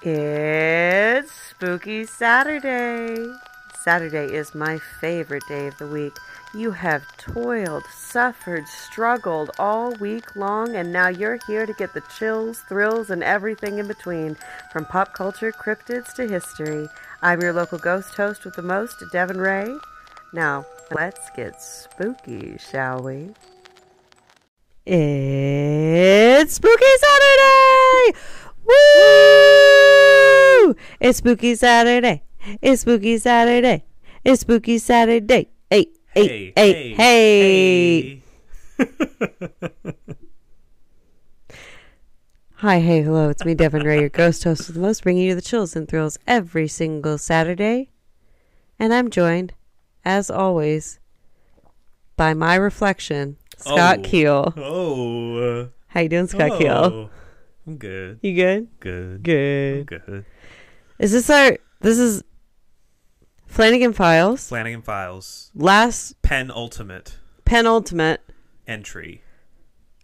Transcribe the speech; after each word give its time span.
It's 0.00 1.32
Spooky 1.32 2.04
Saturday. 2.04 3.16
Saturday 3.80 4.32
is 4.32 4.54
my 4.54 4.78
favorite 5.00 5.42
day 5.48 5.66
of 5.66 5.76
the 5.78 5.88
week. 5.88 6.16
You 6.54 6.70
have 6.70 7.02
toiled, 7.16 7.82
suffered, 7.90 8.68
struggled 8.68 9.50
all 9.58 9.92
week 9.96 10.36
long, 10.36 10.76
and 10.76 10.92
now 10.92 11.08
you're 11.08 11.40
here 11.48 11.66
to 11.66 11.72
get 11.72 11.94
the 11.94 12.04
chills, 12.16 12.60
thrills, 12.68 13.10
and 13.10 13.24
everything 13.24 13.78
in 13.78 13.88
between, 13.88 14.36
from 14.72 14.84
pop 14.84 15.14
culture 15.14 15.50
cryptids 15.50 16.14
to 16.14 16.28
history. 16.28 16.86
I'm 17.20 17.40
your 17.40 17.52
local 17.52 17.78
ghost 17.78 18.14
host 18.14 18.44
with 18.44 18.54
the 18.54 18.62
most, 18.62 19.00
Devyn 19.12 19.44
Ray. 19.44 19.74
Now, 20.32 20.64
let's 20.92 21.28
get 21.34 21.60
spooky, 21.60 22.56
shall 22.58 23.02
we? 23.02 23.30
It's 24.86 26.54
Spooky 26.54 26.84
Saturday! 27.00 28.18
Woo! 28.64 29.77
It's 31.00 31.18
Spooky 31.18 31.54
Saturday. 31.54 32.22
It's 32.62 32.82
Spooky 32.82 33.18
Saturday. 33.18 33.84
It's 34.24 34.40
Spooky 34.42 34.78
Saturday. 34.78 35.48
Hey, 35.70 35.86
hey, 36.14 36.52
hey, 36.56 36.94
hey. 36.94 38.22
Hi, 42.56 42.80
hey, 42.80 43.02
hello. 43.02 43.28
It's 43.28 43.44
me, 43.44 43.54
Devyn 43.54 43.84
Ray, 43.84 44.00
your 44.00 44.08
ghost 44.08 44.42
host 44.42 44.66
with 44.66 44.74
the 44.74 44.82
most, 44.82 45.04
bringing 45.04 45.24
you 45.24 45.34
the 45.36 45.42
chills 45.42 45.76
and 45.76 45.88
thrills 45.88 46.18
every 46.26 46.66
single 46.66 47.16
Saturday. 47.16 47.90
And 48.80 48.92
I'm 48.92 49.10
joined, 49.10 49.54
as 50.04 50.28
always, 50.30 50.98
by 52.16 52.34
my 52.34 52.56
reflection, 52.56 53.36
Scott 53.56 53.98
Oh. 54.00 54.02
Keel. 54.02 54.54
Oh. 54.56 55.68
How 55.88 56.00
you 56.00 56.08
doing, 56.08 56.26
Scott 56.26 56.50
oh. 56.50 56.58
Keel? 56.58 57.10
I'm 57.66 57.76
good. 57.76 58.18
You 58.22 58.34
good? 58.34 58.68
Good. 58.80 59.14
I'm 59.14 59.22
Good. 59.84 60.24
Is 60.98 61.12
this 61.12 61.30
our? 61.30 61.58
This 61.80 61.98
is 61.98 62.24
Flanagan 63.46 63.92
Files 63.92 64.48
Flanagan 64.48 64.82
Files. 64.82 65.50
last 65.54 66.20
Penultimate 66.22 67.16
penultimate. 67.44 68.20
entry. 68.66 69.22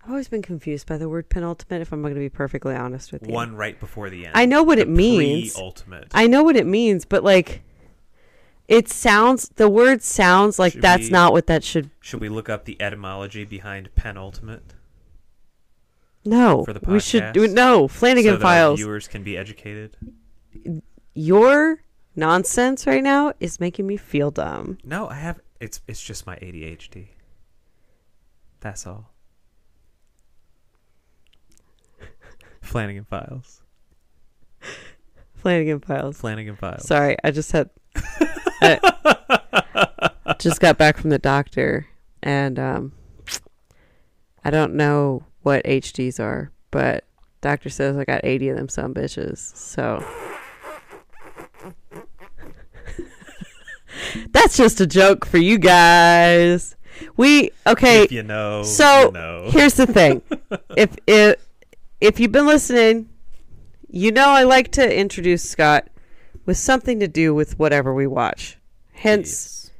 I've 0.05 0.11
always 0.11 0.29
been 0.29 0.43
confused 0.43 0.87
by 0.87 0.99
the 0.99 1.09
word 1.09 1.29
penultimate. 1.29 1.81
If 1.83 1.93
I'm 1.93 2.01
going 2.03 2.15
to 2.15 2.21
be 2.21 2.29
perfectly 2.29 2.75
honest 2.75 3.11
with 3.13 3.27
you, 3.27 3.33
One 3.33 3.57
right 3.57 3.79
before 3.81 4.09
the 4.11 4.27
end. 4.27 4.33
I 4.37 4.45
know 4.47 4.63
what 4.63 4.77
The 4.77 4.83
it 4.83 4.89
means. 4.89 5.55
Pre-ultimate. 5.55 6.09
I 6.15 6.27
know 6.27 6.43
what 6.43 6.57
it 6.57 6.67
means, 6.67 7.05
but 7.05 7.25
like, 7.25 7.63
it 8.69 8.89
sounds. 8.89 9.49
The 9.57 9.69
word 9.69 10.03
sounds 10.03 10.59
like 10.59 10.75
Should 10.75 10.83
that's 10.83 11.05
we- 11.05 11.11
not 11.11 11.33
what 11.33 11.47
that 11.49 11.65
should. 11.65 11.91
Should 12.01 12.21
we 12.21 12.29
look 12.29 12.49
up 12.49 12.65
the 12.67 12.81
etymology 12.81 13.45
behind 13.45 13.95
penultimate 13.95 14.75
No, 16.25 16.65
For 16.65 16.73
the 16.73 16.81
we 16.87 17.01
should 17.01 17.35
no 17.53 17.89
Flanagan 17.89 18.37
so 18.37 18.41
Files. 18.41 18.79
viewers 18.79 19.09
can 19.09 19.23
be 19.23 19.37
educated? 19.37 19.97
Your 21.15 21.81
nonsense 22.17 22.87
right 22.87 23.03
now 23.03 23.33
is 23.39 23.61
making 23.61 23.87
me 23.87 23.97
feel 23.97 24.31
dumb. 24.31 24.79
No, 24.85 25.09
I 25.09 25.15
have. 25.15 25.41
It's 25.61 25.81
it's 25.87 26.03
just 26.03 26.27
my 26.27 26.37
ADHD. 26.37 27.09
That's 28.61 28.87
all. 28.87 29.11
Flanagan 32.61 33.05
Files. 33.05 33.63
Flanagan 35.35 35.81
Files. 35.81 36.19
Flanagan 36.19 36.57
Files. 36.57 36.87
Sorry, 36.87 37.17
I 37.23 37.31
just 37.31 37.53
had. 37.53 37.71
I 38.61 38.81
just 40.41 40.61
got 40.61 40.79
back 40.79 40.97
from 40.97 41.11
the 41.11 41.19
doctor, 41.19 41.87
and 42.23 42.59
um, 42.59 42.93
I 44.45 44.51
don't 44.51 44.75
know 44.75 45.25
what 45.43 45.63
HDs 45.65 46.19
are, 46.19 46.51
but 46.71 47.05
doctor 47.41 47.69
says 47.69 47.97
I 47.97 48.05
got 48.05 48.25
eighty 48.25 48.49
of 48.49 48.57
them, 48.57 48.69
some 48.69 48.95
bitches. 48.95 49.55
So 49.55 50.05
that's 54.45 54.59
just 54.59 54.79
a 54.79 54.87
joke 54.87 55.25
for 55.25 55.39
you 55.39 55.57
guys. 55.59 56.77
We 57.17 57.51
okay. 57.67 58.03
If 58.03 58.13
you 58.13 58.23
know, 58.23 58.63
so 58.63 59.07
you 59.07 59.13
know. 59.13 59.47
here's 59.51 59.75
the 59.75 59.87
thing 59.87 60.21
if 60.77 60.95
if 61.07 61.37
if 62.01 62.21
you've 62.21 62.33
been 62.33 62.47
listening 62.47 63.09
you 63.89 64.13
know 64.13 64.29
i 64.29 64.43
like 64.43 64.71
to 64.73 64.99
introduce 64.99 65.49
scott 65.49 65.89
with 66.45 66.57
something 66.57 67.01
to 67.01 67.09
do 67.09 67.35
with 67.35 67.59
whatever 67.59 67.95
we 67.95 68.07
watch 68.07 68.59
hence 68.93 69.71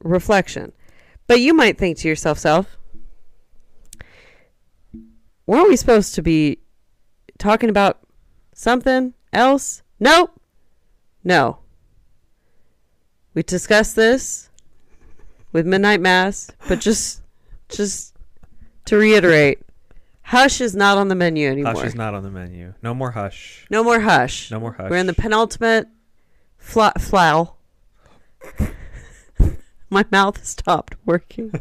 reflection 0.00 0.72
but 1.26 1.40
you 1.40 1.52
might 1.52 1.76
think 1.76 1.98
to 1.98 2.08
yourself 2.08 2.38
self 2.38 2.76
weren't 5.46 5.68
we 5.68 5.76
supposed 5.76 6.14
to 6.14 6.22
be 6.22 6.58
talking 7.38 7.68
about 7.68 7.98
something 8.54 9.12
else 9.32 9.82
nope 9.98 10.40
no 11.24 11.59
we 13.34 13.42
discussed 13.42 13.96
this 13.96 14.50
with 15.52 15.66
midnight 15.66 16.00
mass 16.00 16.50
but 16.68 16.80
just 16.80 17.22
just 17.68 18.14
to 18.84 18.96
reiterate 18.96 19.58
hush 20.22 20.60
is 20.60 20.74
not 20.74 20.98
on 20.98 21.08
the 21.08 21.14
menu 21.14 21.48
anymore 21.48 21.74
Hush 21.74 21.84
is 21.86 21.94
not 21.94 22.14
on 22.14 22.22
the 22.22 22.30
menu. 22.30 22.74
No 22.82 22.94
more 22.94 23.10
hush. 23.12 23.66
no 23.70 23.82
more 23.84 24.00
hush 24.00 24.50
No 24.50 24.60
more 24.60 24.72
hush. 24.72 24.90
we're 24.90 24.96
in 24.96 25.06
the 25.06 25.14
penultimate 25.14 25.88
fla- 26.58 26.92
flow 26.98 27.54
my 29.90 30.04
mouth 30.10 30.44
stopped 30.44 30.94
working 31.04 31.52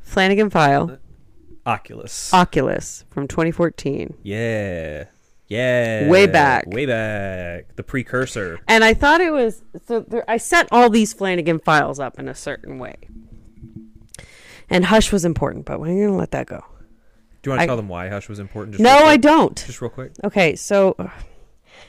flanagan 0.00 0.50
file 0.50 0.98
Oculus. 1.66 2.32
oculus 2.32 3.04
from 3.10 3.28
2014 3.28 4.14
yeah. 4.22 5.04
Yeah. 5.50 6.08
Way 6.08 6.26
back. 6.26 6.64
Way 6.68 6.86
back. 6.86 7.74
The 7.76 7.82
precursor. 7.82 8.60
and 8.68 8.82
i 8.84 8.94
thought 8.94 9.20
it 9.20 9.32
was 9.32 9.62
so 9.86 10.00
there, 10.00 10.24
i 10.30 10.36
set 10.38 10.68
all 10.70 10.88
these 10.88 11.12
flanagan 11.12 11.58
files 11.58 11.98
up 12.00 12.18
in 12.18 12.28
a 12.28 12.34
certain 12.34 12.78
way 12.78 12.94
and 14.70 14.84
hush 14.86 15.10
was 15.12 15.24
important 15.24 15.64
but 15.66 15.80
we're 15.80 16.06
gonna 16.06 16.16
let 16.16 16.30
that 16.30 16.46
go 16.46 16.64
Do 17.42 17.50
you 17.50 17.50
want 17.50 17.60
to 17.60 17.62
I- 17.64 17.66
tell 17.66 17.76
them 17.76 17.88
why 17.88 18.08
Hush 18.08 18.28
was 18.28 18.38
important? 18.38 18.78
No 18.78 18.90
i 19.04 19.16
don't 19.16 19.56
Just 19.66 19.80
real 19.82 19.90
quick. 19.90 20.12
okay 20.24 20.54
so 20.56 20.94
uh, 20.98 21.08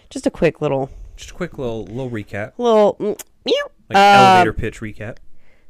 just 0.10 0.26
a 0.26 0.32
quick 0.32 0.60
little 0.62 0.90
Just 1.16 1.32
a 1.32 1.34
quick 1.34 1.58
little 1.60 1.84
little 1.86 2.10
recap. 2.10 2.54
little 2.58 2.96
mm, 3.00 3.22
meow. 3.46 3.54
Like 3.90 3.98
Um, 3.98 4.26
elevator 4.26 4.54
pitch 4.54 4.80
recap. 4.82 5.18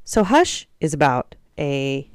So 0.03 0.23
Hush 0.23 0.67
is 0.79 0.93
about 0.93 1.35
a 1.59 2.09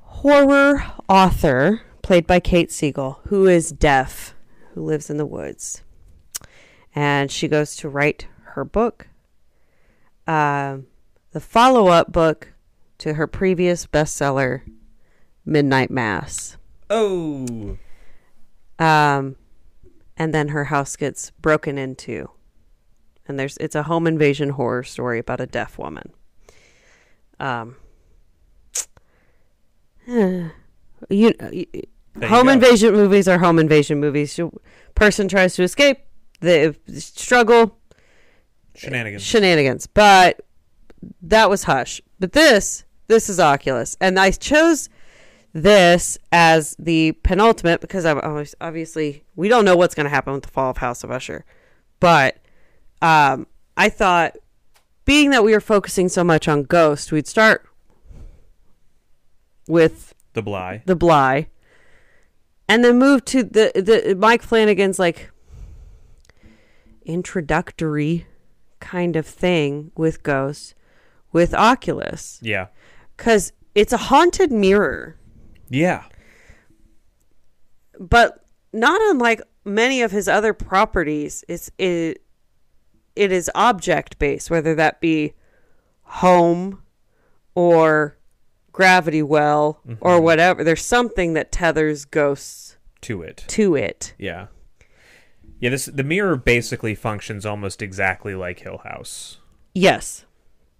horror 0.00 0.82
author 1.08 1.82
played 2.06 2.24
by 2.24 2.38
Kate 2.38 2.70
Siegel 2.70 3.18
who 3.24 3.48
is 3.48 3.72
deaf, 3.72 4.36
who 4.72 4.80
lives 4.80 5.10
in 5.10 5.16
the 5.16 5.26
woods. 5.26 5.82
And 6.94 7.32
she 7.32 7.48
goes 7.48 7.74
to 7.78 7.88
write 7.88 8.28
her 8.54 8.64
book, 8.64 9.08
um, 10.24 10.86
the 11.32 11.40
follow 11.40 11.88
up 11.88 12.12
book 12.12 12.52
to 12.98 13.14
her 13.14 13.26
previous 13.26 13.88
bestseller, 13.88 14.62
Midnight 15.44 15.90
Mass. 15.90 16.56
Oh. 16.88 17.76
Um, 18.78 19.34
and 20.16 20.32
then 20.32 20.48
her 20.50 20.66
house 20.66 20.94
gets 20.94 21.32
broken 21.32 21.76
into. 21.76 22.30
And 23.26 23.36
there's 23.36 23.56
it's 23.56 23.74
a 23.74 23.82
home 23.82 24.06
invasion 24.06 24.50
horror 24.50 24.84
story 24.84 25.18
about 25.18 25.40
a 25.40 25.46
deaf 25.46 25.76
woman. 25.76 26.12
Um, 27.40 27.74
you, 30.06 30.52
you 31.10 31.66
There 32.18 32.28
home 32.28 32.48
invasion 32.48 32.94
movies 32.94 33.28
are 33.28 33.38
home 33.38 33.58
invasion 33.58 34.00
movies. 34.00 34.38
Person 34.94 35.28
tries 35.28 35.54
to 35.56 35.62
escape, 35.62 35.98
they 36.40 36.74
struggle, 36.94 37.78
Shenanigans. 38.74 39.22
shenanigans. 39.22 39.86
But 39.86 40.40
that 41.22 41.50
was 41.50 41.64
Hush. 41.64 42.00
But 42.18 42.32
this, 42.32 42.84
this 43.08 43.28
is 43.28 43.38
Oculus, 43.38 43.96
and 44.00 44.18
I 44.18 44.30
chose 44.30 44.88
this 45.52 46.18
as 46.32 46.74
the 46.78 47.12
penultimate 47.22 47.80
because 47.80 48.04
I'm 48.04 48.20
always- 48.20 48.54
obviously 48.60 49.24
we 49.36 49.48
don't 49.48 49.64
know 49.64 49.76
what's 49.76 49.94
going 49.94 50.04
to 50.04 50.10
happen 50.10 50.32
with 50.34 50.42
the 50.44 50.50
fall 50.50 50.70
of 50.70 50.78
House 50.78 51.04
of 51.04 51.10
Usher, 51.10 51.44
but 52.00 52.38
um, 53.02 53.46
I 53.76 53.88
thought 53.90 54.36
being 55.04 55.30
that 55.30 55.44
we 55.44 55.52
were 55.52 55.60
focusing 55.60 56.08
so 56.08 56.24
much 56.24 56.48
on 56.48 56.62
Ghost, 56.64 57.12
we'd 57.12 57.26
start 57.28 57.66
with 59.68 60.14
the 60.32 60.42
Bly. 60.42 60.82
the 60.86 60.96
Bly, 60.96 61.48
and 62.68 62.84
then 62.84 62.98
move 62.98 63.24
to 63.26 63.42
the 63.42 63.72
the 63.74 64.14
Mike 64.18 64.42
Flanagan's 64.42 64.98
like 64.98 65.30
introductory 67.04 68.26
kind 68.80 69.16
of 69.16 69.26
thing 69.26 69.90
with 69.96 70.22
Ghost 70.22 70.74
with 71.32 71.54
Oculus 71.54 72.38
Yeah. 72.42 72.66
because 73.16 73.52
it's 73.74 73.92
a 73.92 73.96
haunted 73.98 74.50
mirror, 74.50 75.16
Yeah. 75.68 76.04
but 77.98 78.44
not 78.72 79.00
unlike 79.10 79.40
many 79.64 80.02
of 80.02 80.10
his 80.12 80.28
other 80.28 80.52
properties. 80.52 81.44
It's 81.48 81.70
it 81.78 82.22
it 83.14 83.32
is 83.32 83.50
object 83.54 84.18
based, 84.18 84.50
whether 84.50 84.74
that 84.74 85.00
be 85.00 85.34
home 86.02 86.82
or 87.54 88.15
gravity 88.76 89.22
well 89.22 89.80
or 90.00 90.20
whatever. 90.20 90.62
There's 90.62 90.84
something 90.84 91.32
that 91.32 91.50
tethers 91.50 92.04
ghosts 92.04 92.76
To 93.00 93.22
it. 93.22 93.44
to 93.48 93.74
it. 93.74 94.12
Yeah. 94.18 94.48
Yeah, 95.58 95.70
this 95.70 95.86
the 95.86 96.04
mirror 96.04 96.36
basically 96.36 96.94
functions 96.94 97.46
almost 97.46 97.80
exactly 97.80 98.34
like 98.34 98.58
Hill 98.60 98.82
House, 98.84 99.38
Yes, 99.74 100.26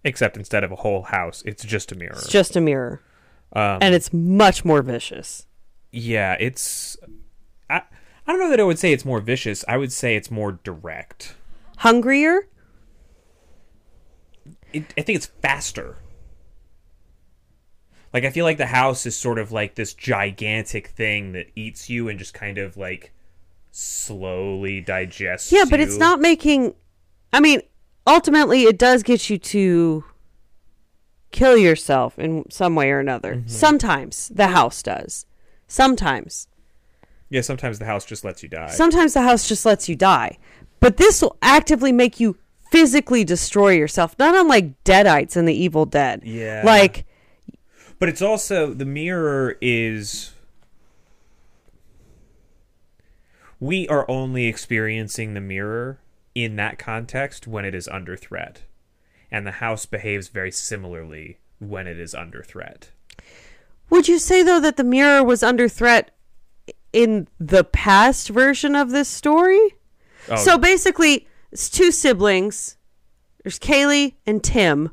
except 0.05 0.37
instead 0.37 0.63
of 0.63 0.71
a 0.71 0.77
whole 0.77 1.03
house, 1.05 1.43
it's 1.47 1.65
just 1.65 1.91
a 1.93 1.95
mirror. 1.95 2.13
it's 2.13 2.29
just 2.29 2.55
a 2.57 2.61
mirror, 2.61 3.01
Um, 3.55 3.79
and 3.81 3.95
it's 3.95 4.13
much 4.13 4.67
more 4.67 4.83
vicious. 4.83 5.47
yeah, 5.93 6.37
it's. 6.39 6.99
I 7.71 7.77
I 8.27 8.33
don't 8.33 8.39
know 8.39 8.51
that 8.51 8.61
I 8.61 8.65
would 8.65 8.79
say 8.79 8.93
it's 8.93 9.07
more 9.07 9.21
vicious. 9.23 9.65
I 9.67 9.79
would 9.79 9.93
say 9.93 10.15
it's 10.15 10.31
more 10.31 10.53
direct. 10.53 11.37
Hungrier? 11.79 12.47
It, 14.75 14.93
I 14.99 15.01
think 15.03 15.17
it's 15.17 15.27
faster. 15.41 15.97
Like 18.17 18.25
I 18.25 18.31
feel 18.31 18.47
like 18.47 18.57
the 18.57 18.65
house 18.65 19.05
is 19.05 19.15
sort 19.15 19.39
of 19.39 19.53
like 19.53 19.75
this 19.75 19.93
gigantic 19.93 20.87
thing 20.87 21.33
that 21.33 21.49
eats 21.55 21.91
you 21.91 22.09
and 22.09 22.19
just 22.19 22.33
kind 22.33 22.57
of 22.57 22.79
like 22.79 23.13
slowly 23.73 24.81
digests. 24.81 25.53
Yeah, 25.53 25.67
but 25.69 25.81
it's 25.81 25.99
not 25.99 26.19
making. 26.19 26.75
I 27.31 27.41
mean, 27.41 27.61
ultimately, 28.07 28.63
it 28.63 28.79
does 28.79 29.03
get 29.03 29.29
you 29.29 29.37
to 29.37 30.05
kill 31.31 31.59
yourself 31.59 32.19
in 32.19 32.51
some 32.51 32.75
way 32.75 32.91
or 32.91 33.01
another. 33.01 33.35
Mm-hmm. 33.35 33.49
Sometimes 33.49 34.29
the 34.29 34.47
house 34.47 34.83
does. 34.83 35.27
Sometimes. 35.69 36.49
Yeah, 37.29 37.43
sometimes 37.43 37.79
the 37.79 37.85
house 37.85 38.07
just 38.07 38.25
lets 38.25 38.43
you 38.43 38.49
die. 38.49 38.71
Sometimes 38.71 39.13
the 39.13 39.21
house 39.21 39.47
just 39.47 39.67
lets 39.67 39.91
you 39.91 39.95
die. 39.95 40.39
But 40.81 40.97
this 40.97 41.21
will 41.21 41.37
actively 41.43 41.93
make 41.93 42.19
you 42.19 42.39
physically 42.71 43.25
destroy 43.25 43.73
yourself, 43.73 44.19
not 44.19 44.35
unlike 44.35 44.83
Deadites 44.85 45.37
in 45.37 45.45
The 45.45 45.55
Evil 45.55 45.85
Dead. 45.85 46.23
Yeah. 46.25 46.63
Like, 46.65 47.06
But 47.99 48.09
it's 48.09 48.23
also 48.23 48.75
the 48.75 48.85
mirror 48.85 49.57
is 49.61 50.33
we 53.59 53.89
are 53.89 54.09
only 54.11 54.47
experiencing 54.47 55.35
the 55.35 55.41
mirror 55.41 55.99
in 56.35 56.57
that 56.57 56.79
context 56.79 57.47
when 57.47 57.65
it 57.65 57.75
is 57.75 57.89
under 57.89 58.17
threat. 58.17 58.63
And 59.31 59.47
the 59.47 59.53
house 59.53 59.87
behaves 59.87 60.29
very 60.29 60.53
similarly 60.53 61.39
when 61.59 61.87
it 61.87 61.99
is 61.99 62.15
under 62.15 62.43
threat. 62.43 62.91
would 63.89 64.09
you 64.09 64.19
say, 64.19 64.43
though, 64.43 64.61
that 64.61 64.77
the 64.77 64.85
mirror 64.85 65.25
was 65.25 65.43
under 65.43 65.69
threat 65.69 66.11
in 66.93 67.29
the 67.41 67.65
past 67.65 68.29
version 68.29 68.77
of 68.77 68.91
this 68.91 69.09
story? 69.09 69.75
Oh, 70.29 70.37
So 70.37 70.59
basically, 70.59 71.27
it's 71.51 71.71
two 71.71 71.91
siblings. 71.91 72.77
There's 73.43 73.59
Kaylie 73.59 74.15
and 74.27 74.43
Tim. 74.45 74.91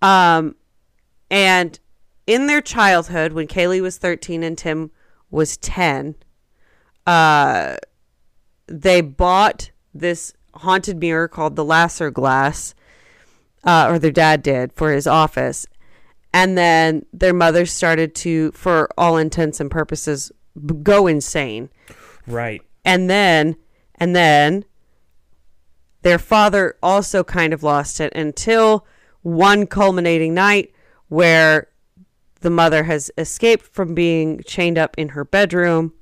Um, 0.00 0.56
and 1.30 1.78
in 2.26 2.46
their 2.46 2.60
childhood, 2.60 3.32
when 3.32 3.46
Kaylie 3.46 3.80
was 3.80 3.98
13 3.98 4.42
and 4.42 4.56
Tim 4.56 4.90
was 5.30 5.56
10, 5.58 6.14
uh, 7.06 7.76
they 8.66 9.00
bought 9.00 9.70
this 9.92 10.32
haunted 10.54 10.98
mirror 10.98 11.28
called 11.28 11.56
the 11.56 11.64
Lasser 11.64 12.10
Glass, 12.10 12.74
uh, 13.64 13.88
or 13.90 13.98
their 13.98 14.10
dad 14.10 14.42
did 14.42 14.72
for 14.72 14.92
his 14.92 15.06
office. 15.06 15.66
And 16.32 16.58
then 16.58 17.06
their 17.12 17.34
mother 17.34 17.66
started 17.66 18.14
to, 18.16 18.52
for 18.52 18.88
all 18.98 19.16
intents 19.16 19.60
and 19.60 19.70
purposes, 19.70 20.32
b- 20.54 20.74
go 20.82 21.06
insane 21.06 21.70
right. 22.26 22.62
and 22.84 23.08
then 23.08 23.56
and 23.96 24.14
then 24.14 24.64
their 26.02 26.18
father 26.18 26.76
also 26.82 27.24
kind 27.24 27.52
of 27.52 27.62
lost 27.62 28.00
it 28.00 28.12
until 28.14 28.86
one 29.22 29.66
culminating 29.66 30.34
night 30.34 30.72
where 31.08 31.68
the 32.44 32.50
mother 32.50 32.84
has 32.84 33.10
escaped 33.16 33.64
from 33.64 33.94
being 33.94 34.42
chained 34.46 34.76
up 34.76 34.94
in 34.98 35.08
her 35.08 35.24
bedroom 35.24 35.94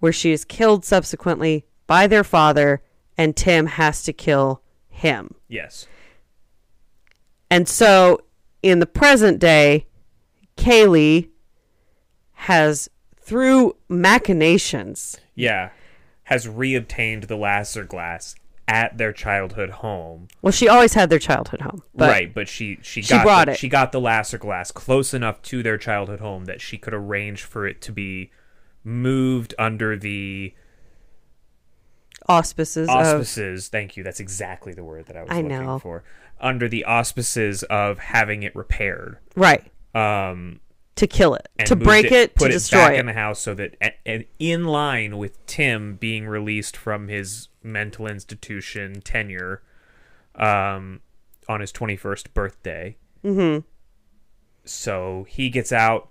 where 0.00 0.10
she 0.12 0.32
is 0.32 0.46
killed 0.46 0.82
subsequently 0.82 1.66
by 1.86 2.06
their 2.06 2.24
father 2.24 2.82
and 3.18 3.36
Tim 3.36 3.66
has 3.66 4.02
to 4.04 4.14
kill 4.14 4.62
him. 4.88 5.34
Yes. 5.48 5.86
And 7.50 7.68
so 7.68 8.20
in 8.62 8.78
the 8.78 8.86
present 8.86 9.38
day, 9.40 9.86
Kaylie 10.56 11.28
has 12.32 12.88
through 13.20 13.76
machinations 13.90 15.18
Yeah. 15.34 15.68
Has 16.24 16.46
reobtained 16.46 17.26
the 17.26 17.36
Lasser 17.36 17.84
glass 17.84 18.34
at 18.68 18.96
their 18.96 19.12
childhood 19.12 19.70
home. 19.70 20.28
well 20.40 20.52
she 20.52 20.68
always 20.68 20.94
had 20.94 21.10
their 21.10 21.18
childhood 21.18 21.60
home 21.60 21.82
but 21.94 22.08
right, 22.08 22.32
but 22.34 22.48
she 22.48 22.78
she 22.82 23.02
She 23.02 23.10
got 23.14 23.24
brought 23.24 23.46
the, 23.46 23.52
it. 23.52 23.58
she 23.58 23.68
got 23.68 23.92
the 23.92 24.00
Lasser 24.00 24.38
glass 24.38 24.70
close 24.70 25.12
enough 25.12 25.42
to 25.42 25.62
their 25.62 25.76
childhood 25.76 26.20
home 26.20 26.44
that 26.46 26.60
she 26.60 26.78
could 26.78 26.94
arrange 26.94 27.42
for 27.42 27.66
it 27.66 27.80
to 27.82 27.92
be 27.92 28.30
moved 28.84 29.54
under 29.58 29.96
the 29.96 30.54
auspices, 32.28 32.88
of. 32.88 33.68
Thank 33.68 33.96
you. 33.96 34.02
That's 34.04 34.20
exactly 34.20 34.72
the 34.72 34.84
word 34.84 35.06
that 35.06 35.16
I 35.16 35.22
was 35.22 35.30
I 35.30 35.36
looking 35.40 35.48
know. 35.48 35.78
for. 35.78 36.04
Under 36.40 36.68
the 36.68 36.84
auspices 36.84 37.62
of 37.64 37.98
having 37.98 38.42
it 38.42 38.54
repaired. 38.56 39.18
right 39.36 39.64
Um, 39.94 40.60
to 40.96 41.06
kill 41.06 41.34
it, 41.34 41.48
to 41.64 41.74
break 41.74 42.12
it, 42.12 42.34
put 42.34 42.46
to 42.46 42.50
it 42.50 42.52
destroy 42.52 42.78
back 42.78 42.92
it. 42.94 43.00
in 43.00 43.06
the 43.06 43.12
house 43.12 43.40
so 43.40 43.54
that 43.54 43.76
and 44.04 44.24
in 44.38 44.64
line 44.64 45.16
with 45.16 45.44
Tim 45.46 45.96
being 45.96 46.26
released 46.26 46.76
from 46.76 47.08
his 47.08 47.48
mental 47.62 48.06
institution 48.06 49.00
tenure 49.00 49.62
um 50.34 51.00
on 51.48 51.60
his 51.60 51.72
21st 51.72 52.32
birthday. 52.34 52.96
mm-hmm. 53.24 53.66
So 54.64 55.26
he 55.28 55.50
gets 55.50 55.72
out, 55.72 56.08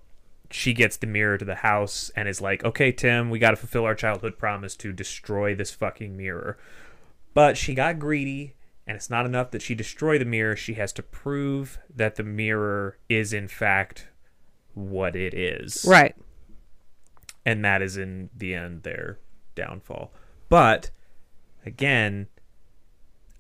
she 0.50 0.74
gets 0.74 0.98
the 0.98 1.08
mirror 1.08 1.38
to 1.38 1.46
the 1.46 1.56
house 1.56 2.12
and 2.16 2.28
is 2.28 2.42
like, 2.42 2.66
"Okay, 2.66 2.92
Tim, 2.92 3.30
we 3.30 3.40
got 3.40 3.52
to 3.52 3.56
fulfill 3.56 3.86
our 3.86 3.96
childhood 3.96 4.38
promise 4.38 4.76
to 4.78 4.92
destroy 4.92 5.56
this 5.56 5.72
fucking 5.72 6.18
mirror." 6.18 6.58
But 7.34 7.56
she 7.56 7.74
got 7.74 7.98
greedy, 7.98 8.56
and 8.86 8.98
it's 8.98 9.10
not 9.10 9.26
enough 9.26 9.52
that 9.52 9.62
she 9.62 9.74
destroy 9.74 10.18
the 10.20 10.26
mirror. 10.26 10.58
She 10.58 10.74
has 10.74 10.92
to 10.94 11.04
prove 11.04 11.80
that 11.96 12.18
the 12.18 12.24
mirror 12.24 12.98
is 13.08 13.32
in 13.32 13.48
fact 13.48 14.10
what 14.74 15.16
it 15.16 15.34
is. 15.34 15.86
Right. 15.88 16.16
And 17.46 17.64
that 17.66 17.82
is 17.82 17.98
in 17.98 18.30
the 18.36 18.54
end 18.54 18.84
their 18.84 19.20
downfall. 19.56 20.14
But 20.50 20.92
again, 21.66 22.28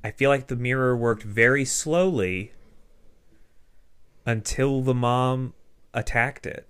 I 0.04 0.12
feel 0.12 0.30
like 0.30 0.48
the 0.48 0.56
mirror 0.56 0.98
worked 0.98 1.24
very 1.24 1.66
slowly 1.66 2.54
until 4.26 4.82
the 4.82 4.94
mom 4.94 5.54
attacked 5.94 6.46
it. 6.46 6.68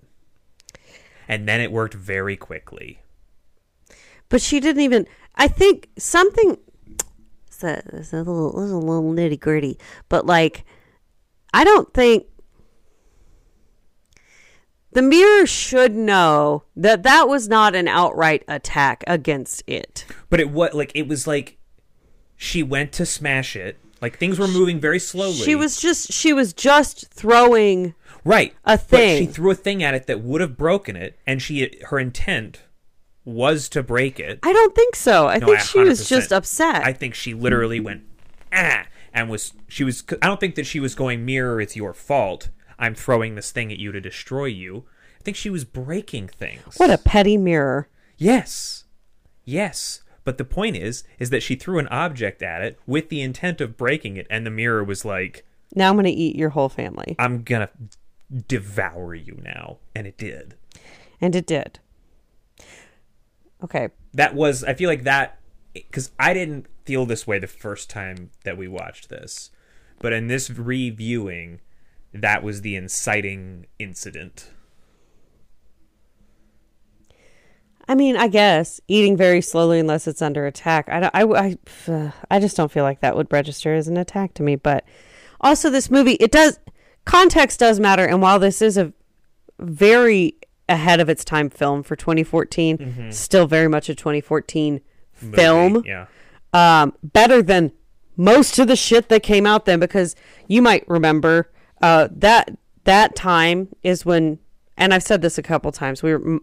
And 1.28 1.48
then 1.48 1.60
it 1.60 1.72
worked 1.72 1.94
very 1.94 2.36
quickly. 2.36 3.00
But 4.28 4.42
she 4.42 4.60
didn't 4.60 4.82
even. 4.82 5.06
I 5.36 5.48
think 5.48 5.88
something. 5.98 6.58
It's 7.46 7.62
a, 7.64 7.82
it's 7.92 8.12
a 8.12 8.18
little, 8.18 8.48
it's 8.62 8.72
a 8.72 8.76
little 8.76 9.12
nitty 9.12 9.38
gritty, 9.38 9.78
but 10.08 10.26
like, 10.26 10.64
I 11.54 11.64
don't 11.64 11.92
think 11.94 12.26
the 14.92 15.02
mirror 15.02 15.46
should 15.46 15.94
know 15.94 16.64
that 16.76 17.02
that 17.02 17.28
was 17.28 17.48
not 17.48 17.74
an 17.74 17.88
outright 17.88 18.44
attack 18.48 19.02
against 19.06 19.62
it. 19.66 20.04
But 20.30 20.40
it 20.40 20.50
was 20.50 20.74
like 20.74 20.92
it 20.94 21.08
was 21.08 21.26
like 21.26 21.58
she 22.36 22.62
went 22.62 22.92
to 22.92 23.06
smash 23.06 23.56
it. 23.56 23.78
Like 24.00 24.18
things 24.18 24.38
were 24.38 24.48
moving 24.48 24.80
very 24.80 24.98
slowly. 24.98 25.34
She 25.34 25.54
was 25.54 25.80
just 25.80 26.12
she 26.12 26.32
was 26.32 26.52
just 26.52 27.08
throwing 27.12 27.94
right. 28.24 28.54
a 28.64 28.78
But 28.88 29.18
she 29.18 29.26
threw 29.26 29.50
a 29.52 29.54
thing 29.54 29.82
at 29.82 29.94
it 29.94 30.06
that 30.08 30.22
would 30.22 30.40
have 30.40 30.56
broken 30.56 30.96
it, 30.96 31.18
and 31.26 31.40
she 31.40 31.80
her 31.86 31.98
intent 31.98 32.62
was 33.24 33.68
to 33.70 33.82
break 33.82 34.18
it. 34.18 34.40
I 34.42 34.52
don't 34.52 34.74
think 34.74 34.96
so. 34.96 35.28
I 35.28 35.38
No, 35.38 35.46
think 35.46 35.60
she 35.60 35.78
was 35.78 36.02
100% 36.02 36.08
just 36.08 36.32
upset. 36.32 36.84
I 36.84 36.92
think 36.92 37.14
she 37.14 37.34
literally 37.34 37.80
went 37.80 38.02
ah 38.52 38.84
and 39.14 39.30
was 39.30 39.52
she 39.68 39.84
was 39.84 40.02
I 40.20 40.26
don't 40.26 40.40
think 40.40 40.56
that 40.56 40.66
she 40.66 40.80
was 40.80 40.94
going 40.94 41.24
mirror 41.24 41.60
it's 41.60 41.76
your 41.76 41.94
fault. 41.94 42.50
I'm 42.78 42.94
throwing 42.94 43.34
this 43.34 43.50
thing 43.50 43.72
at 43.72 43.78
you 43.78 43.92
to 43.92 44.00
destroy 44.00 44.46
you. 44.46 44.84
I 45.20 45.22
think 45.22 45.36
she 45.36 45.50
was 45.50 45.64
breaking 45.64 46.28
things. 46.28 46.76
what 46.76 46.90
a 46.90 46.98
petty 46.98 47.36
mirror. 47.36 47.88
Yes. 48.18 48.84
Yes. 49.44 50.02
But 50.24 50.38
the 50.38 50.44
point 50.44 50.76
is 50.76 51.04
is 51.18 51.30
that 51.30 51.42
she 51.42 51.54
threw 51.56 51.78
an 51.78 51.88
object 51.88 52.42
at 52.42 52.62
it 52.62 52.78
with 52.86 53.08
the 53.08 53.22
intent 53.22 53.60
of 53.60 53.76
breaking 53.76 54.16
it 54.16 54.26
and 54.30 54.46
the 54.46 54.50
mirror 54.50 54.84
was 54.84 55.04
like 55.04 55.44
Now 55.74 55.88
I'm 55.90 55.96
going 55.96 56.04
to 56.04 56.10
eat 56.10 56.36
your 56.36 56.50
whole 56.50 56.68
family. 56.68 57.16
I'm 57.18 57.42
going 57.42 57.66
to 57.66 58.42
devour 58.48 59.14
you 59.14 59.40
now 59.42 59.78
and 59.94 60.06
it 60.06 60.16
did. 60.16 60.54
And 61.20 61.34
it 61.36 61.46
did. 61.46 61.78
Okay. 63.62 63.88
that 64.14 64.34
was 64.34 64.64
I 64.64 64.74
feel 64.74 64.88
like 64.88 65.04
that 65.04 65.38
because 65.72 66.10
I 66.18 66.34
didn't 66.34 66.66
feel 66.84 67.06
this 67.06 67.26
way 67.26 67.38
the 67.38 67.46
first 67.46 67.88
time 67.88 68.30
that 68.44 68.58
we 68.58 68.68
watched 68.68 69.08
this, 69.08 69.50
but 70.00 70.12
in 70.12 70.26
this 70.26 70.50
reviewing, 70.50 71.60
that 72.14 72.42
was 72.42 72.60
the 72.62 72.76
inciting 72.76 73.66
incident. 73.78 74.50
I 77.88 77.94
mean, 77.94 78.16
I 78.16 78.28
guess 78.28 78.80
eating 78.86 79.16
very 79.16 79.40
slowly 79.40 79.78
unless 79.80 80.06
it's 80.06 80.22
under 80.22 80.46
attack. 80.46 80.88
I, 80.88 81.10
I, 81.12 81.56
I, 81.88 82.12
I 82.30 82.38
just 82.40 82.56
don't 82.56 82.70
feel 82.70 82.84
like 82.84 83.00
that 83.00 83.16
would 83.16 83.32
register 83.32 83.74
as 83.74 83.88
an 83.88 83.96
attack 83.96 84.34
to 84.34 84.42
me. 84.42 84.56
But 84.56 84.84
also, 85.40 85.68
this 85.68 85.90
movie, 85.90 86.12
it 86.14 86.30
does, 86.30 86.60
context 87.04 87.58
does 87.58 87.80
matter. 87.80 88.06
And 88.06 88.22
while 88.22 88.38
this 88.38 88.62
is 88.62 88.78
a 88.78 88.92
very 89.58 90.36
ahead 90.68 91.00
of 91.00 91.08
its 91.08 91.24
time 91.24 91.50
film 91.50 91.82
for 91.82 91.96
2014, 91.96 93.10
still 93.10 93.46
very 93.46 93.68
much 93.68 93.88
a 93.88 93.94
2014 93.94 94.80
movie. 95.20 95.36
film. 95.36 95.82
Yeah. 95.84 96.06
um, 96.52 96.94
better 97.02 97.42
than 97.42 97.72
most 98.16 98.58
of 98.58 98.68
the 98.68 98.76
shit 98.76 99.08
that 99.08 99.22
came 99.22 99.46
out 99.46 99.64
then 99.64 99.80
because 99.80 100.14
you 100.46 100.62
might 100.62 100.86
remember 100.88 101.50
uh, 101.82 102.08
that 102.12 102.56
that 102.84 103.14
time 103.14 103.68
is 103.82 104.04
when 104.06 104.38
and 104.76 104.94
I've 104.94 105.02
said 105.02 105.20
this 105.22 105.36
a 105.38 105.42
couple 105.42 105.70
times 105.72 106.02
we 106.02 106.12
were 106.14 106.24
m- 106.26 106.40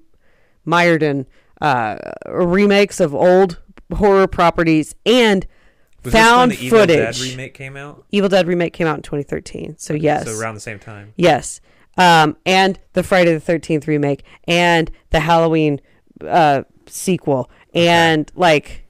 mired 0.65 1.01
in 1.01 1.25
uh, 1.61 1.97
remakes 2.27 2.99
of 2.99 3.13
old 3.15 3.59
horror 3.93 4.27
properties 4.27 4.95
and 5.05 5.45
Was 6.03 6.13
found 6.13 6.51
this 6.51 6.59
when 6.59 6.69
the 6.69 6.75
Evil 6.77 6.85
Dead 6.85 7.15
footage. 7.15 7.31
remake 7.31 7.53
came 7.53 7.75
out? 7.75 8.05
Evil 8.11 8.29
Dead 8.29 8.47
remake 8.47 8.73
came 8.73 8.87
out 8.87 8.97
in 8.97 9.01
2013, 9.01 9.75
so 9.77 9.93
yes, 9.93 10.25
So 10.25 10.39
around 10.39 10.53
the 10.55 10.61
same 10.61 10.79
time. 10.79 11.13
Yes. 11.17 11.59
Um, 11.97 12.37
and 12.45 12.79
the 12.93 13.03
Friday 13.03 13.33
the 13.33 13.39
Thirteenth 13.41 13.87
remake, 13.87 14.23
and 14.47 14.89
the 15.09 15.19
Halloween 15.21 15.81
uh, 16.25 16.63
sequel, 16.85 17.49
and 17.73 18.31
like 18.35 18.85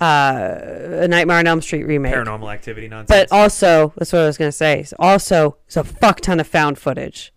uh, 0.00 0.58
a 1.02 1.08
Nightmare 1.08 1.38
on 1.38 1.46
Elm 1.46 1.60
Street 1.60 1.84
remake. 1.84 2.14
Paranormal 2.14 2.52
Activity 2.52 2.88
nonsense. 2.88 3.08
But 3.30 3.36
also, 3.36 3.92
that's 3.96 4.12
what 4.12 4.22
I 4.22 4.26
was 4.26 4.38
gonna 4.38 4.52
say. 4.52 4.84
Also, 4.98 5.56
it's 5.66 5.76
a 5.76 5.84
fuck 5.84 6.20
ton 6.20 6.40
of 6.40 6.46
found 6.46 6.78
footage. 6.78 7.32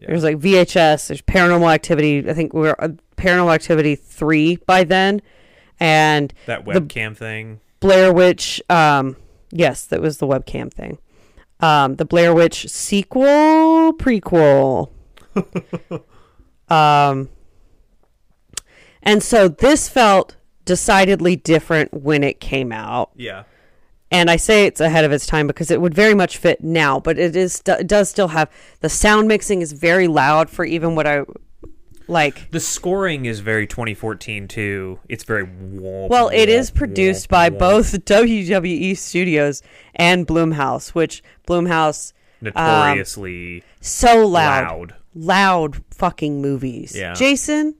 Yeah. 0.00 0.08
There's 0.08 0.24
like 0.24 0.38
VHS. 0.38 1.08
There's 1.08 1.22
Paranormal 1.22 1.72
Activity. 1.72 2.28
I 2.28 2.34
think 2.34 2.52
we 2.54 2.60
we're 2.62 2.76
uh, 2.78 2.88
Paranormal 3.16 3.54
Activity 3.54 3.96
three 3.96 4.56
by 4.56 4.84
then, 4.84 5.20
and 5.78 6.32
that 6.46 6.64
the- 6.64 6.72
webcam 6.72 7.16
thing. 7.16 7.60
Blair 7.80 8.12
Witch. 8.12 8.62
Um, 8.70 9.16
yes, 9.50 9.84
that 9.86 10.00
was 10.00 10.18
the 10.18 10.26
webcam 10.26 10.72
thing. 10.72 10.98
Um, 11.60 11.96
the 11.96 12.04
Blair 12.04 12.34
Witch 12.34 12.68
sequel, 12.68 13.92
prequel. 13.94 14.90
um, 16.70 17.28
and 19.02 19.22
so 19.22 19.48
this 19.48 19.88
felt 19.88 20.35
decidedly 20.66 21.36
different 21.36 21.94
when 21.94 22.22
it 22.22 22.38
came 22.40 22.70
out. 22.72 23.10
Yeah. 23.16 23.44
And 24.10 24.30
I 24.30 24.36
say 24.36 24.66
it's 24.66 24.80
ahead 24.80 25.04
of 25.04 25.10
its 25.12 25.26
time 25.26 25.46
because 25.46 25.70
it 25.70 25.80
would 25.80 25.94
very 25.94 26.14
much 26.14 26.36
fit 26.36 26.62
now, 26.62 27.00
but 27.00 27.18
it 27.18 27.34
is 27.34 27.62
it 27.66 27.86
does 27.88 28.08
still 28.10 28.28
have 28.28 28.50
the 28.80 28.88
sound 28.88 29.26
mixing 29.26 29.62
is 29.62 29.72
very 29.72 30.06
loud 30.06 30.48
for 30.50 30.64
even 30.64 30.94
what 30.94 31.06
I 31.08 31.22
like. 32.06 32.50
The 32.52 32.60
scoring 32.60 33.24
is 33.24 33.40
very 33.40 33.66
2014 33.66 34.46
too. 34.46 35.00
It's 35.08 35.24
very 35.24 35.44
womp, 35.44 36.08
Well, 36.08 36.28
it 36.28 36.48
is 36.48 36.70
produced 36.70 37.28
by 37.28 37.50
both 37.50 37.92
WWE 38.04 38.96
Studios 38.96 39.60
and 39.96 40.24
Blumhouse, 40.24 40.90
which 40.90 41.24
Blumhouse 41.48 42.12
um, 42.42 42.52
notoriously 42.54 43.64
so 43.80 44.24
loud, 44.26 44.68
loud. 44.68 44.94
loud 45.16 45.84
fucking 45.90 46.40
movies. 46.40 46.94
Yeah. 46.96 47.14
Jason, 47.14 47.74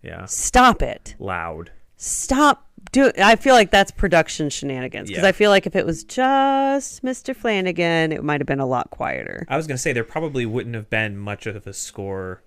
Yeah. 0.00 0.26
stop 0.26 0.80
it. 0.80 1.16
Loud. 1.18 1.72
Stop 1.96 2.62
do 2.92 3.10
I 3.18 3.36
feel 3.36 3.54
like 3.54 3.70
that's 3.70 3.90
production 3.90 4.48
shenanigans 4.48 5.08
because 5.08 5.22
Yeah. 5.22 5.28
I 5.28 5.32
feel 5.32 5.50
like 5.50 5.66
if 5.66 5.74
it 5.74 5.84
was 5.84 6.04
just 6.04 7.02
Mr. 7.02 7.34
Flanagan, 7.34 8.12
it 8.12 8.22
might 8.22 8.40
have 8.40 8.46
been 8.46 8.60
a 8.60 8.66
lot 8.66 8.90
quieter. 8.90 9.44
I 9.48 9.56
was 9.56 9.66
gonna 9.66 9.76
say 9.78 9.92
there 9.92 10.04
probably 10.04 10.46
wouldn't 10.46 10.74
have 10.74 10.88
been 10.88 11.16
much 11.16 11.46
of 11.46 11.66
a 11.66 11.72
score 11.72 12.42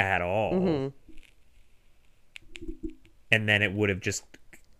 at 0.00 0.22
all, 0.22 0.52
Mm-hmm. 0.54 0.88
and 3.30 3.48
then 3.48 3.62
it 3.62 3.72
would 3.72 3.88
have 3.88 4.00
just 4.00 4.24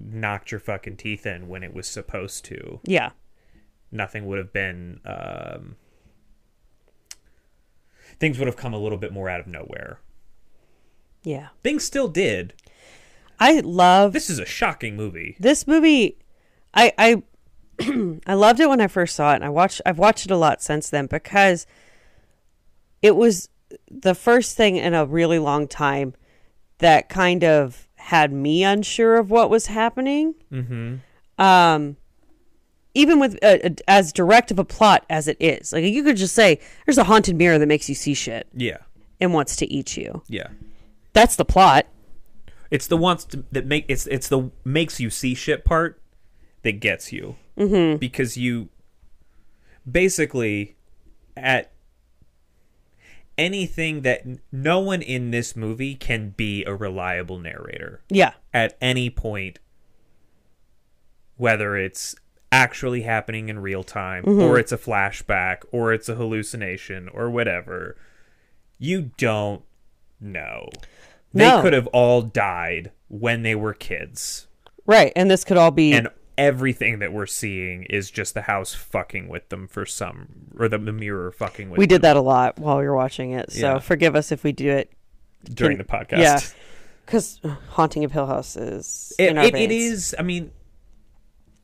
knocked 0.00 0.50
your 0.50 0.60
fucking 0.60 0.96
teeth 0.96 1.26
in 1.26 1.48
when 1.48 1.62
it 1.62 1.74
was 1.74 1.86
supposed 1.86 2.44
to. 2.46 2.80
Yeah. 2.84 3.10
Nothing 3.90 4.26
would 4.26 4.38
have 4.38 4.52
been. 4.52 5.00
Um, 5.04 5.76
things 8.18 8.38
would 8.38 8.46
have 8.46 8.56
come 8.56 8.72
a 8.74 8.78
little 8.78 8.98
bit 8.98 9.12
more 9.12 9.28
out 9.28 9.40
of 9.40 9.46
nowhere. 9.46 9.98
Yeah. 11.22 11.48
Things 11.62 11.84
still 11.84 12.08
did. 12.08 12.54
I 13.42 13.60
love 13.60 14.12
This 14.12 14.30
is 14.30 14.38
a 14.38 14.46
shocking 14.46 14.96
movie. 14.96 15.36
this 15.40 15.66
movie 15.66 16.16
i 16.74 16.92
i 16.98 17.22
i 18.26 18.34
loved 18.34 18.60
it 18.60 18.68
when 18.68 18.80
i 18.80 18.86
first 18.86 19.16
saw 19.16 19.32
it 19.32 19.36
and 19.36 19.44
i 19.44 19.48
watched 19.48 19.80
i've 19.84 19.98
watched 19.98 20.24
it 20.26 20.30
a 20.30 20.36
lot 20.36 20.62
since 20.62 20.88
then 20.90 21.06
because 21.06 21.66
it 23.02 23.16
was 23.16 23.48
the 23.90 24.14
first 24.14 24.56
thing 24.56 24.76
in 24.76 24.94
a 24.94 25.04
really 25.06 25.38
long 25.38 25.66
time 25.66 26.14
that 26.78 27.08
kind 27.08 27.42
of 27.44 27.88
had 27.96 28.32
me 28.32 28.62
unsure 28.64 29.16
of 29.16 29.30
what 29.30 29.50
was 29.50 29.66
happening 29.66 30.34
Mm-hmm. 30.52 30.96
um 31.42 31.96
even 32.94 33.18
with 33.18 33.38
uh, 33.42 33.56
uh, 33.64 33.70
as 33.88 34.12
direct 34.12 34.50
of 34.50 34.58
a 34.58 34.64
plot 34.64 35.04
as 35.08 35.26
it 35.28 35.36
is 35.40 35.72
like 35.72 35.82
you 35.84 36.02
could 36.04 36.16
just 36.16 36.34
say 36.34 36.60
there's 36.86 36.98
a 36.98 37.04
haunted 37.04 37.36
mirror 37.36 37.58
that 37.58 37.66
makes 37.66 37.88
you 37.88 37.94
see 37.94 38.14
shit 38.14 38.46
Yeah. 38.54 38.78
and 39.20 39.32
wants 39.32 39.56
to 39.56 39.66
eat 39.72 39.96
you 39.96 40.22
Yeah. 40.28 40.48
that's 41.12 41.36
the 41.36 41.44
plot 41.44 41.86
It's 42.72 42.86
the 42.86 42.96
to, 42.96 43.44
that 43.52 43.66
make 43.66 43.84
it's 43.86 44.06
it's 44.06 44.28
the 44.28 44.50
makes 44.64 44.98
you 44.98 45.10
see 45.10 45.34
shit 45.34 45.62
part 45.64 46.00
that 46.62 46.80
gets 46.80 47.12
you. 47.12 47.36
Mm-hmm. 47.58 47.98
because 47.98 48.38
you 48.38 48.70
basically 49.90 50.74
at 51.36 51.70
anything 53.36 54.00
that 54.02 54.24
no 54.50 54.80
one 54.80 55.02
in 55.02 55.32
this 55.32 55.54
movie 55.54 55.94
can 55.94 56.30
be 56.30 56.64
a 56.64 56.74
reliable 56.74 57.38
narrator. 57.38 58.00
Yeah. 58.08 58.32
At 58.54 58.78
any 58.80 59.10
point 59.10 59.58
whether 61.36 61.76
it's 61.76 62.14
actually 62.50 63.02
happening 63.02 63.50
in 63.50 63.58
real 63.58 63.82
time 63.82 64.24
or 64.26 64.58
it's 64.58 64.72
a 64.72 64.78
flashback 64.78 65.62
or 65.72 65.92
it's 65.92 66.08
a 66.08 66.14
hallucination 66.14 67.08
or 67.08 67.30
whatever 67.30 67.96
you 68.78 69.10
don't 69.16 69.62
know 70.20 70.68
they 71.32 71.44
No. 71.48 71.62
could 71.62 71.72
have 71.72 71.86
all 71.88 72.22
died 72.22 72.92
when 73.08 73.42
they 73.42 73.54
were 73.54 73.74
kids 73.74 74.46
right 74.86 75.12
and 75.16 75.30
this 75.30 75.44
could 75.44 75.56
all 75.56 75.70
be 75.70 75.92
and 75.92 76.08
everything 76.38 76.98
that 77.00 77.12
we're 77.12 77.26
seeing 77.26 77.82
is 77.84 78.10
just 78.10 78.32
the 78.34 78.42
house 78.42 78.74
fucking 78.74 79.28
with 79.28 79.48
them 79.50 79.68
for 79.68 79.84
some 79.84 80.28
or 80.58 80.66
the, 80.68 80.78
the 80.78 80.92
mirror 80.92 81.30
fucking 81.30 81.68
with 81.68 81.76
them. 81.76 81.80
we 81.80 81.86
did 81.86 82.02
that 82.02 82.16
a 82.16 82.20
lot 82.20 82.58
while 82.58 82.78
we 82.78 82.84
were 82.84 82.96
watching 82.96 83.32
it 83.32 83.52
so 83.52 83.74
Yeah. 83.74 83.78
forgive 83.78 84.16
us 84.16 84.32
if 84.32 84.42
we 84.42 84.52
do 84.52 84.70
it 84.70 84.90
during 85.44 85.76
can- 85.76 85.86
the 85.86 85.92
podcast 85.92 86.18
yeah 86.22 86.40
because 87.04 87.40
haunting 87.70 88.04
of 88.04 88.12
hill 88.12 88.26
house 88.26 88.56
is 88.56 89.12
it, 89.18 89.36
it, 89.36 89.54
it 89.54 89.70
is 89.70 90.14
i 90.18 90.22
mean 90.22 90.50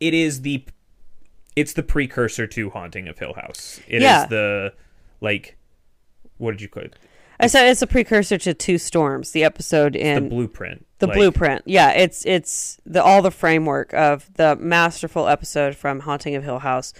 it 0.00 0.12
is 0.14 0.42
the 0.42 0.64
it's 1.56 1.72
the 1.72 1.82
precursor 1.82 2.46
to 2.46 2.70
haunting 2.70 3.08
of 3.08 3.18
hill 3.18 3.34
house 3.34 3.80
It 3.88 3.96
is 3.96 4.02
Yeah. 4.02 4.26
the 4.26 4.74
like 5.20 5.56
what 6.36 6.52
did 6.52 6.60
you 6.60 6.68
call 6.68 6.84
it 6.84 6.94
i 7.40 7.46
said 7.46 7.68
it's 7.68 7.82
a 7.82 7.86
precursor 7.86 8.38
to 8.38 8.54
two 8.54 8.78
storms 8.78 9.30
the 9.32 9.44
episode 9.44 9.94
in 9.96 10.24
the 10.24 10.30
blueprint 10.30 10.84
the 10.98 11.06
Like, 11.06 11.16
blueprint 11.16 11.62
yeah 11.66 11.90
it's 11.90 12.24
it's 12.26 12.78
the 12.86 13.02
all 13.02 13.22
the 13.22 13.30
framework 13.30 13.92
of 13.94 14.32
the 14.34 14.56
masterful 14.56 15.28
episode 15.28 15.74
from 15.76 16.00
haunting 16.00 16.34
of 16.34 16.44
hill 16.44 16.58
house 16.60 16.92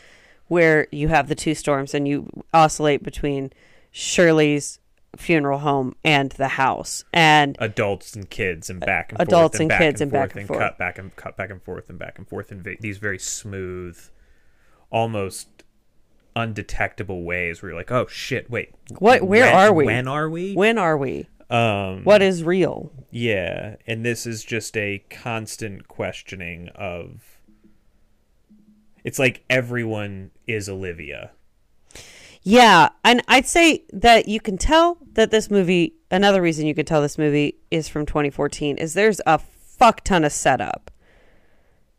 where 0.47 0.87
you 0.93 1.09
have 1.09 1.29
the 1.29 1.35
two 1.35 1.55
storms 1.55 1.95
and 1.95 2.07
you 2.09 2.29
oscillate 2.55 3.03
between 3.03 3.53
shirley's 3.91 4.79
funeral 5.17 5.59
home 5.61 5.97
and 6.05 6.33
the 6.33 6.49
house 6.49 7.05
and 7.13 7.57
adults 7.61 8.15
and 8.15 8.29
kids 8.31 8.69
and 8.71 8.79
back 8.81 9.11
and 9.11 9.21
Adults 9.21 9.55
forth 9.57 9.61
and 9.61 9.69
back 9.71 9.81
kids 9.81 10.01
and, 10.01 10.09
and 10.09 10.13
back 10.13 10.21
forth 10.31 10.33
and 10.33 10.41
and 10.41 10.49
forth. 10.49 10.61
cut 10.61 10.79
back 10.79 10.99
and 10.99 11.17
cut 11.17 11.37
back 11.37 11.51
and 11.51 11.63
forth 11.63 11.89
and 11.91 11.99
back 11.99 12.19
and 12.19 12.29
forth 12.29 12.51
ve- 12.51 12.77
these 12.81 12.99
very 12.99 13.19
smooth 13.19 13.99
almost 14.91 15.49
undetectable 16.37 17.23
ways 17.25 17.61
where 17.63 17.71
you're 17.71 17.79
like 17.79 17.91
oh 17.91 18.07
shit 18.07 18.49
wait 18.51 18.71
What- 18.99 19.23
where 19.23 19.45
when- 19.45 19.55
are 19.55 19.73
we? 19.73 19.85
when 19.85 20.09
are 20.09 20.29
we 20.31 20.55
when 20.55 20.79
are 20.79 20.97
we 20.97 21.27
um 21.51 22.05
what 22.05 22.21
is 22.23 22.45
real 22.45 22.93
Yeah, 23.11 23.77
and 23.87 24.05
this 24.05 24.27
is 24.27 24.45
just 24.45 24.77
a 24.77 25.03
constant 25.11 25.89
questioning 25.89 26.69
of. 26.75 27.23
It's 29.05 29.19
like 29.19 29.45
everyone 29.49 30.31
is 30.47 30.69
Olivia. 30.69 31.31
Yeah, 32.43 32.91
and 33.05 33.23
I'd 33.29 33.47
say 33.47 33.85
that 33.93 34.29
you 34.29 34.41
can 34.41 34.59
tell 34.59 34.99
that 35.15 35.31
this 35.31 35.51
movie. 35.51 35.95
Another 36.11 36.41
reason 36.43 36.67
you 36.67 36.75
could 36.75 36.87
tell 36.87 37.01
this 37.03 37.17
movie 37.19 37.57
is 37.71 37.89
from 37.89 38.05
2014 38.07 38.77
is 38.79 38.95
there's 38.95 39.21
a 39.27 39.39
fuck 39.39 40.03
ton 40.05 40.25
of 40.25 40.33
setup. 40.33 40.91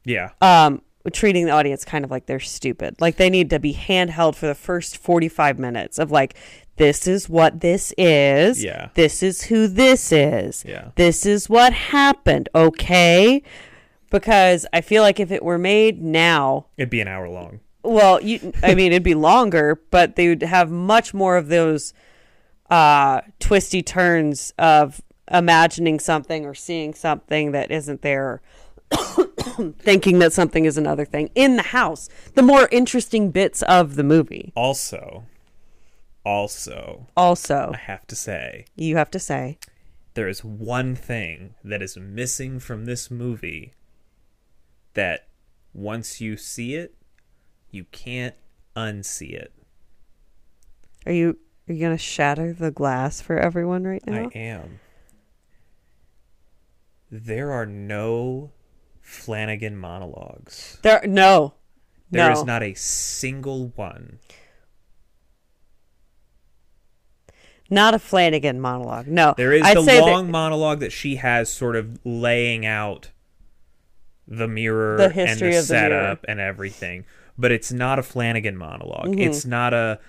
Yeah, 0.05 0.29
Um, 0.41 0.81
treating 1.13 1.45
the 1.45 1.51
audience 1.51 1.85
kind 1.85 2.03
of 2.05 2.11
like 2.11 2.25
they're 2.25 2.39
stupid. 2.39 2.95
Like 2.99 3.17
they 3.17 3.29
need 3.29 3.49
to 3.51 3.59
be 3.59 3.73
handheld 3.73 4.35
for 4.35 4.47
the 4.47 4.55
first 4.55 4.97
45 4.97 5.57
minutes 5.57 5.97
of 5.97 6.11
like, 6.11 6.35
this 6.75 7.07
is 7.07 7.27
what 7.27 7.61
this 7.61 7.93
is. 7.97 8.63
Yeah. 8.63 8.89
This 8.93 9.21
is 9.23 9.43
who 9.43 9.67
this 9.67 10.11
is. 10.11 10.63
Yeah. 10.65 10.91
This 10.95 11.25
is 11.25 11.49
what 11.49 11.73
happened. 11.73 12.49
Okay. 12.55 13.43
Because 14.09 14.65
I 14.73 14.81
feel 14.81 15.03
like 15.03 15.19
if 15.19 15.31
it 15.31 15.43
were 15.43 15.57
made 15.57 16.01
now, 16.01 16.67
it'd 16.77 16.89
be 16.89 17.01
an 17.01 17.07
hour 17.07 17.29
long. 17.29 17.59
well, 17.83 18.21
you, 18.21 18.53
I 18.63 18.75
mean, 18.75 18.91
it'd 18.91 19.03
be 19.03 19.13
longer, 19.13 19.81
but 19.91 20.15
they 20.15 20.29
would 20.29 20.41
have 20.41 20.71
much 20.71 21.13
more 21.13 21.37
of 21.37 21.47
those 21.47 21.93
uh, 22.69 23.21
twisty 23.39 23.83
turns 23.83 24.53
of 24.57 25.01
imagining 25.31 25.99
something 25.99 26.45
or 26.45 26.55
seeing 26.55 26.93
something 26.93 27.51
that 27.51 27.69
isn't 27.71 28.01
there, 28.01 28.41
thinking 29.79 30.19
that 30.19 30.33
something 30.33 30.65
is 30.65 30.77
another 30.77 31.05
thing 31.05 31.29
in 31.35 31.55
the 31.55 31.63
house. 31.63 32.09
The 32.35 32.43
more 32.43 32.67
interesting 32.71 33.31
bits 33.31 33.61
of 33.63 33.95
the 33.95 34.03
movie. 34.03 34.51
Also, 34.55 35.25
also, 36.25 37.07
Also, 37.15 37.71
I 37.73 37.77
have 37.77 38.05
to 38.07 38.15
say, 38.15 38.65
you 38.75 38.97
have 38.97 39.09
to 39.11 39.19
say, 39.19 39.57
there 40.13 40.27
is 40.27 40.43
one 40.43 40.95
thing 40.95 41.55
that 41.63 41.81
is 41.81 41.97
missing 41.97 42.59
from 42.59 42.85
this 42.85 43.09
movie 43.09 43.73
that 44.93 45.27
once 45.73 46.19
you 46.19 46.35
see 46.35 46.75
it, 46.75 46.95
you 47.71 47.85
can't 47.85 48.35
unsee 48.75 49.33
it. 49.33 49.53
Are 51.05 51.11
you 51.11 51.37
are 51.67 51.73
you 51.73 51.81
gonna 51.81 51.97
shatter 51.97 52.51
the 52.51 52.71
glass 52.71 53.21
for 53.21 53.39
everyone 53.39 53.85
right 53.85 54.05
now? 54.05 54.29
I 54.33 54.37
am. 54.37 54.79
There 57.11 57.51
are 57.51 57.65
no 57.65 58.51
Flanagan 59.09 59.75
monologues. 59.75 60.77
there 60.83 61.01
no. 61.07 61.55
There 62.11 62.31
is 62.31 62.39
no. 62.39 62.45
not 62.45 62.63
a 62.63 62.75
single 62.75 63.69
one. 63.75 64.19
Not 67.71 67.93
a 67.95 67.99
Flanagan 67.99 68.59
monologue. 68.59 69.07
No. 69.07 69.33
There 69.35 69.51
is 69.53 69.63
I'd 69.63 69.77
the 69.77 69.83
say 69.83 69.99
that- 69.99 70.05
long 70.05 70.29
monologue 70.29 70.79
that 70.79 70.91
she 70.91 71.15
has 71.17 71.51
sort 71.51 71.75
of 71.75 71.99
laying 72.05 72.65
out 72.65 73.09
the 74.27 74.47
mirror 74.47 74.97
The 74.97 75.05
and 75.05 75.39
the 75.39 75.47
of 75.47 75.53
the 75.53 75.61
setup 75.63 76.25
and 76.27 76.39
everything. 76.39 77.05
But 77.37 77.51
it's 77.51 77.71
not 77.71 77.97
a 77.97 78.03
Flanagan 78.03 78.57
monolog 78.57 79.05
Mm-hmm. 79.05 79.19
It's 79.19 79.45
not 79.45 79.73
a 79.73 79.99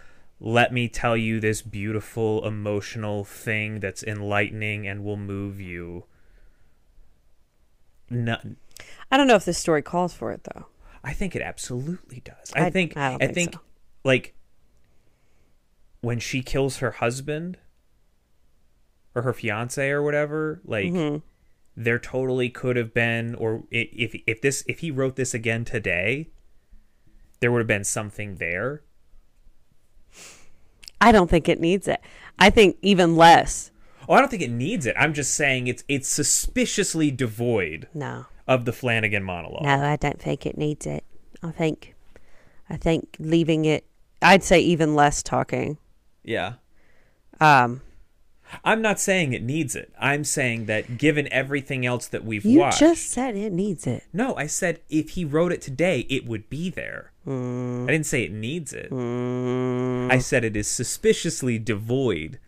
let 0.40 0.72
me 0.72 0.88
tell 0.88 1.16
you 1.16 1.40
this 1.40 1.62
beautiful 1.62 2.46
emotional 2.46 3.24
thing 3.24 3.80
that's 3.80 4.02
enlightening 4.02 4.86
and 4.86 5.04
will 5.04 5.16
move 5.18 5.60
you. 5.60 6.04
No, 8.08 8.36
I 9.10 9.16
don't 9.16 9.26
know 9.26 9.34
if 9.36 9.44
this 9.44 9.58
story 9.58 9.82
calls 9.82 10.12
for 10.14 10.30
it 10.32 10.44
though. 10.44 10.66
I 11.02 11.12
think 11.12 11.34
it 11.34 11.42
absolutely 11.42 12.20
does. 12.20 12.52
I, 12.54 12.66
I- 12.66 12.70
think 12.70 12.96
I 12.96 13.16
don't 13.16 13.34
think 13.34 13.54
so. 13.54 13.60
like 14.04 14.34
when 16.00 16.18
she 16.18 16.42
kills 16.42 16.78
her 16.78 16.92
husband 16.92 17.58
or 19.14 19.22
her 19.22 19.32
fiance 19.32 19.88
or 19.90 20.02
whatever, 20.02 20.60
like 20.64 20.86
Mm-hmm. 20.86 21.18
there 21.76 21.98
totally 21.98 22.48
could 22.50 22.76
have 22.76 22.94
been 22.94 23.34
or 23.34 23.64
if 23.70 24.14
if 24.26 24.40
this 24.40 24.64
if 24.68 24.78
he 24.80 24.90
wrote 24.90 25.16
this 25.16 25.34
again 25.34 25.64
today, 25.64 26.28
there 27.40 27.50
would 27.50 27.58
have 27.60 27.66
been 27.66 27.84
something 27.84 28.36
there. 28.36 28.82
I 31.00 31.12
don't 31.12 31.30
think 31.30 31.48
it 31.48 31.60
needs 31.60 31.88
it. 31.88 32.00
I 32.38 32.50
think 32.50 32.76
even 32.82 33.16
less. 33.16 33.70
Oh, 34.08 34.14
I 34.14 34.20
don't 34.20 34.28
think 34.28 34.42
it 34.42 34.50
needs 34.50 34.86
it. 34.86 34.94
I'm 34.98 35.14
just 35.14 35.34
saying 35.34 35.66
it's 35.66 35.84
it's 35.88 36.08
suspiciously 36.08 37.10
devoid 37.10 37.88
No. 37.94 38.26
Of 38.50 38.64
the 38.64 38.72
Flanagan 38.72 39.22
monologue. 39.22 39.62
No, 39.62 39.80
I 39.80 39.94
don't 39.94 40.20
think 40.20 40.44
it 40.44 40.58
needs 40.58 40.84
it. 40.84 41.04
I 41.40 41.52
think 41.52 41.94
I 42.68 42.76
think 42.76 43.16
leaving 43.18 43.64
it 43.64 43.86
I'd 44.20 44.42
say 44.42 44.60
even 44.60 44.94
less 44.94 45.22
talking. 45.22 45.78
Yeah. 46.24 46.54
Um 47.40 47.80
I'm 48.64 48.82
not 48.82 48.98
saying 48.98 49.32
it 49.32 49.44
needs 49.44 49.76
it. 49.76 49.92
I'm 49.96 50.24
saying 50.24 50.66
that 50.66 50.98
given 50.98 51.32
everything 51.32 51.86
else 51.86 52.08
that 52.08 52.24
we've 52.24 52.44
watched. 52.44 52.52
you 52.52 52.58
watched, 52.58 52.80
just 52.80 53.08
said 53.08 53.36
it 53.36 53.52
needs 53.52 53.86
it. 53.86 54.02
No, 54.12 54.34
I 54.34 54.48
said 54.48 54.80
if 54.88 55.10
he 55.10 55.24
wrote 55.24 55.52
it 55.52 55.62
today, 55.62 56.00
it 56.10 56.26
would 56.26 56.50
be 56.50 56.68
there. 56.68 57.12
Mm. 57.24 57.84
I 57.84 57.92
didn't 57.92 58.06
say 58.06 58.24
it 58.24 58.32
needs 58.32 58.72
it. 58.72 58.92
I 58.92 60.18
said 60.18 60.42
it 60.42 60.56
is 60.56 60.66
suspiciously 60.66 61.60
devoid 61.60 62.40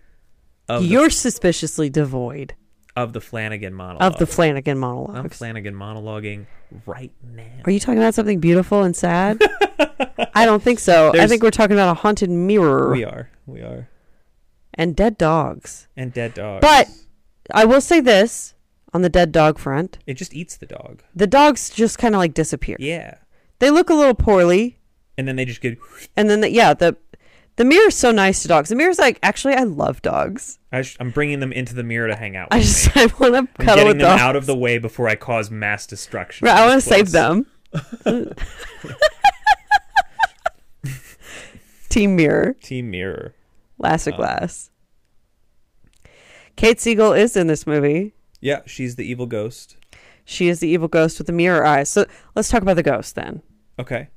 of, 0.69 0.85
You're 0.85 1.11
suspiciously 1.11 1.89
devoid 1.89 2.49
the, 2.49 2.62
of 2.97 3.13
the 3.13 3.21
Flanagan 3.21 3.75
monologue. 3.75 4.13
of 4.13 4.19
the 4.19 4.27
Flanagan 4.27 4.79
monologue. 4.79 5.17
I'm. 5.17 5.29
Flanagan 5.31 5.75
monologuing 5.75 6.47
right 6.87 7.13
now. 7.23 7.45
Are 7.65 7.71
you 7.71 7.81
talking 7.81 7.99
about 7.99 8.15
something 8.15 8.39
beautiful 8.41 8.83
and 8.83 8.95
sad? 8.97 9.41
I 10.35 10.45
don't 10.45 10.63
think 10.63 10.79
so. 10.79 11.13
I 11.19 11.27
think 11.27 11.43
we're 11.43 11.51
talking 11.51 11.75
about 11.77 11.91
a 11.91 11.95
haunted 12.01 12.31
mirror 12.31 12.91
We 12.91 13.05
are. 13.05 13.31
We 13.47 13.61
are. 13.61 13.89
and 14.75 14.95
dead 14.97 15.19
dogs. 15.19 15.89
And 15.97 16.13
dead 16.13 16.35
dogs. 16.35 16.61
But 16.63 16.89
I 17.53 17.65
will 17.65 17.81
say 17.81 18.01
this 18.01 18.55
on 18.95 19.03
the 19.03 19.09
dead 19.09 19.33
dog 19.33 19.59
front. 19.59 19.99
it 20.07 20.15
just 20.15 20.35
eats 20.35 20.57
the 20.57 20.67
dog. 20.67 21.03
The 21.15 21.27
dogs 21.27 21.71
just 21.71 21.99
kind 21.99 22.15
of 22.15 22.19
like 22.19 22.35
disappear. 22.35 22.77
Yeah. 22.79 23.17
They 23.59 23.71
look 23.71 23.89
a 23.91 23.95
little 23.95 24.15
poorly 24.15 24.79
And 25.17 25.27
then 25.29 25.37
they 25.37 25.45
just 25.45 25.61
get. 25.61 25.79
and 26.17 26.29
then 26.29 26.41
the, 26.41 26.51
yeah, 26.51 26.75
the 26.75 26.97
the 27.57 27.65
mirror's 27.65 27.95
so 27.95 28.11
nice 28.11 28.43
to 28.43 28.49
dogs. 28.49 28.69
The 28.71 28.75
mirror's 28.77 28.99
like, 28.99 29.19
actually 29.23 29.55
I 29.55 29.63
love 29.65 30.01
dogs. 30.03 30.59
I 30.73 30.83
sh- 30.83 30.97
I'm 31.01 31.11
bringing 31.11 31.41
them 31.41 31.53
into 31.53 31.75
the 31.75 31.83
mirror 31.83 32.09
to 32.09 32.17
hang 32.17 32.35
out. 32.37 32.49
With 32.51 32.59
I 32.59 32.63
just 32.63 32.95
me. 32.97 33.03
I 33.03 33.07
want 33.19 33.35
to 33.57 33.63
cuddle 33.65 33.75
getting 33.77 33.87
with 33.89 33.99
them 33.99 34.09
dogs. 34.09 34.23
out 34.23 34.37
of 34.37 34.47
the 34.47 34.57
way 34.57 34.79
before 34.79 35.09
I 35.09 35.15
cause 35.17 35.51
mass 35.51 35.87
destruction. 35.87 36.47
Right, 36.47 36.57
I 36.57 36.67
want 36.67 36.83
to 36.83 36.89
save 36.89 37.11
them. 37.11 37.47
Team 41.89 42.17
Mirror, 42.17 42.55
Team 42.63 42.91
Mirror. 42.91 43.35
Lasser 43.79 44.11
Oh. 44.13 44.15
Um, 44.15 44.19
glass. 44.21 44.71
Kate 46.57 46.81
Siegel 46.81 47.13
is 47.13 47.37
in 47.37 47.47
this 47.49 47.67
movie. 47.67 48.15
Yeah, 48.41 48.61
she's 48.67 48.97
the 48.97 49.05
evil 49.05 49.27
ghost. 49.27 49.77
She 50.25 50.49
is 50.49 50.61
the 50.61 50.69
evil 50.69 50.89
ghost 50.89 51.19
with 51.19 51.27
the 51.27 51.33
mirror 51.33 51.65
eyes. 51.67 51.89
So 51.91 52.07
let's 52.35 52.49
talk 52.49 52.63
about 52.63 52.77
the 52.77 52.83
ghost 52.83 53.15
then. 53.15 53.43
Okay. 53.79 54.09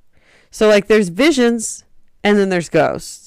So 0.52 0.67
like 0.67 0.88
there's 0.88 1.10
visions 1.10 1.84
and 2.24 2.38
then 2.38 2.50
there's 2.50 2.69
ghosts. 2.69 3.24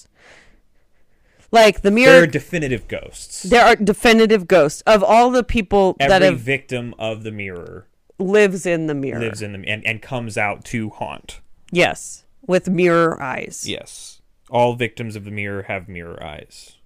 Like 1.51 1.77
the 1.77 1.91
There 1.91 1.93
mirror 1.93 2.23
are 2.25 2.27
definitive 2.27 2.89
ghosts. 2.89 3.43
there 3.45 3.65
are 3.65 3.75
definitive 3.77 4.47
ghosts 4.47 4.83
of 4.87 5.03
all 5.03 5.31
the 5.31 5.43
people 5.43 5.97
that 5.99 6.11
Every 6.11 6.27
have 6.29 6.41
victim 6.41 6.95
of 6.99 7.23
the 7.23 7.33
mirror 7.33 7.87
lives 8.19 8.67
in 8.67 8.87
the 8.87 8.95
mirror. 8.95 9.21
lives 9.21 9.41
in 9.41 9.53
the 9.53 9.67
and, 9.69 9.87
and 9.87 10.03
comes 10.03 10.37
out 10.37 10.65
to 10.67 10.91
haunt. 10.91 11.41
Yes, 11.71 12.25
with 12.47 12.69
mirror 12.69 13.21
eyes. 13.23 13.67
Yes. 13.67 14.21
All 14.51 14.75
victims 14.75 15.17
of 15.17 15.25
the 15.25 15.31
mirror 15.31 15.63
have 15.63 15.89
mirror 15.89 16.23
eyes. 16.23 16.77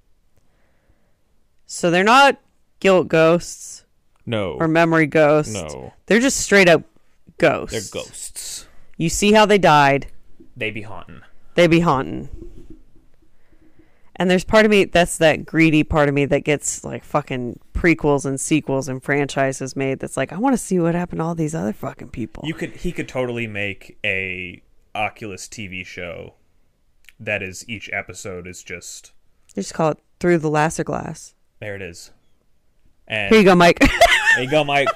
So 1.67 1.91
they're 1.91 2.05
not 2.05 2.39
guilt 2.81 3.09
ghosts 3.09 3.85
No. 4.27 4.53
or 4.61 4.69
memory 4.69 5.07
ghosts. 5.07 5.53
no. 5.55 5.93
They're 6.07 6.21
just 6.21 6.39
straight 6.41 6.69
up 6.69 6.83
ghosts. 7.39 7.73
They're 7.91 8.03
ghosts. 8.03 8.67
You 8.97 9.09
see 9.09 9.33
how 9.33 9.47
they 9.47 9.59
died, 9.59 10.07
They 10.57 10.71
be 10.71 10.83
haunting. 10.83 11.23
they 11.55 11.67
be 11.67 11.81
haunting. 11.81 12.29
And 14.23 14.31
there's 14.31 14.45
part 14.45 14.65
of 14.65 14.71
me 14.71 14.85
that's 14.85 15.19
that 15.19 15.45
greedy 15.45 15.83
part 15.83 16.09
of 16.09 16.15
me 16.15 16.27
that 16.27 16.45
gets 16.45 16.85
like 16.85 17.03
fucking 17.03 17.59
prequels 17.75 18.25
and 18.25 18.41
sequels 18.41 18.89
and 18.89 19.03
franchises 19.03 19.75
made 19.75 19.99
that's 19.99 20.17
like 20.17 20.33
I 20.33 20.39
want 20.39 20.53
to 20.53 20.59
see 20.59 20.79
what 20.79 20.95
happened 20.95 21.19
to 21.19 21.25
all 21.25 21.35
these 21.35 21.57
other 21.57 21.73
fucking 21.73 22.11
people. 22.11 22.45
You 22.47 22.55
could 22.55 22.77
he 22.77 22.93
could 22.93 23.09
totally 23.09 23.49
make 23.49 23.99
a 24.05 24.63
Oculus 24.95 25.49
TV 25.49 25.85
show 25.85 26.35
that 27.19 27.43
is 27.43 27.69
each 27.69 27.91
episode 27.93 28.47
is 28.47 28.63
just 28.63 29.11
They 29.57 29.63
just 29.63 29.75
call 29.75 29.91
it 29.91 29.99
through 30.21 30.39
the 30.39 30.51
laser 30.51 30.85
glass. 30.85 31.35
there 31.59 31.75
it 31.75 31.83
is. 31.83 32.13
And 33.09 33.29
Here 33.31 33.41
you 33.41 33.45
go, 33.45 33.57
Mike. 33.57 33.81
There 34.37 34.45
you 34.45 34.51
go, 34.53 34.63
Mike. 34.63 34.87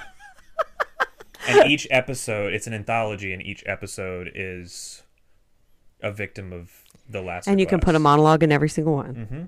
and 1.49 1.69
each 1.69 1.89
episode, 1.91 2.55
it's 2.55 2.69
an 2.69 2.75
anthology, 2.75 3.33
and 3.33 3.43
each 3.43 3.65
episode 3.67 4.31
is 4.37 5.03
a 6.01 6.13
victim 6.13 6.53
of 6.53 6.85
the 7.09 7.23
last. 7.23 7.47
and 7.47 7.61
you 7.61 7.67
can 7.67 7.81
put 7.81 7.95
a 7.95 7.99
monologue 7.99 8.43
in 8.43 8.51
every 8.53 8.69
single 8.69 8.95
one. 8.95 9.15
Mm-hmm. 9.15 9.43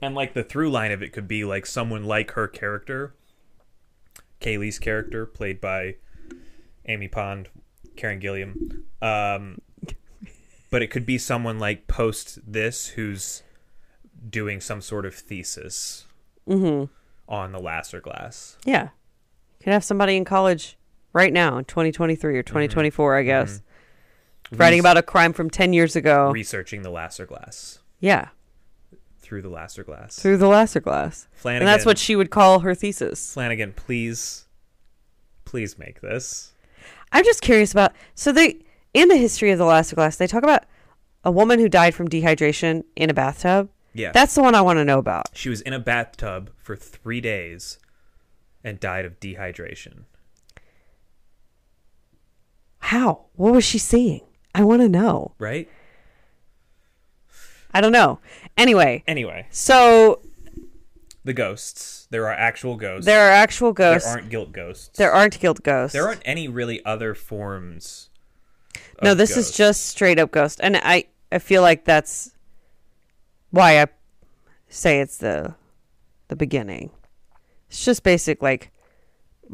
And 0.00 0.14
like 0.14 0.34
the 0.34 0.44
through 0.44 0.70
line 0.70 0.92
of 0.92 1.02
it 1.02 1.12
could 1.12 1.26
be 1.26 1.44
like 1.44 1.66
someone 1.66 2.04
like 2.04 2.32
her 2.32 2.46
character, 2.46 3.14
Kaylie's 4.40 4.78
character, 4.78 5.26
played 5.26 5.60
by 5.60 5.96
Amy 6.86 7.08
Pond, 7.08 7.48
Karen 7.96 8.20
Gillan. 8.20 8.82
Um, 9.02 9.58
but 10.70 10.82
it 10.82 10.88
could 10.88 11.04
be 11.04 11.18
someone 11.18 11.58
like 11.58 11.88
post 11.88 12.38
this 12.46 12.88
who's 12.88 13.42
doing 14.28 14.60
some 14.60 14.80
sort 14.80 15.04
of 15.06 15.14
thesis 15.14 16.04
Mm-hmm. 16.48 16.84
on 17.30 17.52
the 17.52 17.58
Lasser 17.60 18.00
glass. 18.00 18.56
Yeah. 18.64 18.84
You 18.84 19.64
could 19.64 19.72
have 19.74 19.84
somebody 19.84 20.16
in 20.16 20.24
college 20.24 20.77
right 21.18 21.32
now 21.32 21.58
in 21.58 21.64
2023 21.64 22.36
or 22.36 22.42
mm-hmm. 22.42 22.46
2024, 22.46 23.16
I 23.16 23.20
mm-hmm. 23.20 23.26
guess, 23.26 23.62
writing 24.52 24.78
Res- 24.78 24.82
about 24.82 24.96
a 24.96 25.02
crime 25.02 25.32
from 25.32 25.50
10 25.50 25.72
years 25.72 25.96
ago. 25.96 26.30
researching 26.30 26.82
the 26.82 26.90
Lasser 26.90 27.26
glass 27.26 27.80
yeah, 28.00 28.28
through 29.18 29.42
the 29.42 29.48
Lasser 29.48 29.84
glass. 29.84 30.18
through 30.18 30.36
the 30.36 30.48
laser 30.48 30.80
glass. 30.80 31.26
Flanagan, 31.32 31.62
And 31.62 31.68
that's 31.68 31.84
what 31.84 31.98
she 31.98 32.16
would 32.16 32.30
call 32.30 32.60
her 32.60 32.74
thesis. 32.74 33.34
Flanagan, 33.34 33.72
please, 33.72 34.46
please 35.44 35.78
make 35.78 36.00
this. 36.00 36.52
I'm 37.12 37.24
just 37.24 37.42
curious 37.42 37.72
about. 37.72 37.92
So 38.14 38.32
they, 38.32 38.60
in 38.94 39.08
the 39.08 39.16
history 39.16 39.50
of 39.50 39.58
the 39.58 39.66
laser 39.66 39.96
glass, 39.96 40.16
they 40.16 40.26
talk 40.26 40.44
about 40.44 40.64
a 41.24 41.30
woman 41.30 41.58
who 41.58 41.68
died 41.68 41.94
from 41.94 42.08
dehydration 42.08 42.84
in 42.96 43.10
a 43.10 43.14
bathtub. 43.14 43.68
Yeah, 43.94 44.12
That's 44.12 44.34
the 44.34 44.42
one 44.42 44.54
I 44.54 44.60
want 44.60 44.76
to 44.76 44.84
know 44.84 44.98
about. 44.98 45.26
she 45.34 45.48
was 45.48 45.60
in 45.62 45.72
a 45.72 45.80
bathtub 45.80 46.50
for 46.56 46.76
three 46.76 47.20
days 47.20 47.78
and 48.62 48.78
died 48.78 49.04
of 49.04 49.18
dehydration. 49.18 50.04
How? 52.88 53.26
What 53.34 53.52
was 53.52 53.64
she 53.64 53.76
seeing? 53.76 54.22
I 54.54 54.64
want 54.64 54.80
to 54.80 54.88
know. 54.88 55.32
Right. 55.38 55.68
I 57.74 57.82
don't 57.82 57.92
know. 57.92 58.18
Anyway, 58.56 59.04
Anyway, 59.06 59.46
so 59.50 60.22
the 61.22 61.34
ghosts. 61.34 62.08
There 62.10 62.26
are 62.26 62.32
actual 62.32 62.76
ghosts. 62.76 63.04
there 63.04 63.28
are 63.28 63.30
actual 63.30 63.74
ghosts. 63.74 64.06
There 64.08 64.16
aren't 64.16 64.30
guilt 64.30 64.52
ghosts. 64.52 64.96
There 64.96 65.12
aren't 65.12 65.38
guilt 65.38 65.62
ghosts. 65.62 65.92
There 65.92 66.06
aren't 66.06 66.22
any 66.24 66.48
really 66.48 66.82
other 66.86 67.14
forms. 67.14 68.08
no, 69.02 69.12
this 69.12 69.36
is 69.36 69.50
just 69.50 69.84
straight 69.84 70.18
up 70.18 70.30
ghost, 70.30 70.58
and 70.62 70.78
I 70.78 71.04
I 71.30 71.40
feel 71.40 71.60
like 71.60 71.84
that's 71.84 72.30
why 73.50 73.82
I 73.82 73.86
say 74.70 75.00
it's 75.00 75.18
the 75.18 75.54
the 76.28 76.36
beginning. 76.36 76.90
It's 77.68 77.84
just 77.84 78.02
basic 78.02 78.40
like 78.40 78.70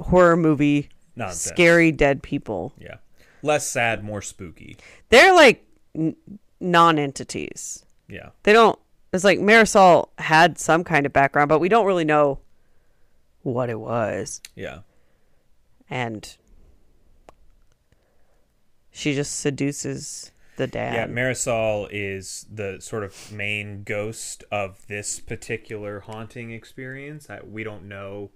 horror 0.00 0.36
movie, 0.36 0.88
Nonsense. 1.16 1.52
scary 1.52 1.90
dead 1.90 2.22
people. 2.22 2.72
Yeah. 2.78 2.98
Less 3.44 3.68
sad, 3.68 4.02
more 4.02 4.22
spooky. 4.22 4.76
They're 5.10 5.34
like 5.34 5.64
n- 5.94 6.16
non-entities. 6.60 7.84
Yeah. 8.08 8.30
They 8.42 8.52
don't. 8.54 8.78
It's 9.12 9.22
like 9.22 9.38
Marisol 9.38 10.08
had 10.18 10.58
some 10.58 10.82
kind 10.82 11.04
of 11.06 11.12
background, 11.12 11.48
but 11.50 11.58
we 11.60 11.68
don't 11.68 11.86
really 11.86 12.04
know 12.06 12.40
what 13.42 13.68
it 13.70 13.78
was, 13.78 14.40
Yeah. 14.56 14.78
and 15.90 16.36
she 18.90 19.14
just 19.14 19.38
seduces 19.38 20.30
the 20.56 20.66
dad. 20.66 20.94
Yeah, 20.94 21.06
Marisol 21.06 21.88
is 21.90 22.46
the 22.52 22.78
sort 22.80 23.04
of 23.04 23.30
main 23.32 23.82
ghost 23.82 24.44
of 24.50 24.86
this 24.86 25.20
particular 25.20 26.00
haunting 26.00 26.50
experience. 26.52 27.28
I, 27.28 27.40
we 27.44 27.62
don't 27.64 27.84
know 27.86 28.30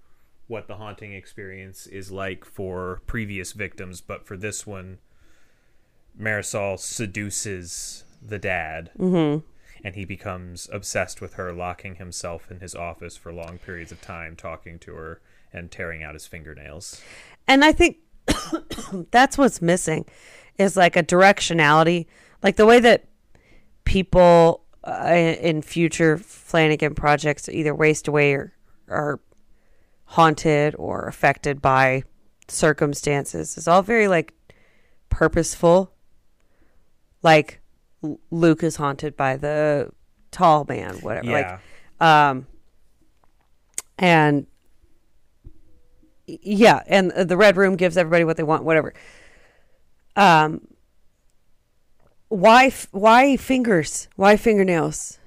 what 0.49 0.67
the 0.67 0.77
haunting 0.77 1.13
experience 1.13 1.87
is 1.87 2.11
like 2.11 2.45
for 2.45 3.03
previous 3.07 3.53
victims, 3.53 4.01
but 4.01 4.27
for 4.27 4.37
this 4.37 4.67
one, 4.67 4.99
Marisol 6.21 6.79
seduces 6.79 8.05
the 8.21 8.39
dad. 8.39 8.91
Mm-hmm. 8.99 9.47
And 9.85 9.95
he 9.95 10.05
becomes 10.05 10.69
obsessed 10.73 11.21
with 11.21 11.35
her, 11.35 11.53
locking 11.53 11.97
himself 11.97 12.51
in 12.51 12.59
his 12.59 12.75
office 12.75 13.17
for 13.17 13.33
long 13.33 13.59
periods 13.59 13.93
of 13.93 14.01
time, 14.01 14.35
talking 14.35 14.79
to 14.81 14.95
her 14.95 15.21
and 15.53 15.71
tearing 15.71 16.03
out 16.03 16.15
his 16.15 16.27
fingernails. 16.27 17.01
And 17.47 17.65
I 17.65 17.71
think 17.71 17.99
that's 19.13 19.39
what's 19.39 19.63
missing 19.63 20.05
is 20.59 20.77
like 20.77 20.97
a 20.97 21.03
directionality, 21.03 22.07
like 22.43 22.57
the 22.57 22.67
way 22.67 22.81
that 22.81 23.07
people 23.85 24.65
uh, 24.85 25.13
in 25.41 25.63
future 25.63 26.19
Flanagan 26.19 26.95
projects 26.95 27.49
either 27.49 27.75
waste 27.75 28.09
away 28.09 28.33
or 28.33 28.53
are 28.89 29.21
haunted 30.09 30.75
or 30.79 31.07
affected 31.07 31.61
by 31.61 32.03
circumstances 32.49 33.59
is 33.59 33.69
all 33.69 33.83
very 33.83 34.09
like 34.09 34.33
purposeful. 35.11 35.93
Like 37.23 37.61
Luke 38.31 38.63
is 38.63 38.77
haunted 38.77 39.17
by 39.17 39.37
the 39.37 39.91
tall 40.31 40.65
man, 40.69 40.95
whatever. 40.97 41.27
Yeah. 41.27 41.61
Like 42.01 42.07
um 42.09 42.47
and 43.99 44.47
yeah, 46.27 46.83
and 46.87 47.11
the 47.11 47.37
red 47.37 47.57
room 47.57 47.77
gives 47.77 47.97
everybody 47.97 48.25
what 48.25 48.37
they 48.37 48.43
want, 48.43 48.65
whatever. 48.65 48.93
Um, 50.15 50.69
why 52.29 52.67
f- 52.67 52.89
why 52.91 53.37
fingers? 53.37 54.09
Why 54.17 54.37
fingernails? 54.37 55.19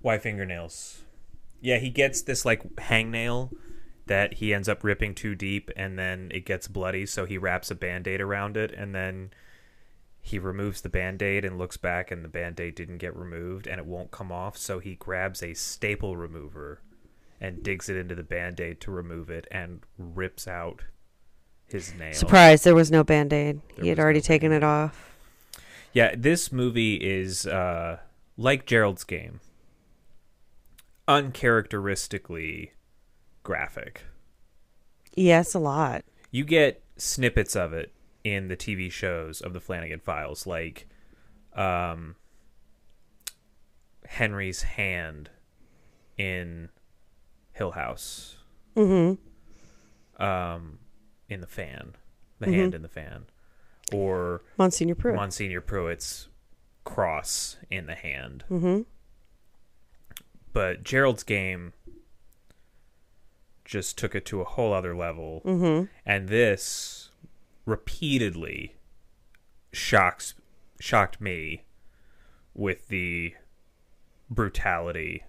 Why 0.00 0.18
fingernails? 0.18 1.02
Yeah, 1.60 1.78
he 1.78 1.90
gets 1.90 2.22
this 2.22 2.44
like 2.44 2.62
hangnail 2.76 3.50
that 4.06 4.34
he 4.34 4.52
ends 4.52 4.68
up 4.68 4.84
ripping 4.84 5.14
too 5.14 5.34
deep 5.34 5.70
and 5.76 5.98
then 5.98 6.30
it 6.34 6.44
gets 6.44 6.68
bloody, 6.68 7.06
so 7.06 7.24
he 7.24 7.38
wraps 7.38 7.70
a 7.70 7.74
band-aid 7.74 8.20
around 8.20 8.56
it 8.56 8.72
and 8.72 8.94
then 8.94 9.30
he 10.20 10.38
removes 10.38 10.80
the 10.80 10.88
band-aid 10.88 11.44
and 11.44 11.58
looks 11.58 11.76
back 11.76 12.10
and 12.10 12.24
the 12.24 12.28
band-aid 12.28 12.74
didn't 12.74 12.98
get 12.98 13.16
removed 13.16 13.66
and 13.66 13.78
it 13.78 13.86
won't 13.86 14.10
come 14.10 14.32
off, 14.32 14.56
so 14.56 14.78
he 14.78 14.94
grabs 14.94 15.42
a 15.42 15.54
staple 15.54 16.16
remover 16.16 16.80
and 17.40 17.62
digs 17.62 17.88
it 17.88 17.96
into 17.96 18.14
the 18.14 18.22
band-aid 18.22 18.80
to 18.80 18.90
remove 18.90 19.28
it 19.28 19.46
and 19.50 19.80
rips 19.98 20.48
out 20.48 20.82
his 21.66 21.94
nail. 21.94 22.14
Surprise! 22.14 22.62
There 22.62 22.74
was 22.74 22.90
no 22.90 23.04
band 23.04 23.32
aid. 23.32 23.60
He 23.80 23.88
had 23.88 23.98
already 23.98 24.20
no 24.20 24.22
taken 24.22 24.52
it 24.52 24.62
off. 24.62 25.16
Yeah, 25.92 26.14
this 26.16 26.52
movie 26.52 26.96
is 26.96 27.46
uh, 27.46 27.98
like 28.36 28.66
Gerald's 28.66 29.04
game, 29.04 29.40
uncharacteristically 31.06 32.72
graphic. 33.44 34.02
Yes, 35.14 35.54
a 35.54 35.60
lot. 35.60 36.04
You 36.32 36.44
get 36.44 36.82
snippets 36.96 37.54
of 37.54 37.72
it 37.72 37.92
in 38.24 38.48
the 38.48 38.56
TV 38.56 38.90
shows 38.90 39.40
of 39.40 39.52
the 39.52 39.60
Flanagan 39.60 40.00
Files, 40.00 40.44
like 40.46 40.88
um, 41.54 42.16
Henry's 44.06 44.62
hand 44.62 45.30
in 46.18 46.68
Hill 47.52 47.72
House, 47.72 48.36
Mm-hmm. 48.76 50.22
um, 50.22 50.78
in 51.28 51.40
the 51.40 51.46
fan, 51.46 51.94
the 52.40 52.50
hand 52.50 52.74
in 52.74 52.82
the 52.82 52.88
fan, 52.88 53.26
or 53.92 54.42
Monsignor 54.58 54.96
Pruitt. 54.96 55.14
Monsignor 55.14 55.60
Pruitt's 55.60 56.28
cross 56.82 57.56
in 57.70 57.86
the 57.86 57.94
hand. 57.94 58.42
mm-hmm. 58.50 58.80
But 60.52 60.82
Gerald's 60.82 61.22
game 61.22 61.72
just 63.64 63.96
took 63.98 64.14
it 64.14 64.24
to 64.26 64.40
a 64.40 64.44
whole 64.44 64.72
other 64.72 64.94
level. 64.94 65.42
Mm-hmm. 65.44 65.86
And 66.04 66.28
this 66.28 67.10
repeatedly 67.66 68.76
shocks 69.72 70.34
shocked 70.80 71.20
me 71.20 71.64
with 72.52 72.88
the 72.88 73.34
brutality, 74.30 75.24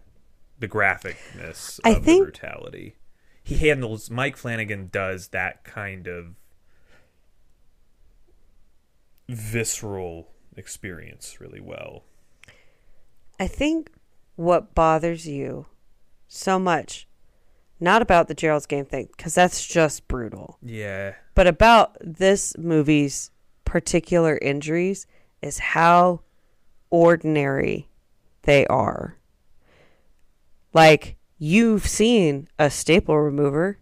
the 0.59 0.67
graphicness 0.67 1.79
I 1.83 1.91
of 1.91 2.03
think- 2.03 2.19
the 2.19 2.31
brutality. 2.31 2.95
He 3.43 3.57
handles 3.57 4.09
Mike 4.09 4.37
Flanagan 4.37 4.89
does 4.91 5.27
that 5.27 5.63
kind 5.63 6.07
of 6.07 6.33
visceral 9.29 10.29
experience 10.57 11.39
really 11.39 11.59
well. 11.59 12.05
I 13.39 13.47
think 13.47 13.91
what 14.35 14.73
bothers 14.73 15.27
you 15.27 15.67
so 16.27 16.57
much, 16.57 17.07
not 17.85 18.01
about 18.01 18.27
the 18.27 18.33
Gerald's 18.33 18.65
game 18.65 18.83
thing, 18.85 19.07
because 19.15 19.33
that's 19.33 19.65
just 19.65 20.07
brutal, 20.09 20.57
Yeah. 20.61 21.13
but 21.35 21.47
about 21.47 21.95
this 22.01 22.57
movie's 22.57 23.31
particular 23.63 24.37
injuries 24.41 25.07
is 25.41 25.59
how 25.59 26.21
ordinary 26.89 27.87
they 28.41 28.65
are. 28.67 29.15
Like, 30.73 31.15
you've 31.37 31.87
seen 31.87 32.47
a 32.59 32.69
staple 32.69 33.17
remover, 33.17 33.77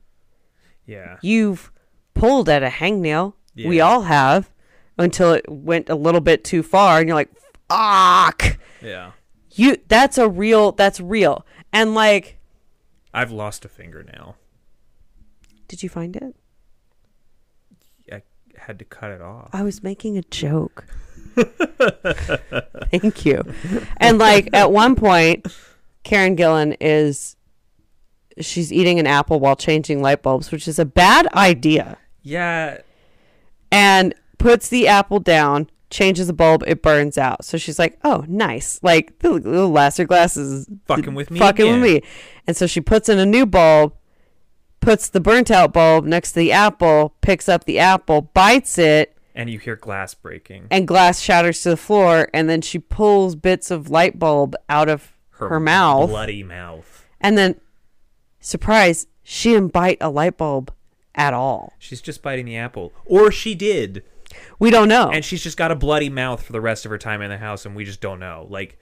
Yeah. 0.86 1.18
you've 1.22 1.72
pulled 2.14 2.50
at 2.50 2.62
a 2.64 2.70
hangnail. 2.70 3.34
We 3.56 3.80
all 3.82 4.02
have 4.04 4.50
until 4.98 5.32
it 5.34 5.46
went 5.48 5.90
a 5.90 5.96
little 5.96 6.22
bit 6.22 6.44
too 6.44 6.62
far, 6.64 7.00
and 7.00 7.08
you're 7.08 7.16
like, 7.16 7.32
fuck. 7.70 8.58
Yeah. 8.82 9.12
You 9.52 9.78
that's 9.88 10.18
a 10.18 10.28
real 10.28 10.72
that's 10.72 11.00
real. 11.00 11.46
And 11.72 11.94
like 11.94 12.40
I've 13.14 13.32
lost 13.32 13.66
a 13.66 13.70
fingernail. 13.70 14.38
did 15.68 15.84
you 15.84 15.90
find 15.90 16.16
it? 16.16 16.36
I 18.12 18.22
had 18.58 18.80
to 18.80 18.86
cut 18.86 19.12
it 19.12 19.22
off. 19.22 19.50
I 19.52 19.64
was 19.64 19.84
making 19.84 20.18
a 20.18 20.22
joke. 20.24 20.86
Thank 22.92 23.26
you. 23.26 23.44
And 23.98 24.20
like 24.20 24.50
at 24.54 24.72
one 24.72 24.96
point 24.96 25.48
Karen 26.04 26.36
Gillan 26.36 26.78
is 26.80 27.36
she's 28.40 28.72
eating 28.72 29.00
an 29.00 29.08
apple 29.08 29.40
while 29.40 29.56
changing 29.56 30.02
light 30.02 30.22
bulbs, 30.22 30.52
which 30.52 30.68
is 30.68 30.80
a 30.80 30.86
bad 30.86 31.28
idea. 31.34 31.98
Yeah. 32.22 32.82
And 33.72 34.14
puts 34.38 34.70
the 34.70 34.88
apple 34.88 35.20
down, 35.20 35.70
changes 35.94 36.28
the 36.28 36.34
bulb, 36.34 36.64
it 36.68 36.82
burns 36.82 37.18
out. 37.18 37.46
So 37.46 37.58
she's 37.58 37.80
like, 37.80 37.98
"Oh, 38.04 38.26
nice! 38.28 38.80
Like 38.84 39.20
the 39.20 39.30
little 39.32 39.70
laser 39.72 40.04
glass 40.06 40.36
is 40.36 40.68
Fucking 40.88 41.14
with 41.16 41.32
me 41.32 41.40
fucking 41.40 41.66
again. 41.68 41.82
with 41.82 42.04
me." 42.04 42.10
And 42.48 42.58
so 42.58 42.68
she 42.68 42.82
puts 42.82 43.08
in 43.08 43.18
a 43.20 43.26
new 43.26 43.46
bulb, 43.46 43.94
puts 44.82 45.08
the 45.08 45.22
burnt 45.22 45.50
out 45.52 45.72
bulb 45.72 46.04
next 46.06 46.34
to 46.34 46.40
the 46.40 46.52
apple, 46.52 47.16
picks 47.22 47.48
up 47.48 47.64
the 47.64 47.80
apple, 47.80 48.24
bites 48.34 48.78
it, 48.78 49.16
And 49.36 49.50
you 49.50 49.60
hear 49.60 49.76
glass 49.78 50.14
breaking. 50.14 50.68
and 50.70 50.88
glass 50.88 51.20
shatters 51.22 51.62
to 51.64 51.70
the 51.70 51.78
floor. 51.78 52.28
And 52.34 52.50
then 52.50 52.62
she 52.62 52.80
pulls 52.80 53.36
bits 53.36 53.72
of 53.72 53.90
light 53.90 54.20
bulb 54.20 54.56
out 54.68 54.90
of 54.90 55.14
her, 55.38 55.60
mouth, 55.60 56.10
Bloody 56.10 56.44
mouth. 56.44 57.08
and 57.22 57.38
then, 57.38 57.56
surprise, 58.40 59.08
she 59.24 59.54
didn't 59.54 59.74
bite 59.74 59.98
a 60.02 60.10
light 60.10 60.38
bulb 60.38 60.72
at 61.16 61.34
all. 61.34 61.74
She's 61.80 62.02
just 62.02 62.22
biting 62.22 62.46
the 62.46 62.58
apple. 62.58 62.92
Or 63.06 63.32
she 63.32 63.56
did. 63.56 64.04
We 64.60 64.72
don't 64.72 64.88
know. 64.88 65.10
And 65.10 65.24
she's 65.24 65.44
just 65.44 65.58
got 65.58 65.72
a 65.72 65.76
bloody 65.76 66.10
mouth 66.10 66.44
for 66.44 66.54
the 66.54 66.62
rest 66.62 66.86
of 66.86 66.92
her 66.92 66.98
time 66.98 67.22
in 67.22 67.30
the 67.30 67.38
house 67.38 67.66
and 67.66 67.76
we 67.76 67.86
just 67.86 68.02
don't 68.02 68.20
know. 68.20 68.48
Like 68.50 68.78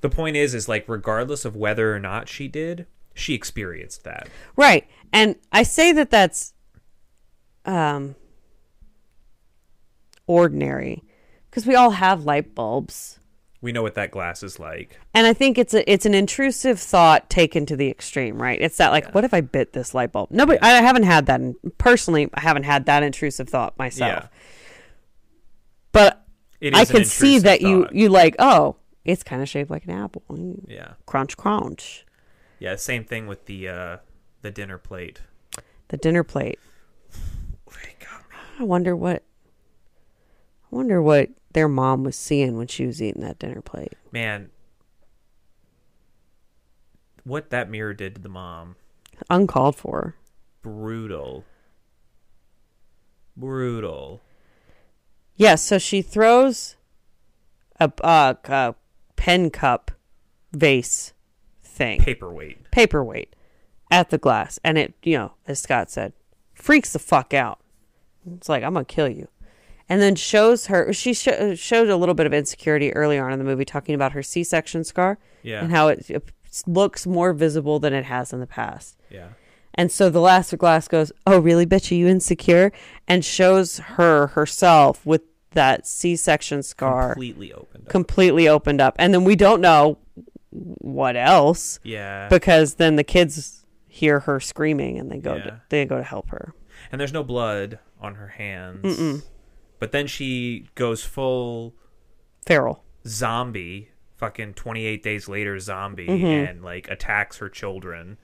the 0.00 0.08
point 0.08 0.36
is 0.36 0.54
is 0.54 0.68
like 0.68 0.84
regardless 0.88 1.44
of 1.44 1.56
whether 1.56 1.94
or 1.94 1.98
not 1.98 2.28
she 2.28 2.48
did, 2.48 2.86
she 3.14 3.34
experienced 3.34 4.04
that. 4.04 4.28
Right. 4.56 4.86
And 5.12 5.36
I 5.52 5.62
say 5.62 5.92
that 5.92 6.10
that's 6.10 6.54
um 7.64 8.14
ordinary 10.26 11.02
because 11.50 11.66
we 11.66 11.74
all 11.74 11.90
have 11.90 12.24
light 12.24 12.54
bulbs. 12.54 13.18
We 13.60 13.72
know 13.72 13.82
what 13.82 13.96
that 13.96 14.12
glass 14.12 14.42
is 14.44 14.60
like. 14.60 15.00
And 15.14 15.26
I 15.26 15.32
think 15.32 15.58
it's 15.58 15.74
a 15.74 15.90
it's 15.90 16.06
an 16.06 16.14
intrusive 16.14 16.78
thought 16.78 17.28
taken 17.28 17.66
to 17.66 17.76
the 17.76 17.88
extreme, 17.90 18.40
right? 18.40 18.60
It's 18.60 18.76
that 18.76 18.92
like 18.92 19.12
what 19.14 19.24
if 19.24 19.34
I 19.34 19.40
bit 19.40 19.72
this 19.72 19.94
light 19.94 20.12
bulb? 20.12 20.30
Nobody 20.30 20.60
I 20.60 20.80
haven't 20.80 21.02
had 21.02 21.26
that 21.26 21.40
in, 21.40 21.56
personally 21.76 22.30
I 22.34 22.40
haven't 22.40 22.62
had 22.64 22.86
that 22.86 23.02
intrusive 23.02 23.48
thought 23.48 23.76
myself. 23.76 24.22
Yeah. 24.22 24.28
But 25.90 26.24
I 26.72 26.84
can 26.84 27.04
see 27.04 27.38
that 27.40 27.60
you 27.60 27.84
thought. 27.84 27.94
you 27.94 28.08
like, 28.08 28.36
oh, 28.38 28.76
It's 29.04 29.24
kind 29.24 29.42
of 29.42 29.48
shaped 29.48 29.70
like 29.70 29.84
an 29.84 29.90
apple. 29.90 30.22
Yeah. 30.68 30.92
Crunch, 31.06 31.36
crunch. 31.36 32.06
Yeah, 32.60 32.76
same 32.76 33.04
thing 33.04 33.26
with 33.26 33.46
the 33.46 33.68
uh 33.68 33.96
the 34.42 34.52
dinner 34.52 34.78
plate. 34.78 35.20
The 35.88 35.96
dinner 35.96 36.22
plate. 36.22 36.60
I 38.60 38.64
wonder 38.64 38.94
what. 38.94 39.22
I 40.70 40.76
wonder 40.76 41.00
what 41.00 41.30
their 41.52 41.68
mom 41.68 42.04
was 42.04 42.16
seeing 42.16 42.56
when 42.56 42.66
she 42.66 42.86
was 42.86 43.02
eating 43.02 43.22
that 43.22 43.38
dinner 43.38 43.60
plate. 43.62 43.94
Man, 44.12 44.50
what 47.24 47.50
that 47.50 47.68
mirror 47.70 47.94
did 47.94 48.14
to 48.16 48.20
the 48.20 48.28
mom, 48.28 48.76
Uncalled 49.30 49.76
for. 49.76 50.14
brutal. 50.62 51.44
Brutal. 53.36 54.20
Yes, 55.36 55.62
so 55.62 55.78
she 55.78 56.02
throws 56.02 56.76
a, 57.78 57.92
uh, 58.02 58.34
a 58.44 58.74
pen 59.16 59.50
cup 59.50 59.90
vase 60.52 61.12
thing, 61.62 62.00
Paperweight. 62.00 62.70
paperweight, 62.72 63.36
at 63.90 64.10
the 64.10 64.18
glass. 64.18 64.58
And 64.64 64.76
it, 64.78 64.94
you 65.02 65.16
know, 65.18 65.32
as 65.46 65.60
Scott 65.60 65.90
said, 65.90 66.12
freaks 66.54 66.92
the 66.92 66.98
fuck 66.98 67.32
out. 67.32 67.60
It's 68.34 68.48
like, 68.48 68.64
I'm 68.64 68.72
going 68.74 68.84
to 68.84 68.92
kill 68.94 69.08
you. 69.08 69.28
And 69.88 70.00
then 70.02 70.14
shows 70.16 70.66
her, 70.66 70.92
she 70.92 71.14
sh- 71.14 71.28
showed 71.56 71.88
a 71.88 71.96
little 71.96 72.14
bit 72.14 72.26
of 72.26 72.34
insecurity 72.34 72.92
earlier 72.94 73.24
on 73.24 73.32
in 73.32 73.38
the 73.38 73.44
movie, 73.44 73.64
talking 73.64 73.94
about 73.94 74.12
her 74.12 74.22
C 74.22 74.44
section 74.44 74.84
scar 74.84 75.18
Yeah. 75.42 75.62
and 75.62 75.70
how 75.70 75.88
it, 75.88 76.10
it 76.10 76.22
looks 76.66 77.06
more 77.06 77.32
visible 77.32 77.78
than 77.78 77.92
it 77.94 78.04
has 78.04 78.32
in 78.32 78.40
the 78.40 78.46
past. 78.46 78.98
Yeah. 79.10 79.28
And 79.74 79.90
so 79.92 80.10
the 80.10 80.20
Lasser 80.20 80.56
glass 80.56 80.88
goes, 80.88 81.12
"Oh, 81.26 81.38
really, 81.38 81.64
bitch? 81.64 81.90
Are 81.92 81.94
you 81.94 82.08
insecure?" 82.08 82.72
And 83.06 83.24
shows 83.24 83.78
her 83.78 84.26
herself 84.28 85.06
with 85.06 85.22
that 85.52 85.86
C-section 85.86 86.62
scar 86.64 87.12
Completely 87.14 87.52
opened 87.52 87.84
up. 87.86 87.88
completely 87.90 88.48
opened 88.48 88.80
up. 88.80 88.96
And 88.98 89.14
then 89.14 89.24
we 89.24 89.36
don't 89.36 89.60
know 89.60 89.98
what 90.50 91.16
else 91.16 91.78
yeah. 91.84 92.28
because 92.28 92.74
then 92.74 92.96
the 92.96 93.04
kids 93.04 93.64
hear 93.86 94.20
her 94.20 94.40
screaming 94.40 94.98
and 94.98 95.10
they 95.10 95.18
go 95.18 95.36
Yeah. 95.36 95.42
to, 95.44 95.60
they 95.70 95.84
go 95.84 95.96
to 95.96 96.02
help 96.02 96.30
her. 96.30 96.54
and 96.92 97.00
there's 97.00 97.12
no 97.12 97.22
blood 97.22 97.78
on 98.00 98.14
her 98.16 98.28
hands. 98.28 98.84
Mm-mm. 98.84 99.22
But 99.78 99.92
then 99.92 100.06
she 100.06 100.66
goes 100.74 101.04
full 101.04 101.74
Feral. 102.46 102.84
zombie, 103.06 103.90
fucking 104.16 104.54
28 104.54 105.02
days 105.02 105.28
later 105.28 105.58
zombie, 105.58 106.06
Mhm. 106.08 106.50
and 106.50 106.62
like 106.62 106.88
attacks 106.90 107.38
her 107.38 107.48
children 107.48 108.18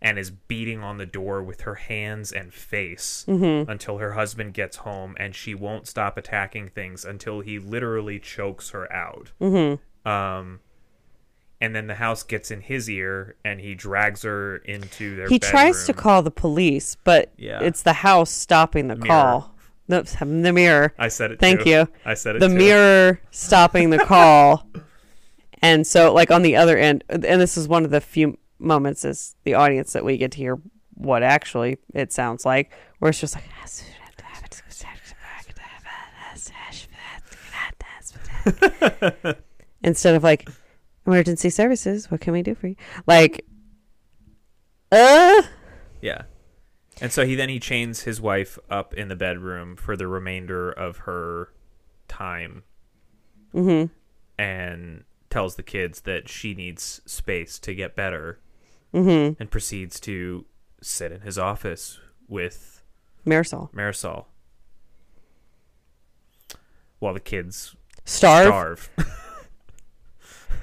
and 0.00 0.18
is 0.18 0.30
beating 0.30 0.80
on 0.82 0.98
the 0.98 1.06
door 1.06 1.42
with 1.42 1.60
her 1.62 1.76
hands 1.76 2.32
and 2.32 2.52
face 2.52 3.24
Mm-hmm. 3.28 3.70
until 3.70 3.98
her 3.98 4.12
husband 4.12 4.52
gets 4.54 4.78
home 4.78 5.14
and 5.18 5.34
she 5.34 5.54
won't 5.54 5.86
stop 5.86 6.16
attacking 6.16 6.70
things 6.70 7.04
until 7.04 7.40
he 7.40 7.58
literally 7.58 8.18
chokes 8.18 8.70
her 8.70 8.92
out. 8.92 9.30
Mm-hmm. 9.40 10.08
Um 10.08 10.60
and 11.60 11.76
then 11.76 11.86
the 11.86 11.94
house 11.94 12.24
gets 12.24 12.50
in 12.50 12.60
his 12.62 12.90
ear 12.90 13.36
and 13.44 13.60
he 13.60 13.76
drags 13.76 14.22
her 14.22 14.56
into 14.56 15.14
their 15.14 15.28
He 15.28 15.38
tries 15.38 15.84
to 15.86 15.92
call 15.92 16.20
the 16.22 16.30
police, 16.32 16.96
but 17.04 17.30
Yeah. 17.36 17.60
it's 17.62 17.82
the 17.82 17.92
house 17.92 18.32
stopping 18.32 18.88
the 18.88 18.96
Mirror. 18.96 19.06
call. 19.06 19.54
The, 19.88 20.02
the 20.20 20.52
mirror. 20.52 20.94
I 20.98 21.08
said 21.08 21.32
it 21.32 21.40
Thank 21.40 21.62
too. 21.62 21.70
you. 21.70 21.88
I 22.04 22.14
said 22.14 22.36
it 22.36 22.40
the 22.40 22.48
too. 22.48 22.54
mirror 22.54 23.20
stopping 23.30 23.90
the 23.90 23.98
call. 24.04 24.66
and 25.60 25.86
so, 25.86 26.12
like, 26.12 26.30
on 26.30 26.42
the 26.42 26.56
other 26.56 26.76
end, 26.78 27.04
and 27.08 27.22
this 27.22 27.56
is 27.56 27.68
one 27.68 27.84
of 27.84 27.90
the 27.90 28.00
few 28.00 28.38
moments 28.58 29.04
as 29.04 29.34
the 29.44 29.54
audience 29.54 29.92
that 29.92 30.04
we 30.04 30.16
get 30.16 30.30
to 30.32 30.38
hear 30.38 30.58
what 30.94 31.22
actually 31.22 31.78
it 31.94 32.12
sounds 32.12 32.44
like, 32.46 32.70
where 33.00 33.08
it's 33.08 33.20
just 33.20 33.34
like, 33.34 33.44
instead 39.82 40.14
of 40.14 40.22
like, 40.22 40.48
emergency 41.06 41.50
services, 41.50 42.10
what 42.10 42.20
can 42.20 42.32
we 42.32 42.42
do 42.42 42.54
for 42.54 42.68
you? 42.68 42.76
Like, 43.06 43.44
uh, 44.92 45.42
Yeah. 46.00 46.22
And 47.00 47.10
so 47.12 47.24
he 47.26 47.34
then 47.34 47.48
he 47.48 47.58
chains 47.58 48.02
his 48.02 48.20
wife 48.20 48.58
up 48.70 48.94
in 48.94 49.08
the 49.08 49.16
bedroom 49.16 49.76
for 49.76 49.96
the 49.96 50.06
remainder 50.06 50.70
of 50.70 50.98
her 50.98 51.52
time 52.06 52.62
mm-hmm. 53.54 53.92
and 54.40 55.04
tells 55.30 55.56
the 55.56 55.62
kids 55.62 56.02
that 56.02 56.28
she 56.28 56.54
needs 56.54 57.00
space 57.06 57.58
to 57.60 57.74
get 57.74 57.96
better 57.96 58.38
Mm-hmm. 58.94 59.40
and 59.40 59.50
proceeds 59.50 59.98
to 60.00 60.44
sit 60.82 61.12
in 61.12 61.22
his 61.22 61.38
office 61.38 61.98
with 62.28 62.82
Marisol. 63.26 63.72
Marisol 63.72 64.26
while 67.02 67.12
the 67.12 67.20
kids 67.20 67.74
Starve. 68.04 68.46
starve. 68.46 68.90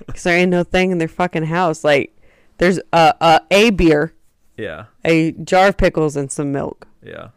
Because 0.06 0.24
there 0.24 0.38
ain't 0.38 0.50
no 0.50 0.64
thing 0.64 0.92
in 0.92 0.98
their 0.98 1.10
fucking 1.10 1.44
house. 1.44 1.84
Like, 1.84 2.18
there's 2.58 2.80
a, 2.94 3.14
a, 3.20 3.42
a 3.52 3.70
beer, 3.72 4.14
yeah. 4.60 4.86
a 5.06 5.32
jar 5.32 5.70
of 5.70 5.78
pickles, 5.78 6.16
and 6.16 6.32
some 6.32 6.52
milk. 6.52 6.88
Yeah. 7.04 7.30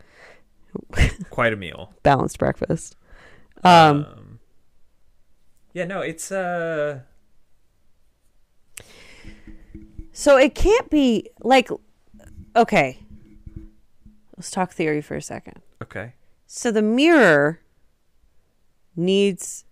Quite 1.31 1.53
a 1.53 1.57
meal. 1.57 1.93
Balanced 2.03 2.39
breakfast. 2.39 2.97
Um, 3.65 4.05
um 4.05 4.39
Yeah, 5.73 5.85
no, 5.85 6.01
it's 6.01 6.33
uh 6.33 7.01
so 10.13 10.37
it 10.37 10.55
can't 10.55 10.91
be 10.91 11.31
like, 11.41 11.71
okay. 12.55 12.99
Let's 14.37 14.51
talk 14.51 14.73
theory 14.73 15.01
for 15.01 15.17
a 15.17 15.23
second. 15.23 15.61
okay. 15.83 16.15
So 16.47 16.71
the 16.71 16.83
mirror 16.83 17.61
needs 18.95 19.65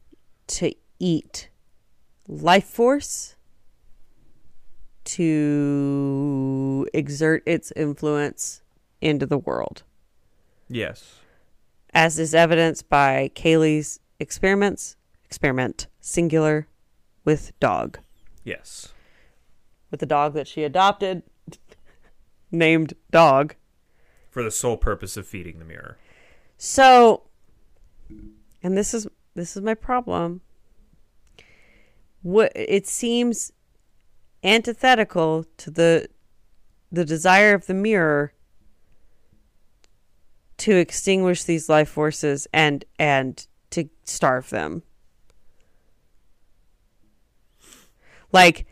to 0.46 0.72
eat 0.98 1.50
life 2.26 2.64
force 2.64 3.34
to 5.14 6.86
exert 6.94 7.42
its 7.46 7.72
influence 7.76 8.62
into 9.00 9.26
the 9.26 9.38
world, 9.38 9.82
Yes. 10.68 11.16
as 11.94 12.18
is 12.18 12.34
evidenced 12.34 12.88
by 12.88 13.30
Kaylie's 13.34 14.00
experiments, 14.18 14.96
experiment 15.24 15.86
singular 16.00 16.66
with 17.24 17.58
dog, 17.60 17.98
Yes. 18.44 18.92
with 19.90 20.00
the 20.00 20.06
dog 20.06 20.34
that 20.34 20.46
she 20.48 20.62
adopted, 20.64 21.22
named 22.50 22.94
Dog. 23.10 23.54
For 24.28 24.42
the 24.44 24.50
sole 24.50 24.76
purpose 24.76 25.16
of 25.16 25.26
feeding 25.26 25.58
the 25.58 25.64
mirror. 25.64 25.98
So, 26.56 27.22
and 28.62 28.76
this 28.76 28.94
is 28.94 29.06
this 29.34 29.56
is 29.56 29.62
my 29.62 29.74
problem. 29.74 30.40
What 32.22 32.52
it 32.54 32.86
seems 32.86 33.50
antithetical 34.42 35.44
to 35.58 35.70
the 35.70 36.08
the 36.92 37.04
desire 37.04 37.54
of 37.54 37.66
the 37.66 37.74
mirror 37.74 38.32
to 40.58 40.76
extinguish 40.76 41.44
these 41.44 41.68
life 41.68 41.88
forces 41.88 42.46
and 42.52 42.84
and 42.98 43.46
to 43.70 43.88
starve 44.04 44.50
them. 44.50 44.82
Like 48.32 48.66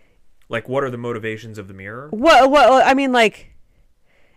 Like 0.48 0.68
what 0.68 0.84
are 0.84 0.90
the 0.90 0.98
motivations 0.98 1.58
of 1.58 1.68
the 1.68 1.74
mirror? 1.74 2.08
what 2.10 2.50
what 2.50 2.86
I 2.86 2.94
mean 2.94 3.12
like 3.12 3.52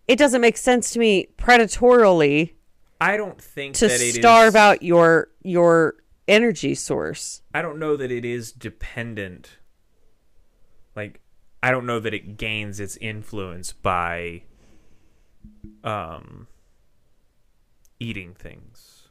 it 0.08 0.18
doesn't 0.18 0.42
make 0.42 0.58
sense 0.58 0.92
to 0.92 1.00
me 1.00 1.28
predatorially 1.38 2.54
I 3.00 3.18
don't 3.18 3.42
think 3.42 3.76
to 3.76 3.88
that 3.88 3.96
it 4.02 4.02
is- 4.02 4.16
starve 4.16 4.56
out 4.56 4.84
your 4.84 5.30
your 5.44 5.96
energy 6.28 6.76
source. 6.76 7.42
I 7.54 7.62
don't 7.62 7.80
know 7.80 7.96
that 7.98 8.12
it 8.12 8.24
is 8.24 8.52
dependent. 8.52 9.58
Like, 10.96 11.21
I 11.64 11.72
don't 11.72 11.86
know 11.86 12.00
that 12.00 12.14
it 12.14 12.38
gains 12.38 12.80
its 12.80 12.98
influence 12.98 13.72
by, 13.74 14.44
um, 15.84 16.48
eating 18.00 18.34
things 18.34 19.08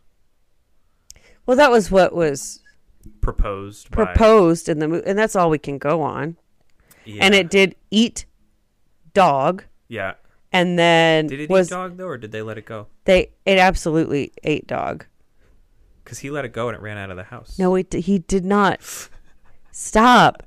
Well, 1.46 1.56
that 1.56 1.70
was 1.70 1.90
what 1.90 2.12
was 2.14 2.60
proposed. 3.20 3.90
by- 3.90 4.04
proposed 4.04 4.68
in 4.68 4.78
the 4.80 4.88
movie, 4.88 5.06
and 5.06 5.18
that's 5.18 5.34
all 5.36 5.48
we 5.50 5.58
can 5.58 5.78
go 5.78 6.02
on. 6.02 6.36
yeah. 7.04 7.24
And 7.24 7.34
it 7.34 7.50
did 7.50 7.74
eat 7.90 8.24
dog, 9.14 9.64
yeah. 9.88 10.14
and 10.52 10.78
then 10.78 11.26
Did 11.28 11.40
it 11.40 11.50
was 11.50 11.68
eat 11.68 11.70
dog 11.74 11.96
though, 11.96 12.06
or 12.08 12.18
did 12.18 12.32
they 12.32 12.42
let 12.42 12.58
it 12.58 12.66
go? 12.66 12.86
they? 13.04 13.30
It 13.46 13.58
absolutely 13.58 14.32
ate 14.44 14.66
dog. 14.66 15.06
Because 16.04 16.18
he 16.20 16.30
let 16.30 16.44
it 16.44 16.52
go 16.52 16.68
and 16.68 16.76
it 16.76 16.82
ran 16.82 16.98
out 16.98 17.10
of 17.10 17.16
the 17.16 17.24
house. 17.24 17.58
No, 17.58 17.74
it, 17.76 17.92
he 17.92 18.18
did 18.18 18.44
not. 18.44 18.80
Stop. 19.70 20.42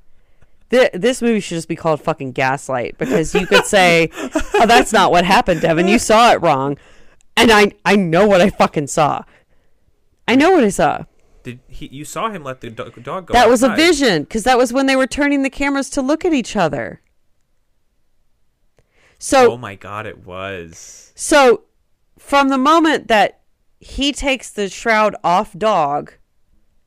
Th- 0.70 0.90
This 0.92 1.22
movie 1.22 1.40
should 1.40 1.56
just 1.56 1.68
be 1.68 1.76
called 1.76 2.00
fucking 2.00 2.32
Gaslight 2.32 2.98
because 2.98 3.34
you 3.34 3.46
could 3.46 3.64
say, 3.66 4.10
"Oh, 4.54 4.66
that's 4.66 4.92
not 4.92 5.10
what 5.10 5.24
happened, 5.24 5.60
Devyn. 5.60 5.88
You 5.88 5.98
saw 5.98 6.32
it 6.32 6.40
wrong," 6.42 6.78
and 7.36 7.50
I 7.52 7.72
I 7.84 7.96
know 7.96 8.26
what 8.26 8.40
I 8.40 8.50
fucking 8.50 8.86
saw. 8.88 9.22
I 10.26 10.36
know 10.36 10.52
what 10.52 10.64
I 10.64 10.70
saw. 10.70 11.04
Did 11.42 11.60
he? 11.68 11.86
You 11.92 12.04
saw 12.06 12.30
him 12.30 12.42
let 12.42 12.62
the 12.62 12.70
dog 12.70 13.26
go. 13.26 13.32
That 13.34 13.48
was 13.50 13.62
a 13.62 13.74
vision 13.74 14.22
because 14.22 14.44
that 14.44 14.56
was 14.56 14.72
when 14.72 14.86
they 14.86 14.96
were 14.96 15.06
turning 15.06 15.42
the 15.42 15.50
cameras 15.50 15.90
to 15.90 16.02
look 16.02 16.24
at 16.24 16.32
each 16.32 16.56
other. 16.56 17.02
So 19.18 19.52
Oh 19.52 19.56
my 19.58 19.74
god! 19.74 20.06
It 20.06 20.24
was. 20.24 21.12
So, 21.14 21.62
from 22.18 22.48
the 22.48 22.58
moment 22.58 23.08
that 23.08 23.40
he 23.78 24.12
takes 24.12 24.50
the 24.50 24.68
shroud 24.68 25.14
off 25.22 25.52
dog 25.56 26.14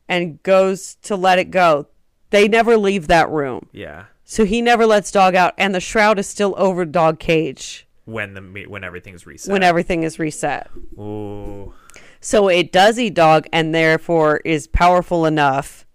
and 0.09 0.41
goes 0.41 0.95
to 1.03 1.15
let 1.15 1.37
it 1.39 1.51
go, 1.51 1.87
They 2.29 2.47
never 2.47 2.77
leave 2.77 3.07
that 3.07 3.29
room. 3.29 3.67
Yeah. 3.71 4.05
So 4.23 4.43
he 4.45 4.61
never 4.61 4.85
lets 4.85 5.11
dog 5.11 5.35
out 5.35 5.53
and 5.57 5.73
the 5.73 5.79
shroud 5.79 6.19
is 6.19 6.27
still 6.27 6.53
over 6.57 6.83
dog 6.85 7.19
cage 7.19 7.87
When 8.05 8.33
the 8.33 8.65
when 8.67 8.83
everything's 8.83 9.25
reset. 9.25 9.51
when 9.51 9.63
everything 9.63 10.03
is 10.03 10.19
reset. 10.19 10.69
Ooh. 10.99 11.73
So 12.19 12.49
it 12.49 12.71
does 12.73 12.99
eat 12.99 13.13
dog 13.13 13.47
and 13.53 13.73
therefore 13.73 14.37
is 14.43 14.67
powerful 14.67 15.25
enough 15.25 15.85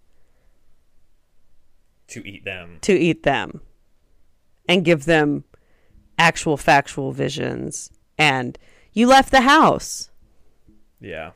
To 2.09 2.27
eat 2.27 2.45
them. 2.45 2.79
to 2.83 2.93
eat 2.95 3.23
them 3.23 3.61
and 4.69 4.85
give 4.85 5.05
them 5.05 5.45
actual 6.19 6.57
factual 6.57 7.13
visions. 7.13 7.91
And 8.17 8.59
you 8.93 9.07
left 9.09 9.31
the 9.31 9.41
house. 9.43 10.11
Yeah. 11.01 11.33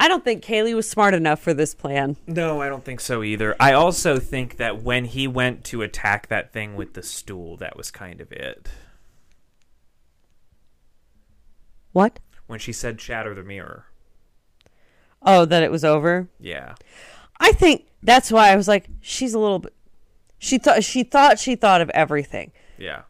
I 0.00 0.08
don't 0.08 0.24
think 0.24 0.44
Kaylie 0.44 0.74
was 0.74 0.88
smart 0.90 1.14
enough 1.14 1.40
for 1.40 1.54
this 1.54 1.74
plan. 1.74 2.16
No, 2.26 2.60
I 2.60 2.68
don't 2.68 2.84
think 2.84 2.98
so 3.00 3.22
either. 3.22 3.54
I 3.60 3.72
also 3.72 4.18
think 4.18 4.56
that 4.56 4.82
when 4.82 5.04
he 5.04 5.28
went 5.28 5.62
to 5.66 5.82
attack 5.82 6.26
that 6.28 6.52
thing 6.52 6.74
with 6.74 6.94
the 6.94 7.02
stool, 7.04 7.56
that 7.58 7.76
was 7.76 7.90
kind 7.92 8.20
of 8.20 8.32
it. 8.32 8.68
What? 11.92 12.18
When 12.46 12.58
she 12.58 12.72
said 12.72 13.00
shatter 13.00 13.34
the 13.34 13.42
mirror. 13.42 13.86
Oh, 15.22 15.44
that 15.44 15.62
it 15.62 15.70
was 15.70 15.84
over. 15.84 16.28
Yeah. 16.40 16.74
I 17.38 17.52
think 17.52 17.86
that's 18.02 18.32
why 18.32 18.50
I 18.50 18.56
was 18.56 18.66
like, 18.68 18.86
she's 19.00 19.34
a 19.34 19.38
little 19.38 19.60
bit. 19.60 19.74
She 20.38 20.58
thought 20.58 20.82
she 20.82 21.04
thought 21.04 21.38
she 21.38 21.54
thought 21.54 21.80
of 21.80 21.88
everything, 21.90 22.50
Yeah. 22.76 23.02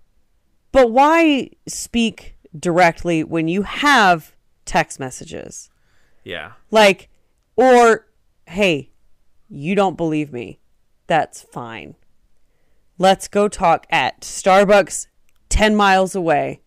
but 0.70 0.90
why 0.90 1.48
speak 1.66 2.36
directly 2.58 3.24
when 3.24 3.48
you 3.48 3.62
have 3.62 4.34
text 4.66 5.00
messages? 5.00 5.70
Yeah. 6.24 6.52
Like, 6.70 7.08
or 7.56 8.06
hey, 8.46 8.90
you 9.48 9.74
don't 9.74 9.96
believe 9.96 10.32
me. 10.32 10.60
That's 11.06 11.42
fine. 11.42 11.96
Let's 12.98 13.28
go 13.28 13.48
talk 13.48 13.86
at 13.90 14.20
Starbucks 14.20 15.08
10 15.48 15.74
miles 15.74 16.14
away. 16.14 16.60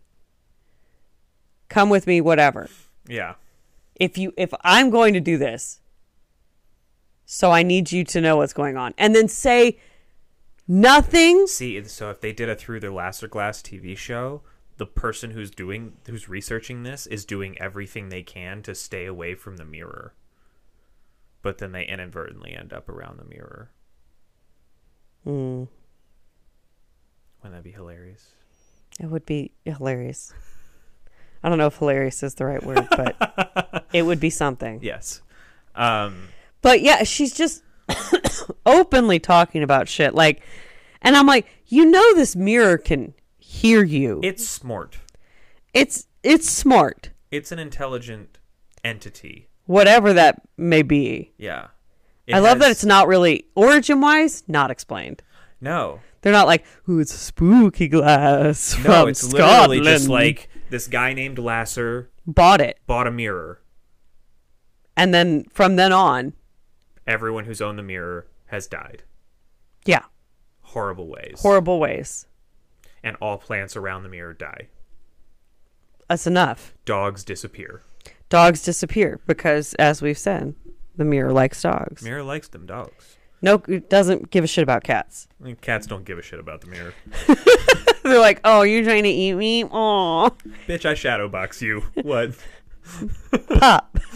Come 1.69 1.89
with 1.89 2.07
me, 2.07 2.21
whatever. 2.21 2.69
Yeah. 3.07 3.35
If 3.95 4.17
you 4.17 4.33
if 4.37 4.53
I'm 4.61 4.89
going 4.89 5.13
to 5.13 5.19
do 5.19 5.37
this, 5.37 5.79
so 7.25 7.51
I 7.51 7.63
need 7.63 7.91
you 7.91 8.03
to 8.03 8.21
know 8.21 8.37
what's 8.37 8.53
going 8.53 8.77
on. 8.77 8.93
And 8.97 9.15
then 9.15 9.27
say 9.27 9.79
nothing. 10.67 11.47
See, 11.47 11.83
so 11.85 12.09
if 12.09 12.21
they 12.21 12.33
did 12.33 12.49
a 12.49 12.55
through 12.55 12.81
their 12.81 12.91
Lasser 12.91 13.27
Glass 13.27 13.61
TV 13.61 13.97
show, 13.97 14.41
the 14.77 14.85
person 14.85 15.31
who's 15.31 15.51
doing 15.51 15.93
who's 16.07 16.27
researching 16.27 16.83
this 16.83 17.07
is 17.07 17.23
doing 17.25 17.57
everything 17.59 18.09
they 18.09 18.23
can 18.23 18.61
to 18.63 18.75
stay 18.75 19.05
away 19.05 19.33
from 19.35 19.57
the 19.57 19.65
mirror. 19.65 20.13
But 21.41 21.59
then 21.59 21.71
they 21.71 21.85
inadvertently 21.85 22.53
end 22.53 22.73
up 22.73 22.89
around 22.89 23.17
the 23.19 23.23
mirror. 23.25 23.69
Mm, 25.25 25.67
Wouldn't 27.41 27.55
that 27.55 27.63
be 27.63 27.71
hilarious? 27.71 28.29
it 28.99 29.07
would 29.07 29.25
be 29.25 29.51
hilarious. 29.65 30.33
I 31.43 31.49
don't 31.49 31.57
know 31.57 31.67
if 31.67 31.77
hilarious 31.77 32.23
is 32.23 32.35
the 32.35 32.45
right 32.45 32.63
word, 32.63 32.87
but 32.89 33.85
it 33.93 34.03
would 34.03 34.19
be 34.19 34.29
something. 34.29 34.79
Yes. 34.81 35.21
Um 35.75 36.29
But 36.61 36.81
yeah, 36.81 37.03
she's 37.03 37.33
just 37.33 37.63
openly 38.65 39.19
talking 39.19 39.61
about 39.63 39.87
shit. 39.87 40.15
Like, 40.15 40.41
and 41.01 41.15
I'm 41.15 41.27
like, 41.27 41.45
you 41.67 41.85
know, 41.85 42.15
this 42.15 42.35
mirror 42.35 42.77
can 42.77 43.13
hear 43.61 43.83
you. 43.83 44.19
it's 44.23 44.47
smart. 44.47 44.97
it's 45.73 46.07
it's 46.23 46.49
smart, 46.49 47.09
It's 47.31 47.51
an 47.51 47.59
intelligent 47.59 48.37
entity. 48.83 49.47
whatever 49.65 50.13
that 50.13 50.41
may 50.57 50.81
be. 50.81 51.31
Yeah. 51.37 51.67
I 52.33 52.39
love 52.39 52.57
that 52.59 52.71
it's 52.71 52.83
not 52.85 53.07
really 53.07 53.45
origin 53.55 54.01
wise 54.01 54.43
not 54.47 54.71
explained. 54.71 55.21
No. 55.61 55.99
They're 56.21 56.33
not 56.33 56.47
like, 56.47 56.65
"Ooh, 56.89 56.99
it's 56.99 57.13
a 57.13 57.17
spooky 57.17 57.87
glass 57.87 58.73
from 58.73 58.91
No, 58.91 59.05
it's 59.07 59.31
literally 59.31 59.81
just 59.81 60.09
like 60.09 60.49
this 60.71 60.87
guy 60.87 61.13
named 61.13 61.37
Lasser 61.37 62.09
bought 62.25 62.61
it, 62.61 62.79
bought 62.87 63.05
a 63.05 63.11
mirror. 63.11 63.61
and 64.97 65.13
then 65.13 65.45
from 65.53 65.75
then 65.75 65.91
on, 65.93 66.33
Everyone 67.07 67.45
who's 67.45 67.61
owned 67.61 67.77
the 67.77 67.83
mirror 67.83 68.25
has 68.47 68.65
died. 68.65 69.03
yeah, 69.85 70.05
Horrible 70.61 71.07
ways. 71.07 71.39
horrible 71.41 71.79
ways. 71.79 72.25
And 73.05 73.15
all 73.21 73.37
plants 73.37 73.77
around 73.77 74.03
the 74.03 74.09
mirror 74.09 74.33
die. 74.33 74.67
That's 76.09 76.27
enough. 76.27 76.73
Dogs 76.83 77.23
disappear. 77.23 77.83
Dogs 78.27 78.63
disappear 78.63 79.21
because, 79.27 79.75
as 79.75 80.01
we've 80.01 80.17
said, 80.17 80.55
the 80.97 81.05
mirror 81.05 81.31
likes 81.31 81.61
dogs. 81.61 82.03
Mirror 82.03 82.23
likes 82.23 82.47
them 82.49 82.65
dogs. 82.65 83.15
No, 83.41 83.61
it 83.67 83.89
doesn't 83.89 84.31
give 84.31 84.43
a 84.43 84.47
shit 84.47 84.63
about 84.63 84.83
cats. 84.83 85.27
I 85.39 85.45
mean, 85.45 85.55
cats 85.57 85.85
don't 85.85 86.03
give 86.03 86.17
a 86.17 86.21
shit 86.23 86.39
about 86.39 86.61
the 86.61 86.67
mirror. 86.67 86.93
They're 88.03 88.19
like, 88.19 88.39
"Oh, 88.43 88.63
you're 88.63 88.83
trying 88.83 89.03
to 89.03 89.09
eat 89.09 89.33
me? 89.33 89.63
Aw, 89.65 90.29
Bitch, 90.67 90.85
I 90.85 90.93
shadow 90.95 91.27
box 91.29 91.61
you. 91.61 91.83
What? 92.01 92.31
pop." 93.59 93.97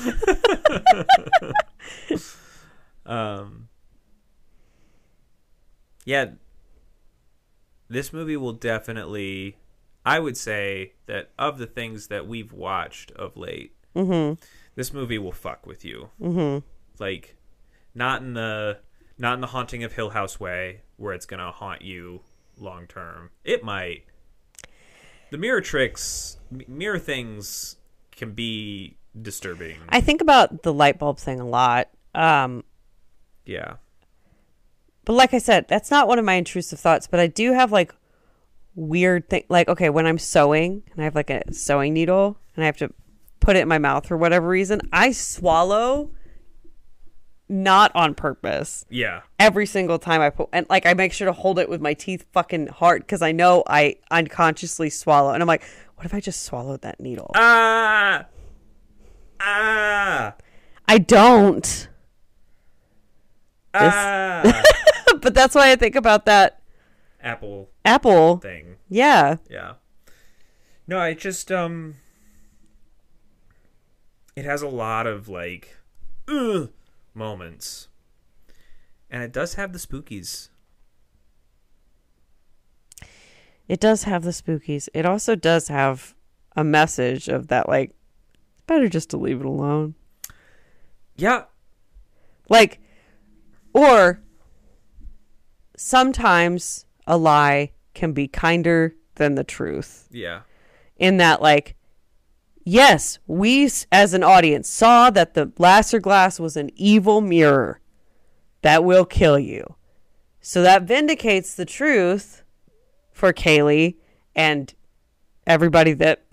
Um. 3.05 3.69
Yeah. 6.05 6.33
This 7.89 8.13
movie 8.13 8.37
will 8.37 8.53
definitely. 8.53 9.57
I 10.05 10.19
would 10.19 10.37
say 10.37 10.93
that 11.07 11.31
of 11.37 11.57
the 11.57 11.65
things 11.67 12.07
that 12.07 12.27
we've 12.27 12.53
watched 12.53 13.11
of 13.11 13.35
late, 13.35 13.75
Mm-hmm. 13.95 14.41
this 14.75 14.93
movie 14.93 15.17
will 15.17 15.31
fuck 15.33 15.65
with 15.65 15.83
you. 15.83 16.09
Mm-hmm. 16.21 16.65
Like, 16.99 17.35
not 17.93 18.21
in 18.21 18.33
the 18.33 18.79
not 19.17 19.33
in 19.33 19.41
the 19.41 19.47
haunting 19.47 19.83
of 19.83 19.93
Hill 19.93 20.11
House 20.11 20.39
way, 20.39 20.81
where 20.97 21.13
it's 21.13 21.25
gonna 21.25 21.51
haunt 21.51 21.81
you 21.81 22.21
long 22.57 22.87
term. 22.87 23.31
It 23.43 23.63
might. 23.63 24.03
The 25.31 25.37
mirror 25.37 25.61
tricks, 25.61 26.37
m- 26.51 26.61
mirror 26.67 26.99
things, 26.99 27.75
can 28.11 28.31
be 28.33 28.97
disturbing. 29.19 29.77
I 29.89 30.01
think 30.01 30.21
about 30.21 30.63
the 30.63 30.73
light 30.73 30.97
bulb 30.99 31.17
thing 31.17 31.39
a 31.39 31.45
lot. 31.47 31.89
Um, 32.15 32.63
yeah. 33.45 33.75
But 35.09 35.15
like 35.15 35.33
I 35.33 35.39
said, 35.39 35.67
that's 35.67 35.89
not 35.89 36.07
one 36.07 36.19
of 36.19 36.25
my 36.25 36.35
intrusive 36.35 36.79
thoughts. 36.79 37.07
But 37.07 37.19
I 37.19 37.25
do 37.25 37.53
have 37.53 37.71
like 37.71 37.95
weird 38.75 39.27
thing. 39.27 39.43
Like, 39.49 39.67
okay, 39.67 39.89
when 39.89 40.05
I'm 40.05 40.19
sewing 40.19 40.83
and 40.91 41.01
I 41.01 41.05
have 41.05 41.15
like 41.15 41.31
a 41.31 41.51
sewing 41.51 41.95
needle 41.95 42.37
and 42.55 42.63
I 42.63 42.67
have 42.67 42.77
to 42.77 42.93
put 43.39 43.55
it 43.55 43.61
in 43.61 43.67
my 43.67 43.79
mouth 43.79 44.05
for 44.05 44.15
whatever 44.15 44.47
reason, 44.47 44.81
I 44.93 45.11
swallow 45.11 46.11
not 47.49 47.91
on 47.95 48.13
purpose. 48.13 48.85
Yeah. 48.87 49.21
every 49.39 49.65
single 49.65 49.97
time 49.97 50.21
I 50.21 50.29
put 50.29 50.49
and 50.53 50.67
like 50.69 50.85
I 50.85 50.93
make 50.93 51.11
sure 51.11 51.25
to 51.25 51.33
hold 51.33 51.57
it 51.57 51.69
with 51.69 51.81
my 51.81 51.95
teeth 51.95 52.27
fucking 52.31 52.67
hard 52.67 53.01
because 53.01 53.23
I 53.23 53.31
know 53.31 53.63
I 53.65 53.95
unconsciously 54.11 54.91
swallow 54.91 55.31
and 55.33 55.41
I'm 55.41 55.47
like, 55.47 55.63
what 55.95 56.05
if 56.05 56.13
I 56.13 56.19
just 56.19 56.43
swallowed 56.43 56.81
that 56.83 56.99
needle? 56.99 57.31
Ah. 57.33 58.25
Ah. 59.39 60.35
I 60.87 60.99
don't, 60.99 61.88
Ah. 63.73 64.63
but 65.21 65.33
that's 65.33 65.55
why 65.55 65.71
I 65.71 65.75
think 65.75 65.95
about 65.95 66.25
that 66.25 66.61
Apple 67.21 67.69
apple. 67.85 68.37
thing. 68.37 68.77
Yeah, 68.89 69.37
Yeah. 69.49 69.73
No, 70.87 70.97
I 70.99 71.13
just 71.13 71.51
um 71.51 71.95
it 74.35 74.45
has 74.45 74.61
a 74.61 74.67
lot 74.67 75.05
of 75.05 75.27
like 75.29 75.77
ugh 76.27 76.71
moments. 77.13 77.87
And 79.11 79.23
it 79.23 79.31
does 79.31 79.55
have 79.55 79.73
the 79.73 79.79
spookies. 79.79 80.49
it 83.67 83.79
does 83.79 84.03
have 84.03 84.23
the 84.23 84.31
spookies. 84.31 84.89
It 84.93 85.05
also 85.05 85.35
does 85.35 85.67
have 85.67 86.15
a 86.55 86.63
message 86.63 87.27
of 87.27 87.47
that 87.47 87.69
like 87.69 87.91
better 88.65 88.89
just 88.89 89.09
to 89.11 89.17
leave 89.17 89.39
it 89.39 89.45
alone. 89.45 89.93
Yeah. 91.15 91.43
Like, 92.49 92.79
or 93.79 94.21
sometimes 95.77 96.85
a 97.07 97.17
lie 97.17 97.71
can 97.93 98.11
be 98.13 98.27
kinder 98.27 98.95
than 99.15 99.35
the 99.35 99.43
truth. 99.43 100.07
Yeah. 100.11 100.41
in 100.97 101.17
that 101.17 101.41
like 101.41 101.75
yes 102.65 103.19
we 103.25 103.69
as 103.91 104.13
an 104.13 104.23
audience 104.23 104.69
saw 104.69 105.09
that 105.09 105.33
the 105.33 105.51
lasser 105.57 105.99
glass 105.99 106.39
was 106.39 106.57
an 106.57 106.69
evil 106.75 107.21
mirror 107.21 107.79
that 108.61 108.83
will 108.83 109.05
kill 109.05 109.39
you 109.39 109.75
so 110.41 110.61
that 110.61 110.83
vindicates 110.83 111.55
the 111.55 111.65
truth 111.65 112.43
for 113.13 113.31
kaylie 113.33 113.95
and 114.35 114.73
everybody 115.47 115.93
that 115.93 116.25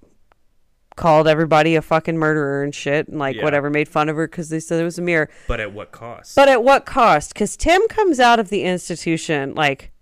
called 0.97 1.29
everybody 1.29 1.77
a 1.77 1.83
fucking 1.83 2.17
murderer 2.17 2.63
and 2.65 2.75
shit 2.75 3.07
and 3.09 3.19
like 3.19 3.37
Yeah. 3.37 3.45
whatever 3.45 3.69
made 3.71 3.87
fun 3.89 4.09
of 4.09 4.17
her 4.17 4.27
because 4.27 4.49
they 4.49 4.61
said 4.61 4.81
it 4.81 4.85
was 4.85 4.99
a 4.99 5.03
mirror 5.03 5.29
But 5.47 5.61
at 5.61 5.73
what 5.73 5.93
cost? 5.93 6.35
but 6.35 6.49
at 6.49 6.65
what 6.65 6.87
cost? 6.87 7.35
Because 7.35 7.57
Tim 7.57 7.87
comes 7.89 8.19
out 8.19 8.41
of 8.41 8.49
the 8.49 8.63
institution 8.65 9.55
like, 9.55 9.93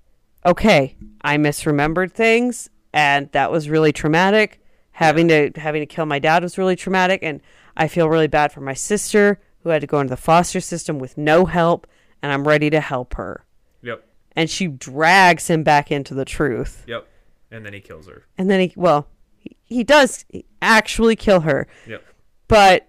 okay, 0.47 0.97
I 1.23 1.37
misremembered 1.37 2.13
things, 2.13 2.71
and 2.93 3.31
that 3.33 3.51
was 3.51 3.69
really 3.69 3.93
traumatic. 3.93 4.61
Having 4.93 5.29
to 5.29 5.51
having 5.57 5.83
to 5.83 5.87
kill 5.87 6.07
my 6.07 6.21
dad 6.21 6.43
was 6.45 6.57
really 6.57 6.77
traumatic, 6.77 7.21
and 7.23 7.41
I 7.77 7.89
feel 7.89 8.09
really 8.09 8.29
bad 8.29 8.53
for 8.53 8.61
my 8.61 8.75
sister 8.75 9.41
who 9.65 9.71
had 9.71 9.81
to 9.81 9.87
go 9.89 9.99
into 9.99 10.11
the 10.11 10.17
foster 10.17 10.61
system 10.61 10.99
with 11.01 11.19
no 11.19 11.47
help, 11.47 11.87
and 12.23 12.31
I'm 12.31 12.47
ready 12.47 12.71
to 12.71 12.81
help 12.81 13.15
her. 13.15 13.45
Yep. 13.83 14.05
And 14.37 14.49
she 14.49 14.69
drags 14.69 15.49
him 15.49 15.65
back 15.65 15.91
into 15.91 16.15
the 16.15 16.25
truth. 16.25 16.85
Yep. 16.87 17.09
And 17.51 17.65
then 17.67 17.73
he 17.73 17.81
kills 17.81 18.07
her. 18.07 18.25
And 18.39 18.49
then 18.51 18.61
he, 18.61 18.73
well, 18.77 19.09
he, 19.39 19.57
he 19.65 19.83
does 19.83 20.25
actually 20.65 21.15
kill 21.17 21.41
her, 21.41 21.67
Yep. 21.87 22.03
but 22.49 22.89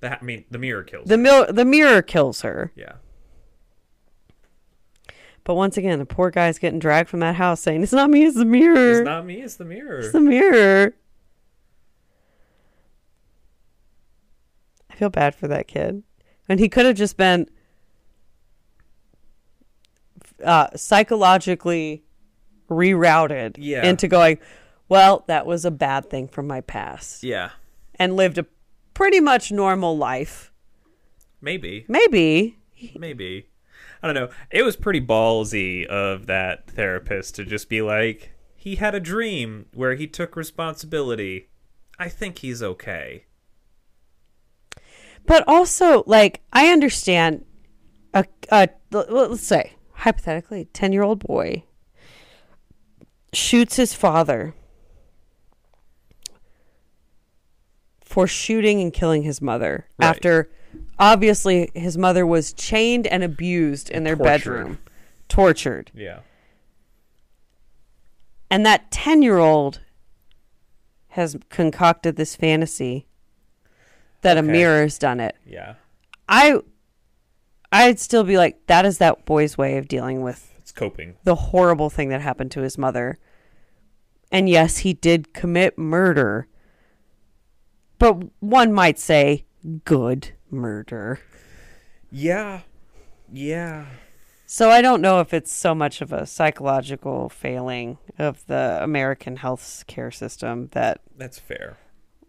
The, 0.00 0.10
ha- 0.10 0.18
I 0.20 0.24
mean, 0.24 0.44
the 0.50 0.58
mirror 0.58 0.82
kills. 0.82 1.06
the 1.08 1.16
her. 1.16 1.22
mil- 1.22 1.52
the 1.52 1.64
mirror 1.64 2.02
kills 2.02 2.40
her. 2.42 2.72
Yeah. 2.76 2.92
But 5.44 5.54
once 5.54 5.76
again, 5.76 5.98
the 6.00 6.06
poor 6.06 6.30
guy's 6.30 6.58
getting 6.58 6.78
dragged 6.80 7.08
from 7.08 7.20
that 7.20 7.36
house 7.36 7.60
saying, 7.60 7.82
It's 7.82 7.92
not 7.92 8.10
me, 8.10 8.24
it's 8.24 8.36
the 8.36 8.44
mirror. 8.44 8.98
It's 8.98 9.04
not 9.04 9.24
me. 9.26 9.42
It's 9.42 9.54
the 9.56 9.64
mirror. 9.64 9.98
It's 10.00 10.12
the 10.12 10.20
mirror. 10.20 10.94
I 14.90 14.94
feel 14.94 15.08
bad 15.10 15.34
for 15.34 15.46
that 15.48 15.68
kid. 15.68 16.02
And 16.48 16.58
he 16.60 16.68
could 16.68 16.86
have 16.86 16.96
just 16.96 17.16
been 17.16 17.48
uh, 20.44 20.68
psychologically 20.76 22.02
rerouted 22.70 23.56
Yeah. 23.58 23.84
into 23.86 24.08
going, 24.08 24.38
well, 24.88 25.24
that 25.26 25.46
was 25.46 25.64
a 25.64 25.70
bad 25.70 26.10
thing 26.10 26.28
from 26.28 26.46
my 26.46 26.60
past. 26.60 27.22
yeah. 27.24 27.50
And 27.98 28.14
lived 28.14 28.36
a 28.36 28.46
pretty 28.92 29.20
much 29.20 29.50
normal 29.50 29.96
life. 29.96 30.52
Maybe. 31.40 31.86
Maybe. 31.88 32.58
Maybe. 32.94 33.48
I 34.02 34.06
don't 34.06 34.14
know. 34.14 34.28
It 34.50 34.62
was 34.62 34.76
pretty 34.76 35.00
ballsy 35.00 35.86
of 35.86 36.26
that 36.26 36.68
therapist 36.70 37.34
to 37.36 37.44
just 37.44 37.68
be 37.70 37.80
like, 37.80 38.32
he 38.54 38.76
had 38.76 38.94
a 38.94 39.00
dream 39.00 39.66
where 39.72 39.94
he 39.94 40.06
took 40.06 40.36
responsibility. 40.36 41.48
I 41.98 42.08
think 42.08 42.38
he's 42.38 42.62
okay. 42.62 43.24
But 45.24 45.42
also, 45.46 46.04
like, 46.06 46.42
I 46.52 46.68
understand 46.68 47.44
a, 48.12 48.26
a 48.50 48.68
let's 48.92 49.42
say, 49.42 49.72
hypothetically, 49.92 50.66
10 50.72 50.92
year 50.92 51.02
old 51.02 51.20
boy 51.20 51.64
shoots 53.32 53.76
his 53.76 53.94
father 53.94 54.54
for 58.16 58.26
shooting 58.26 58.80
and 58.80 58.94
killing 58.94 59.24
his 59.24 59.42
mother 59.42 59.84
Right. 59.98 60.06
after 60.08 60.48
obviously 60.98 61.70
his 61.74 61.98
mother 61.98 62.26
was 62.26 62.54
chained 62.54 63.06
and 63.06 63.22
abused 63.22 63.90
in 63.90 64.04
their 64.04 64.16
Tortured. 64.16 64.24
bedroom, 64.54 64.78
tortured. 65.28 65.90
Yeah. 65.94 66.20
And 68.50 68.64
that 68.64 68.90
10 68.90 69.20
year 69.20 69.36
old 69.36 69.80
has 71.08 71.36
concocted 71.50 72.16
this 72.16 72.34
fantasy 72.36 73.06
that 74.22 74.38
a 74.38 74.40
Okay. 74.40 74.48
mirror 74.50 74.80
has 74.84 74.96
done 74.98 75.20
it. 75.20 75.36
Yeah. 75.44 75.74
I 76.26 76.60
I'd 77.70 77.98
still 78.00 78.24
be 78.24 78.38
like 78.38 78.66
that 78.66 78.86
is 78.86 78.96
that 78.96 79.26
boy's 79.26 79.58
way 79.58 79.76
of 79.76 79.88
dealing 79.88 80.22
with 80.22 80.54
It's 80.56 80.72
coping. 80.72 81.16
the 81.24 81.34
horrible 81.34 81.90
thing 81.90 82.08
that 82.08 82.22
happened 82.22 82.50
to 82.52 82.62
his 82.62 82.78
mother. 82.78 83.18
And 84.32 84.48
yes, 84.48 84.78
he 84.78 84.94
did 84.94 85.34
commit 85.34 85.76
murder. 85.76 86.46
But 87.98 88.18
one 88.40 88.72
might 88.72 88.98
say 88.98 89.44
good 89.84 90.32
murder. 90.50 91.20
Yeah. 92.10 92.60
Yeah. 93.32 93.86
So 94.46 94.70
I 94.70 94.80
don't 94.80 95.00
know 95.00 95.20
if 95.20 95.34
it's 95.34 95.52
so 95.52 95.74
much 95.74 96.00
of 96.00 96.12
a 96.12 96.24
psychological 96.26 97.28
failing 97.28 97.98
of 98.18 98.46
the 98.46 98.78
American 98.80 99.36
health 99.36 99.84
care 99.86 100.10
system 100.12 100.68
that 100.72 101.00
That's 101.16 101.38
fair. 101.38 101.78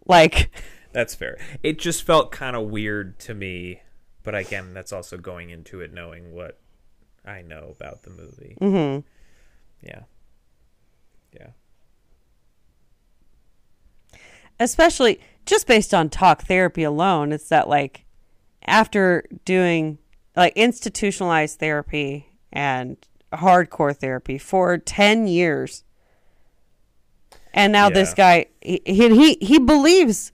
like 0.08 0.50
That's 0.94 1.14
fair. 1.14 1.38
It 1.62 1.78
just 1.78 2.04
felt 2.04 2.32
kind 2.32 2.56
of 2.56 2.70
weird 2.70 3.20
to 3.20 3.34
me, 3.36 3.82
but 4.24 4.34
again, 4.34 4.74
that's 4.74 4.92
also 4.92 5.18
going 5.18 5.52
into 5.52 5.80
it 5.82 5.94
knowing 5.94 6.34
what 6.34 6.60
I 7.24 7.44
know 7.44 7.76
about 7.80 8.02
the 8.04 8.10
movie. 8.10 8.58
mhm. 8.60 9.04
Yeah. 9.84 10.04
Yeah. 11.34 11.50
especially 14.60 15.20
just 15.48 15.68
based 15.68 15.94
on 15.94 16.10
talk 16.10 16.44
therapy 16.44 16.84
alone 16.84 17.32
it's 17.32 17.50
that 17.50 17.68
like 17.68 18.06
after 18.66 19.26
doing 19.46 19.98
like 20.36 20.54
institutionalized 20.56 21.60
therapy 21.60 22.30
and 22.52 22.98
hardcore 23.34 23.96
therapy 23.96 24.38
for 24.38 24.78
10 24.78 25.28
years 25.28 25.84
and 27.54 27.74
now 27.74 27.90
this 27.90 28.14
guy 28.14 28.46
he, 28.62 28.82
he 28.86 29.38
he 29.42 29.60
believes 29.60 30.32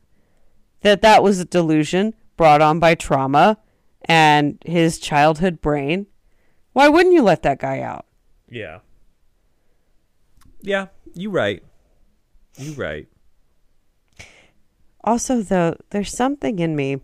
that 0.82 1.02
that 1.02 1.24
was 1.24 1.40
a 1.40 1.46
delusion 1.46 2.14
brought 2.38 2.62
on 2.62 2.80
by 2.80 2.94
trauma 2.96 3.58
and 4.06 4.62
his 4.66 5.00
childhood 5.00 5.62
brain 5.62 6.06
why 6.74 6.88
wouldn't 6.88 7.14
you 7.14 7.22
let 7.22 7.44
that 7.44 7.60
guy 7.60 7.80
out 7.80 8.06
Yeah. 8.54 8.80
Yeah, 10.62 10.88
you 11.16 11.30
right. 11.32 11.64
You 12.58 12.74
right. 12.74 13.08
Also, 15.04 15.42
though, 15.42 15.76
there's 15.90 16.16
something 16.16 16.60
in 16.60 16.76
me 16.76 17.02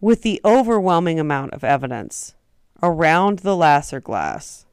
with 0.00 0.22
the 0.22 0.40
overwhelming 0.44 1.20
amount 1.20 1.52
of 1.52 1.62
evidence 1.62 2.34
around 2.82 3.40
the 3.40 3.56
Lasser 3.56 4.00
glass. 4.00 4.66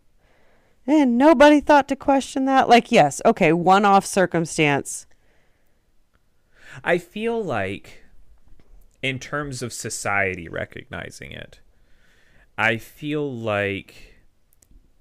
And 0.88 1.17
nobody 1.17 1.59
thought 1.59 1.88
to 1.88 1.95
question 1.95 2.45
that. 2.45 2.69
Like, 2.69 2.91
yes, 2.91 3.21
okay, 3.26 3.51
one 3.51 3.86
off 3.86 4.05
circumstance. 4.05 5.07
I 6.84 6.97
feel 6.97 7.43
like, 7.43 8.03
in 9.01 9.19
terms 9.19 9.61
of 9.61 9.73
society 9.73 10.47
recognizing 10.47 11.32
it, 11.32 11.59
I 12.57 12.78
feel 12.78 13.32
like 13.32 14.15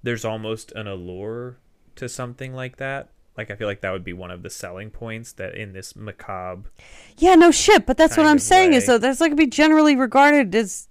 there's 0.03 0.25
almost 0.25 0.71
an 0.73 0.87
allure 0.87 1.57
to 1.95 2.09
something 2.09 2.53
like 2.53 2.77
that. 2.77 3.09
Like, 3.37 3.51
I 3.51 3.55
feel 3.55 3.67
like 3.67 3.81
that 3.81 3.91
would 3.91 4.03
be 4.05 4.13
one 4.13 4.31
of 4.31 4.43
the 4.43 4.49
selling 4.49 4.89
points 4.91 5.33
that 5.33 5.55
in 5.55 5.73
this 5.73 5.95
macabre. 5.95 6.69
Yeah, 7.17 7.35
no 7.35 7.51
shit, 7.51 7.85
but 7.85 7.97
that's 7.97 8.15
what 8.15 8.25
I'm 8.25 8.39
saying 8.39 8.73
is 8.73 8.83
way. 8.83 8.93
though 8.93 8.97
that's 8.97 9.19
like 9.19 9.31
to 9.31 9.35
be 9.35 9.47
generally 9.47 9.95
regarded 9.95 10.55
as 10.55 10.87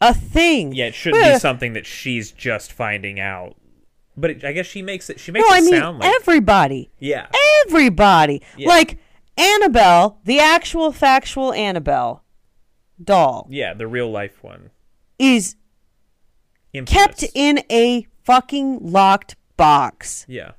a 0.00 0.14
thing. 0.14 0.72
Yeah, 0.74 0.86
it 0.86 0.94
shouldn't 0.94 1.22
Yeah. 1.24 1.34
be 1.34 1.38
something 1.38 1.72
that 1.74 1.84
she's 1.86 2.32
just 2.32 2.72
finding 2.72 3.20
out. 3.20 3.56
But 4.16 4.30
it, 4.30 4.44
I 4.44 4.52
guess 4.52 4.64
she 4.66 4.80
makes 4.80 5.10
it. 5.10 5.20
She 5.20 5.30
makes 5.32 5.46
No, 5.46 5.54
it 5.54 5.58
I 5.58 5.60
mean 5.60 5.70
sound 5.80 5.98
like 5.98 6.14
everybody. 6.20 6.90
yeah, 6.98 7.26
Everybody. 7.66 8.40
Yeah. 8.56 8.68
Like 8.68 8.98
Annabelle, 9.36 10.18
the 10.24 10.38
actual 10.40 10.92
factual 10.92 11.52
Annabelle 11.52 12.22
doll 13.04 13.46
yeah, 13.50 13.74
the 13.74 13.86
real 13.86 14.10
life 14.10 14.42
one. 14.42 14.70
is 15.18 15.56
Infamous. 16.72 16.90
kept 16.94 17.24
in 17.34 17.62
a 17.70 18.06
fucking 18.24 18.78
locked 18.80 19.36
box. 19.58 20.24
Yeah, 20.28 20.52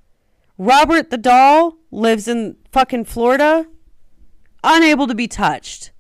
Robert 0.57 1.09
the 1.09 1.17
doll 1.17 1.77
lives 1.91 2.27
in 2.27 2.57
fucking 2.71 3.05
Florida, 3.05 3.67
unable 4.63 5.07
to 5.07 5.15
be 5.15 5.27
touched. 5.27 5.91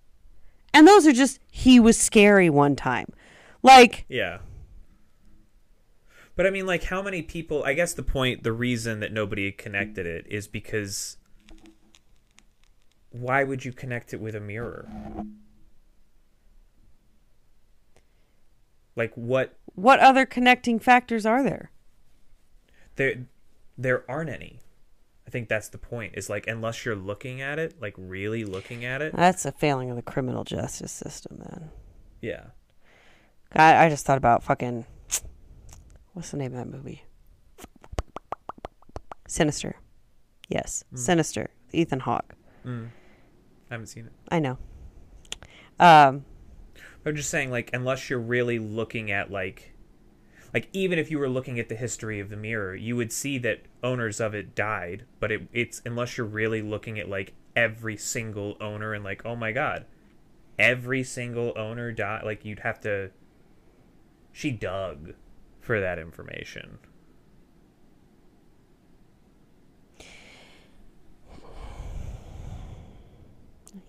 And 0.73 0.87
those 0.87 1.07
are 1.07 1.13
just, 1.13 1.39
he 1.51 1.79
was 1.79 1.97
scary 1.97 2.49
one 2.49 2.75
time. 2.75 3.07
Like, 3.63 4.05
yeah. 4.09 4.39
But 6.35 6.45
I 6.45 6.51
mean, 6.51 6.65
like, 6.67 6.83
how 6.83 7.01
many 7.01 7.23
people? 7.23 7.63
I 7.63 7.73
guess 7.73 7.93
the 7.93 8.03
point, 8.03 8.43
the 8.43 8.51
reason 8.51 8.99
that 8.99 9.11
nobody 9.11 9.51
connected 9.51 10.05
it 10.05 10.25
is 10.29 10.47
because 10.47 11.17
why 13.09 13.43
would 13.43 13.65
you 13.65 13.73
connect 13.73 14.13
it 14.13 14.21
with 14.21 14.35
a 14.35 14.39
mirror? 14.39 14.87
Like 18.95 19.13
what? 19.15 19.57
what 19.75 19.99
other 19.99 20.25
connecting 20.25 20.79
factors 20.79 21.25
are 21.25 21.43
there? 21.43 21.71
There, 22.95 23.25
there 23.77 24.09
aren't 24.09 24.29
any. 24.29 24.59
I 25.27 25.29
think 25.29 25.49
that's 25.49 25.69
the 25.69 25.77
point. 25.77 26.13
Is 26.15 26.29
like 26.29 26.47
unless 26.47 26.85
you're 26.85 26.95
looking 26.95 27.41
at 27.41 27.59
it, 27.59 27.81
like 27.81 27.93
really 27.97 28.45
looking 28.45 28.85
at 28.85 29.01
it. 29.01 29.15
That's 29.15 29.45
a 29.45 29.51
failing 29.51 29.89
of 29.89 29.95
the 29.95 30.01
criminal 30.01 30.43
justice 30.43 30.91
system, 30.91 31.43
then. 31.45 31.69
Yeah. 32.21 32.45
I, 33.53 33.85
I 33.85 33.89
just 33.89 34.05
thought 34.05 34.17
about 34.17 34.43
fucking. 34.43 34.85
What's 36.13 36.31
the 36.31 36.37
name 36.37 36.53
of 36.53 36.57
that 36.57 36.75
movie? 36.75 37.03
Sinister. 39.27 39.75
Yes, 40.47 40.83
Sinister. 40.95 41.49
Ethan 41.73 41.99
Hawke. 41.99 42.33
Mm. 42.65 42.87
I 43.69 43.73
haven't 43.73 43.87
seen 43.87 44.05
it. 44.05 44.13
I 44.29 44.39
know. 44.39 44.57
Um, 45.79 46.25
I'm 47.05 47.15
just 47.15 47.29
saying, 47.29 47.51
like, 47.51 47.69
unless 47.73 48.09
you're 48.09 48.19
really 48.19 48.57
looking 48.57 49.11
at 49.11 49.29
like, 49.29 49.73
like 50.53 50.69
even 50.73 50.97
if 50.99 51.11
you 51.11 51.19
were 51.19 51.29
looking 51.29 51.59
at 51.59 51.69
the 51.69 51.75
history 51.75 52.19
of 52.19 52.29
the 52.29 52.37
mirror, 52.37 52.75
you 52.75 52.95
would 52.95 53.11
see 53.11 53.37
that 53.39 53.61
owners 53.83 54.19
of 54.19 54.33
it 54.33 54.55
died. 54.55 55.05
But 55.19 55.31
it, 55.31 55.47
it's 55.53 55.81
unless 55.85 56.17
you're 56.17 56.27
really 56.27 56.61
looking 56.61 56.99
at 56.99 57.09
like 57.09 57.33
every 57.55 57.97
single 57.97 58.57
owner 58.61 58.93
and 58.93 59.03
like, 59.03 59.25
oh 59.25 59.35
my 59.35 59.51
god, 59.51 59.85
every 60.57 61.03
single 61.03 61.53
owner 61.55 61.91
died. 61.91 62.23
Like 62.23 62.45
you'd 62.45 62.59
have 62.59 62.79
to. 62.81 63.11
She 64.31 64.51
dug 64.51 65.13
for 65.59 65.79
that 65.81 65.99
information. 65.99 66.77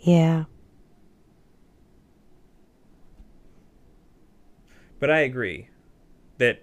yeah. 0.00 0.44
But 5.00 5.10
I 5.10 5.20
agree 5.20 5.67
that 6.38 6.62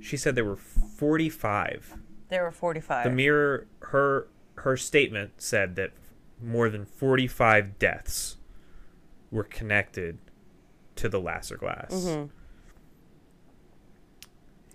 she 0.00 0.16
said 0.16 0.34
there 0.34 0.44
were 0.44 0.56
45. 0.56 1.94
There 2.28 2.42
were 2.44 2.50
45. 2.52 3.04
The 3.04 3.10
mirror 3.10 3.66
her 3.80 4.28
her 4.56 4.76
statement 4.76 5.40
said 5.40 5.74
that 5.76 5.92
more 6.40 6.68
than 6.70 6.84
45 6.84 7.78
deaths 7.78 8.36
were 9.30 9.44
connected 9.44 10.18
to 10.96 11.08
the 11.08 11.20
Lasser 11.20 11.56
glass. 11.56 11.92
Mhm. 11.92 12.30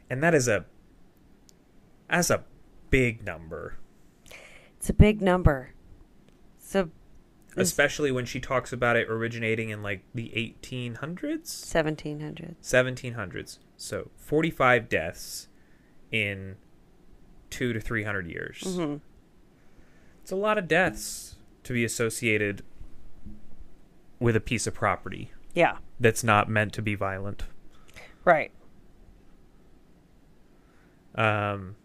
And 0.09 0.23
that 0.23 0.33
is 0.33 0.47
a 0.47 0.65
that's 2.09 2.29
a 2.29 2.43
big 2.89 3.23
number, 3.25 3.75
It's 4.77 4.89
a 4.89 4.93
big 4.93 5.21
number. 5.21 5.69
It's- 6.57 6.87
especially 7.57 8.11
when 8.11 8.25
she 8.25 8.39
talks 8.39 8.71
about 8.71 8.95
it 8.95 9.09
originating 9.09 9.69
in 9.69 9.81
like 9.83 10.01
the 10.13 10.29
1800s 10.35 11.41
1700s 11.45 12.55
1700s 12.61 13.59
So 13.77 14.09
45 14.17 14.87
deaths 14.89 15.47
in 16.11 16.55
2 17.49 17.73
to 17.73 17.79
300 17.79 18.27
years. 18.27 18.61
hmm 18.75 18.97
It's 20.21 20.31
a 20.31 20.35
lot 20.35 20.57
of 20.57 20.67
deaths 20.67 21.35
to 21.63 21.73
be 21.73 21.83
associated 21.83 22.63
with 24.19 24.35
a 24.35 24.39
piece 24.41 24.67
of 24.67 24.73
property 24.73 25.31
Yeah. 25.53 25.77
that's 25.99 26.23
not 26.23 26.49
meant 26.49 26.73
to 26.73 26.81
be 26.81 26.95
violent. 26.95 27.43
Right. 28.25 28.51
Um 31.15 31.75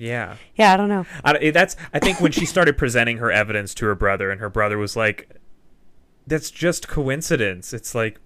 Yeah. 0.00 0.36
Yeah, 0.56 0.72
I 0.72 0.76
don't 0.78 0.88
know. 0.88 1.04
I, 1.24 1.50
that's 1.50 1.76
I 1.92 1.98
think 1.98 2.20
when 2.22 2.32
she 2.32 2.46
started 2.46 2.78
presenting 2.78 3.18
her 3.18 3.30
evidence 3.30 3.74
to 3.74 3.86
her 3.86 3.94
brother 3.94 4.30
and 4.30 4.40
her 4.40 4.48
brother 4.48 4.78
was 4.78 4.96
like 4.96 5.30
that's 6.26 6.50
just 6.50 6.88
coincidence. 6.88 7.72
It's 7.74 7.94
like 7.94 8.18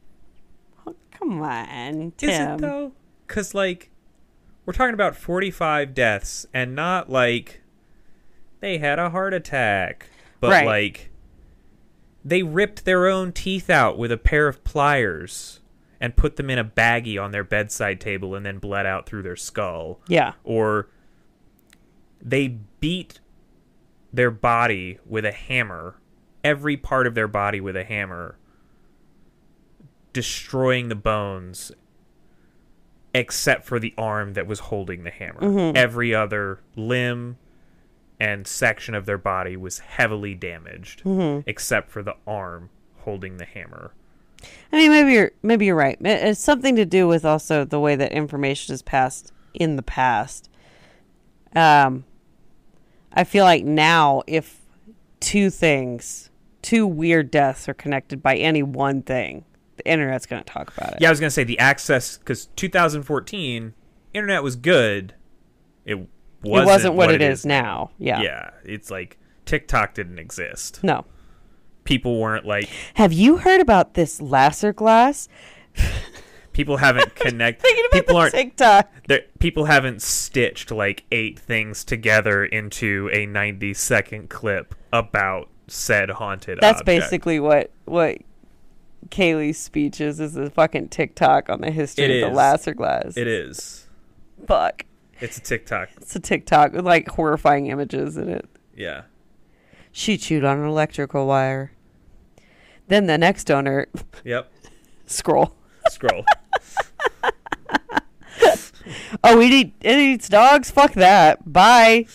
Oh, 0.86 0.94
come 1.10 1.42
on, 1.42 2.12
Tim. 2.16 2.30
Is 2.30 2.38
it 2.38 2.58
though? 2.58 2.92
Because 3.26 3.54
like 3.54 3.90
we're 4.64 4.72
talking 4.72 4.94
about 4.94 5.16
forty-five 5.16 5.92
deaths, 5.94 6.46
and 6.54 6.74
not 6.76 7.10
like 7.10 7.60
they 8.60 8.78
had 8.78 8.98
a 8.98 9.10
heart 9.10 9.34
attack, 9.34 10.08
but 10.40 10.50
Right. 10.52 10.66
like 10.66 11.10
they 12.24 12.42
ripped 12.42 12.84
their 12.84 13.06
own 13.08 13.32
teeth 13.32 13.68
out 13.68 13.98
with 13.98 14.10
a 14.12 14.16
pair 14.16 14.46
of 14.48 14.62
pliers 14.64 15.60
and 16.00 16.16
put 16.16 16.36
them 16.36 16.48
in 16.50 16.58
a 16.58 16.64
baggie 16.64 17.22
on 17.22 17.32
their 17.32 17.44
bedside 17.44 18.00
table, 18.00 18.34
and 18.34 18.46
then 18.46 18.58
bled 18.58 18.86
out 18.86 19.06
through 19.06 19.22
their 19.22 19.36
skull, 19.36 20.00
Yeah. 20.08 20.32
or 20.44 20.88
they 22.24 22.48
beat 22.80 23.20
their 24.12 24.30
body 24.30 24.98
with 25.04 25.24
a 25.24 25.32
hammer, 25.32 25.96
every 26.42 26.76
part 26.76 27.06
of 27.06 27.14
their 27.14 27.28
body 27.28 27.60
with 27.60 27.76
a 27.76 27.84
hammer, 27.84 28.38
destroying 30.12 30.88
the 30.88 30.94
bones 30.94 31.72
except 33.14 33.64
for 33.64 33.78
the 33.78 33.94
arm 33.96 34.32
that 34.34 34.46
was 34.46 34.58
holding 34.58 35.04
the 35.04 35.10
hammer. 35.10 35.40
Mhm. 35.40 35.76
Every 35.76 36.14
other 36.14 36.60
limb 36.74 37.36
and 38.18 38.46
section 38.46 38.94
of 38.94 39.06
their 39.06 39.18
body 39.18 39.56
was 39.56 39.80
heavily 39.80 40.34
damaged 40.34 41.00
hmm 41.00 41.40
except 41.46 41.90
for 41.90 42.02
the 42.02 42.14
arm 42.26 42.70
holding 42.98 43.36
the 43.36 43.44
hammer. 43.44 43.92
I 44.72 44.76
mean, 44.76 44.90
maybe 44.90 45.12
you're 45.12 45.30
maybe 45.42 45.66
you're 45.66 45.76
right. 45.76 45.96
It's 46.00 46.40
something 46.40 46.76
to 46.76 46.84
do 46.84 47.06
with 47.08 47.24
also 47.24 47.64
the 47.64 47.80
way 47.80 47.96
that 47.96 48.12
information 48.12 48.74
is 48.74 48.82
passed 48.82 49.32
in 49.52 49.76
the 49.76 49.82
past. 49.82 50.48
Um, 51.54 52.04
I 53.14 53.24
feel 53.24 53.44
like 53.44 53.64
now, 53.64 54.22
if 54.26 54.60
two 55.20 55.48
things, 55.50 56.30
two 56.62 56.86
weird 56.86 57.30
deaths, 57.30 57.68
are 57.68 57.74
connected 57.74 58.22
by 58.22 58.36
any 58.36 58.62
one 58.62 59.02
thing, 59.02 59.44
the 59.76 59.88
internet's 59.90 60.26
going 60.26 60.42
to 60.42 60.52
talk 60.52 60.76
about 60.76 60.94
it. 60.94 60.98
Yeah, 61.00 61.08
I 61.08 61.10
was 61.10 61.20
going 61.20 61.28
to 61.28 61.34
say 61.34 61.44
the 61.44 61.58
access 61.58 62.16
cuz 62.18 62.46
2014 62.56 63.74
internet 64.12 64.42
was 64.42 64.56
good. 64.56 65.14
It 65.84 65.94
wasn't, 66.42 66.62
it 66.62 66.66
wasn't 66.66 66.94
what, 66.94 67.10
it 67.10 67.22
is 67.22 67.46
now. 67.46 67.90
Yeah. 67.98 68.20
Yeah, 68.20 68.50
it's 68.64 68.90
like 68.90 69.18
TikTok 69.44 69.94
didn't 69.94 70.18
exist. 70.18 70.82
No. 70.82 71.04
People 71.84 72.18
weren't 72.18 72.46
like 72.46 72.68
Have 72.94 73.12
you 73.12 73.38
heard 73.38 73.60
about 73.60 73.94
this 73.94 74.20
Lasser 74.20 74.72
glass? 74.72 75.28
people 76.54 76.78
haven't 76.78 77.14
connect 77.16 77.60
Thinking 77.60 77.84
about 77.90 77.98
people 78.00 78.14
the 78.14 78.20
aren't 78.20 78.34
TikTok. 78.34 78.90
people 79.38 79.66
haven't 79.66 80.00
stitched 80.00 80.70
like 80.70 81.04
eight 81.12 81.38
things 81.38 81.84
together 81.84 82.44
into 82.44 83.10
a 83.12 83.26
90 83.26 83.74
second 83.74 84.30
clip 84.30 84.74
about 84.92 85.48
said 85.68 86.08
haunted 86.10 86.58
That's 86.62 86.80
object. 86.80 86.86
basically 86.86 87.40
what 87.40 87.70
what 87.84 88.18
Kaylie's 89.10 89.58
speech 89.58 90.00
is. 90.00 90.18
Is 90.20 90.36
a 90.36 90.48
fucking 90.48 90.88
TikTok 90.88 91.50
on 91.50 91.60
the 91.60 91.70
history 91.70 92.04
It 92.06 92.10
of 92.10 92.20
the 92.28 92.30
is. 92.30 92.36
Lasser 92.36 92.72
glass. 92.74 93.16
it 93.16 93.26
is 93.28 93.86
Fuck. 94.46 94.86
it's 95.20 95.36
a 95.38 95.40
TikTok 95.42 95.90
It's 95.98 96.16
a 96.16 96.20
TikTok 96.20 96.72
with 96.72 96.84
like 96.86 97.08
horrifying 97.08 97.66
images 97.66 98.16
in 98.16 98.28
it. 98.28 98.46
yeah 98.74 99.02
She 99.92 100.16
chewed 100.16 100.44
on 100.44 100.58
an 100.58 100.66
electrical 100.66 101.26
wire. 101.26 101.72
Then 102.88 103.06
the 103.06 103.18
next 103.18 103.50
owner 103.50 103.86
yep 104.24 104.50
scroll. 105.06 105.54
Scroll 105.90 106.24
Oh, 109.22 109.40
it, 109.40 109.50
eat, 109.52 109.74
it 109.80 109.96
eats 109.98 110.28
dogs. 110.28 110.70
Fuck 110.70 110.92
that. 110.94 111.50
Bye. 111.50 112.06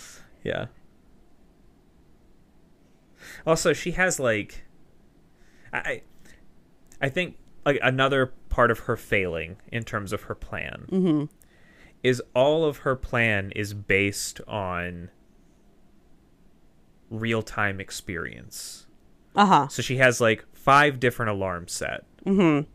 yeah 0.43 0.65
also 3.47 3.73
she 3.73 3.91
has 3.91 4.19
like 4.19 4.63
i 5.73 6.01
i 7.01 7.09
think 7.09 7.35
like 7.65 7.79
another 7.81 8.27
part 8.49 8.69
of 8.69 8.79
her 8.79 8.95
failing 8.95 9.55
in 9.71 9.83
terms 9.83 10.13
of 10.13 10.23
her 10.23 10.35
plan 10.35 10.85
Mm-hmm. 10.91 11.23
is 12.03 12.21
all 12.35 12.65
of 12.65 12.77
her 12.79 12.95
plan 12.95 13.51
is 13.55 13.73
based 13.73 14.39
on 14.47 15.09
real 17.09 17.41
time 17.41 17.79
experience. 17.79 18.85
Uh 19.35 19.45
huh. 19.45 19.67
So 19.69 19.81
she 19.81 19.97
has 19.97 20.21
like 20.21 20.45
five 20.53 20.99
different 20.99 21.31
alarms 21.31 21.71
set, 21.71 22.03
Mm-hmm. 22.25 22.69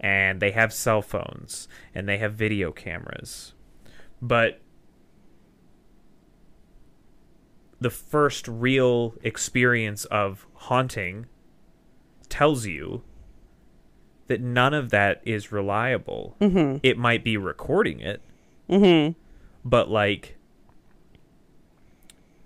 And 0.00 0.40
they 0.40 0.50
have 0.52 0.72
cell 0.72 1.02
phones, 1.02 1.68
and 1.94 2.08
they 2.08 2.18
have 2.18 2.34
video 2.34 2.72
cameras. 2.72 3.54
But 4.22 4.60
the 7.80 7.90
first 7.90 8.48
real 8.48 9.14
experience 9.22 10.04
of 10.06 10.46
haunting 10.54 11.26
tells 12.28 12.66
you 12.66 13.02
that 14.28 14.40
none 14.40 14.74
of 14.74 14.90
that 14.90 15.20
is 15.24 15.52
reliable. 15.52 16.36
Mm-hmm. 16.40 16.78
It 16.82 16.98
might 16.98 17.22
be 17.22 17.36
recording 17.36 18.00
it, 18.00 18.20
Mm-hmm. 18.68 19.12
but 19.64 19.88
like 19.88 20.36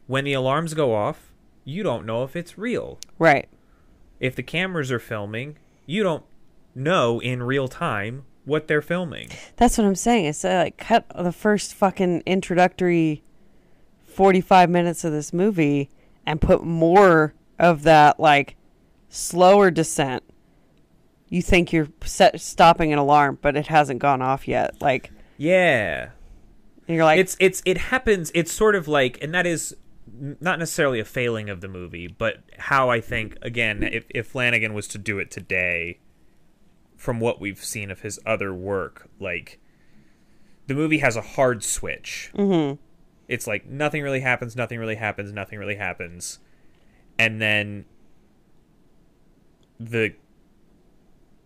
when 0.06 0.24
the 0.24 0.34
alarms 0.34 0.74
go 0.74 0.94
off, 0.94 1.32
you 1.64 1.82
don't 1.82 2.04
know 2.04 2.24
if 2.24 2.36
it's 2.36 2.58
real. 2.58 2.98
Right. 3.18 3.48
If 4.18 4.34
the 4.36 4.42
cameras 4.42 4.92
are 4.92 4.98
filming, 4.98 5.56
you 5.86 6.02
don't 6.02 6.24
know 6.80 7.20
in 7.20 7.42
real 7.42 7.68
time 7.68 8.24
what 8.44 8.66
they're 8.68 8.82
filming. 8.82 9.28
That's 9.56 9.78
what 9.78 9.86
I'm 9.86 9.94
saying. 9.94 10.24
It's 10.26 10.44
uh, 10.44 10.62
like 10.64 10.76
cut 10.76 11.06
the 11.16 11.32
first 11.32 11.74
fucking 11.74 12.22
introductory 12.26 13.22
45 14.06 14.70
minutes 14.70 15.04
of 15.04 15.12
this 15.12 15.32
movie 15.32 15.90
and 16.26 16.40
put 16.40 16.64
more 16.64 17.34
of 17.58 17.82
that 17.84 18.18
like 18.18 18.56
slower 19.08 19.70
descent. 19.70 20.22
You 21.28 21.42
think 21.42 21.72
you're 21.72 21.88
set, 22.04 22.40
stopping 22.40 22.92
an 22.92 22.98
alarm, 22.98 23.38
but 23.40 23.56
it 23.56 23.68
hasn't 23.68 24.00
gone 24.00 24.20
off 24.20 24.48
yet. 24.48 24.80
Like, 24.80 25.10
Yeah. 25.36 26.10
and 26.88 26.96
you're 26.96 27.04
like, 27.04 27.20
it's 27.20 27.36
it's 27.38 27.62
it 27.64 27.78
happens 27.78 28.32
it's 28.34 28.52
sort 28.52 28.74
of 28.74 28.88
like 28.88 29.22
and 29.22 29.32
that 29.34 29.46
is 29.46 29.76
not 30.40 30.58
necessarily 30.58 30.98
a 30.98 31.04
failing 31.04 31.48
of 31.48 31.60
the 31.60 31.68
movie, 31.68 32.08
but 32.08 32.38
how 32.58 32.90
I 32.90 33.00
think 33.00 33.36
again 33.42 33.82
if 33.84 34.06
if 34.10 34.26
Flanagan 34.26 34.74
was 34.74 34.88
to 34.88 34.98
do 34.98 35.18
it 35.20 35.30
today 35.30 36.00
from 37.00 37.18
what 37.18 37.40
we've 37.40 37.64
seen 37.64 37.90
of 37.90 38.02
his 38.02 38.20
other 38.26 38.52
work, 38.52 39.08
like 39.18 39.58
the 40.66 40.74
movie 40.74 40.98
has 40.98 41.16
a 41.16 41.22
hard 41.22 41.64
switch. 41.64 42.30
mm-hmm. 42.34 42.78
it's 43.26 43.46
like 43.46 43.64
nothing 43.64 44.02
really 44.02 44.20
happens, 44.20 44.54
nothing 44.54 44.78
really 44.78 44.96
happens, 44.96 45.32
nothing 45.32 45.58
really 45.58 45.76
happens. 45.76 46.40
And 47.18 47.40
then 47.40 47.86
the 49.78 50.12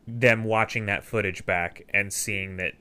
them 0.08 0.42
watching 0.42 0.86
that 0.86 1.04
footage 1.04 1.46
back 1.46 1.86
and 1.94 2.12
seeing 2.12 2.56
that 2.56 2.72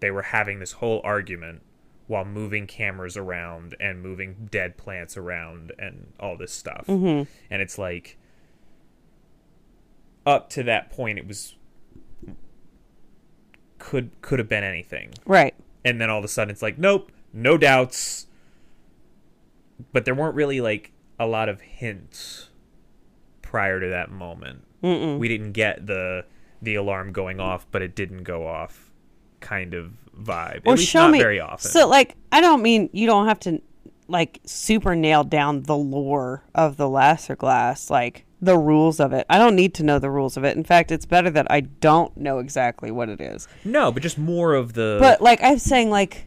they 0.00 0.10
were 0.10 0.22
having 0.22 0.58
this 0.58 0.72
whole 0.72 1.00
argument 1.04 1.62
while 2.08 2.24
moving 2.24 2.66
cameras 2.66 3.16
around 3.16 3.76
and 3.78 4.02
moving 4.02 4.48
dead 4.50 4.76
plants 4.76 5.16
around 5.16 5.70
and 5.78 6.12
all 6.18 6.36
this 6.36 6.52
stuff. 6.52 6.86
Mm-hmm. 6.88 7.30
And 7.52 7.62
it's 7.62 7.78
like 7.78 8.18
up 10.26 10.50
to 10.50 10.64
that 10.64 10.90
point 10.90 11.18
it 11.18 11.28
was 11.28 11.54
could 13.78 14.10
could 14.22 14.38
have 14.38 14.48
been 14.48 14.64
anything 14.64 15.12
right. 15.26 15.54
and 15.84 16.00
then 16.00 16.10
all 16.10 16.18
of 16.18 16.24
a 16.24 16.28
sudden 16.28 16.50
it's 16.50 16.62
like 16.62 16.78
nope 16.78 17.12
no 17.32 17.56
doubts 17.58 18.26
but 19.92 20.04
there 20.04 20.14
weren't 20.14 20.34
really 20.34 20.60
like 20.60 20.92
a 21.18 21.26
lot 21.26 21.48
of 21.48 21.60
hints 21.60 22.48
prior 23.42 23.80
to 23.80 23.88
that 23.88 24.10
moment 24.10 24.64
Mm-mm. 24.82 25.18
we 25.18 25.28
didn't 25.28 25.52
get 25.52 25.86
the 25.86 26.24
the 26.62 26.74
alarm 26.74 27.12
going 27.12 27.40
off, 27.40 27.66
but 27.70 27.80
it 27.80 27.94
didn't 27.94 28.24
go 28.24 28.46
off 28.46 28.90
kind 29.40 29.72
of 29.72 29.92
vibe. 30.18 30.66
Least 30.66 30.90
show 30.90 31.02
not 31.02 31.12
me 31.12 31.18
very 31.18 31.40
often. 31.40 31.70
So 31.70 31.88
like 31.88 32.16
I 32.32 32.42
don't 32.42 32.62
mean 32.62 32.90
you 32.92 33.06
don't 33.06 33.26
have 33.26 33.40
to 33.40 33.62
like 34.08 34.40
super 34.44 34.94
nail 34.94 35.24
down 35.24 35.62
the 35.62 35.76
lore 35.76 36.44
of 36.54 36.76
the 36.76 36.88
Lasser 36.88 37.36
glass, 37.36 37.88
like 37.88 38.25
the 38.40 38.58
rules 38.58 39.00
of 39.00 39.12
it. 39.12 39.24
I 39.30 39.38
don't 39.38 39.56
need 39.56 39.72
to 39.74 39.82
know 39.82 39.98
the 39.98 40.10
rules 40.10 40.36
of 40.36 40.44
it. 40.44 40.56
In 40.56 40.64
fact, 40.64 40.90
it's 40.92 41.06
better 41.06 41.30
that 41.30 41.46
I 41.50 41.60
don't 41.60 42.14
know 42.16 42.38
exactly 42.38 42.90
what 42.90 43.08
it 43.08 43.20
is. 43.20 43.48
no, 43.64 43.90
but 43.90 44.02
just 44.02 44.18
more 44.18 44.54
of 44.54 44.74
the 44.74 44.98
But 45.00 45.20
like 45.20 45.40
I'm 45.42 45.58
saying 45.58 45.90
like 45.90 46.26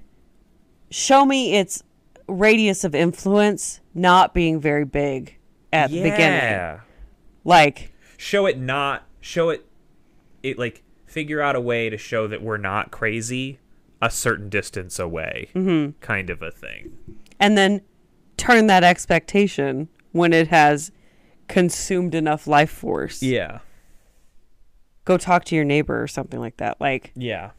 show 0.90 1.26
me 1.26 1.56
its 1.56 1.84
radius 2.28 2.84
of 2.84 2.96
influence 2.96 3.80
not 3.94 4.34
being 4.34 4.60
very 4.60 4.86
big 4.86 5.38
at 5.72 5.90
the 5.92 5.98
beginning. 6.02 6.18
Yeah. 6.42 6.80
Like 7.44 7.94
Show 8.18 8.46
it 8.48 8.58
not 8.58 9.04
show 9.22 9.50
it 9.50 9.66
it 10.44 10.58
like 10.58 10.84
figure 11.06 11.42
out 11.42 11.56
a 11.56 11.62
way 11.62 11.90
to 11.90 11.98
show 11.98 12.28
that 12.28 12.42
we're 12.42 12.58
not 12.58 12.92
crazy 12.92 13.60
a 14.02 14.10
certain 14.10 14.50
distance 14.50 14.98
away. 15.00 15.50
Mm-hmm. 15.56 16.00
Kind 16.02 16.30
of 16.30 16.42
a 16.42 16.52
thing. 16.52 16.96
and 17.40 17.58
then 17.58 17.82
turn 18.38 18.68
that 18.68 18.84
expectation 18.84 19.90
when 20.12 20.32
it 20.34 20.48
has 20.48 20.92
consumed 21.50 22.16
enough 22.16 22.48
life 22.48 22.70
force. 22.72 23.22
Yeah. 23.22 23.60
Go 25.04 25.18
talk 25.18 25.44
to 25.46 25.56
your 25.56 25.66
neighbor 25.66 26.02
or 26.02 26.08
something 26.08 26.40
like 26.40 26.58
that. 26.58 26.80
Like 26.80 27.12
Yeah. 27.16 27.52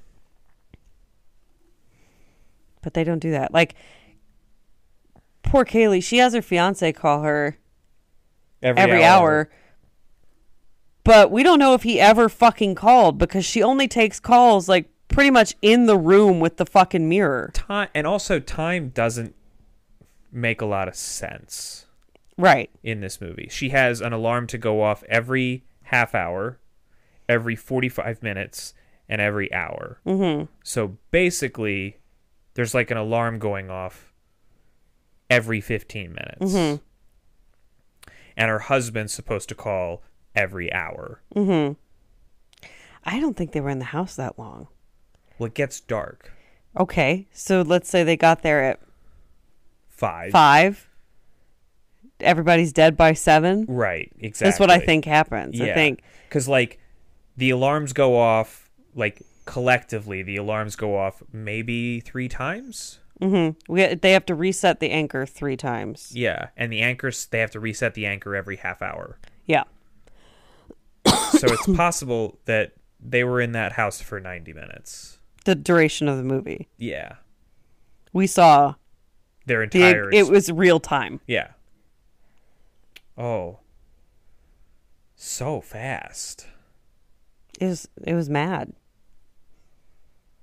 but 2.83 2.95
they 2.95 3.05
don't 3.05 3.19
do 3.19 3.31
that. 3.33 3.53
Like 3.53 3.75
poor 5.43 5.65
Kaylie, 5.65 6.03
she 6.03 6.19
has 6.19 6.33
her 6.35 6.43
fiance 6.43 6.93
call 6.93 7.23
her 7.23 7.59
every 8.63 9.05
hour. 9.05 9.51
But 11.05 11.31
we 11.31 11.43
don't 11.43 11.59
know 11.59 11.75
if 11.75 11.83
he 11.83 11.99
ever 11.99 12.29
fucking 12.29 12.75
called 12.75 13.19
because 13.19 13.45
she 13.45 13.63
only 13.63 13.89
takes 13.89 14.21
calls 14.21 14.69
like 14.69 14.89
pretty 15.09 15.31
much 15.31 15.55
in 15.61 15.87
the 15.87 15.97
room 15.99 16.41
with 16.41 16.57
the 16.57 16.67
fucking 16.67 17.09
mirror. 17.09 17.51
Time 17.53 17.89
and 17.95 18.07
also 18.07 18.39
time 18.39 18.91
doesn't 18.91 19.35
make 20.31 20.61
a 20.61 20.67
lot 20.67 20.89
of 20.89 20.95
sense. 20.95 21.87
Right. 22.41 22.71
in 22.83 23.01
this 23.01 23.21
movie. 23.21 23.49
She 23.51 23.69
has 23.71 24.01
an 24.01 24.13
alarm 24.13 24.47
to 24.49 24.59
go 24.59 24.83
off 24.83 25.03
every 25.09 25.65
half 25.85 26.15
hour, 26.15 26.59
every 27.29 27.57
45 27.57 28.23
minutes, 28.23 28.75
and 29.09 29.21
every 29.21 29.53
hour. 29.53 30.01
Mm-hmm. 30.07 30.45
So 30.63 30.97
basically, 31.11 31.99
there's 32.55 32.75
like 32.75 32.91
an 32.91 32.97
alarm 32.97 33.39
going 33.39 33.71
off 33.71 34.13
every 35.29 35.61
15 35.61 36.13
minutes. 36.13 36.81
And 38.37 38.49
her 38.51 38.61
husband's 38.61 39.13
supposed 39.13 39.49
to 39.51 39.55
call 39.55 40.03
every 40.35 40.73
hour. 40.73 41.21
I 41.37 43.19
don't 43.21 43.37
think 43.37 43.53
they 43.53 43.61
were 43.61 43.71
in 43.71 43.79
the 43.81 43.87
house 43.87 44.17
that 44.17 44.39
long. 44.39 44.69
Well, 45.39 45.49
it 45.49 45.55
gets 45.55 45.81
dark. 45.81 46.33
Okay. 46.79 47.29
So 47.33 47.63
let's 47.63 47.89
say 47.89 48.05
they 48.05 48.17
got 48.17 48.43
there 48.43 48.63
at 48.63 48.81
Five. 49.89 50.33
5. 50.33 50.89
Everybody's 52.23 52.73
dead 52.73 52.97
by 52.97 53.13
7. 53.13 53.67
Right, 53.69 54.11
exactly. 54.19 54.51
That's 54.51 54.61
what 54.61 54.71
I 54.71 54.79
think 54.79 55.05
happens. 55.05 55.61
I 55.61 55.73
think 55.75 56.03
because 56.29 56.49
like 56.49 56.79
the 57.37 57.51
alarms 57.51 57.93
go 57.93 58.17
off 58.19 58.71
like 58.95 59.23
collectively 59.47 60.23
the 60.23 60.37
alarms 60.37 60.77
go 60.77 60.97
off 60.97 61.23
maybe 61.33 61.99
three 62.01 62.29
times 62.29 63.01
mm-hmm. 63.21 63.59
we, 63.73 63.95
they 63.95 64.13
have 64.13 64.25
to 64.27 64.35
reset 64.35 64.79
the 64.79 64.91
anchor 64.91 65.27
3 65.27 65.57
times. 65.57 66.13
yeah 66.15 66.49
and 66.57 66.73
the 66.73 66.81
anchors 66.81 67.27
they 67.27 67.41
have 67.41 67.51
to 67.51 67.59
reset 67.59 67.95
the 67.95 68.07
anchor 68.07 68.37
every 68.37 68.57
half 68.57 68.81
hour 68.83 69.19
Yeah. 69.47 69.65
so 71.07 71.49
it's 71.49 71.67
possible 71.77 72.39
that 72.45 72.73
they 73.01 73.25
were 73.25 73.41
in 73.41 73.53
that 73.53 73.73
house 73.73 74.01
for 74.01 74.21
90 74.21 74.53
minutes 74.53 75.19
The 75.47 75.55
duration 75.55 76.09
of 76.09 76.17
the 76.17 76.25
movie. 76.25 76.69
yeah 76.77 77.15
We 78.13 78.27
saw 78.27 78.75
their 79.47 79.67
the 79.67 79.79
entire 79.89 80.13
it 80.13 80.29
was 80.29 80.51
real 80.53 80.79
time. 80.79 81.21
yeah 81.27 81.49
oh 83.21 83.59
so 85.15 85.61
fast 85.61 86.47
It 87.61 87.67
was 87.67 87.89
it 88.07 88.15
was 88.15 88.29
mad. 88.31 88.73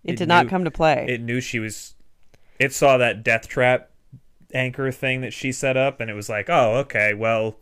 It, 0.04 0.12
It 0.12 0.18
did 0.18 0.28
not 0.28 0.48
come 0.48 0.64
to 0.64 0.72
play. 0.72 1.06
it 1.10 1.22
knew 1.22 1.42
she 1.42 1.60
was 1.60 1.96
it 2.60 2.74
saw 2.74 2.98
that 2.98 3.24
death 3.24 3.48
trap 3.48 3.90
anchor 4.54 4.92
thing 4.92 5.22
that 5.22 5.34
she 5.34 5.52
set 5.52 5.76
up 5.76 6.00
and 6.00 6.10
it 6.10 6.14
was 6.14 6.30
like 6.30 6.50
oh 6.50 6.76
okay 6.78 7.14
well 7.14 7.58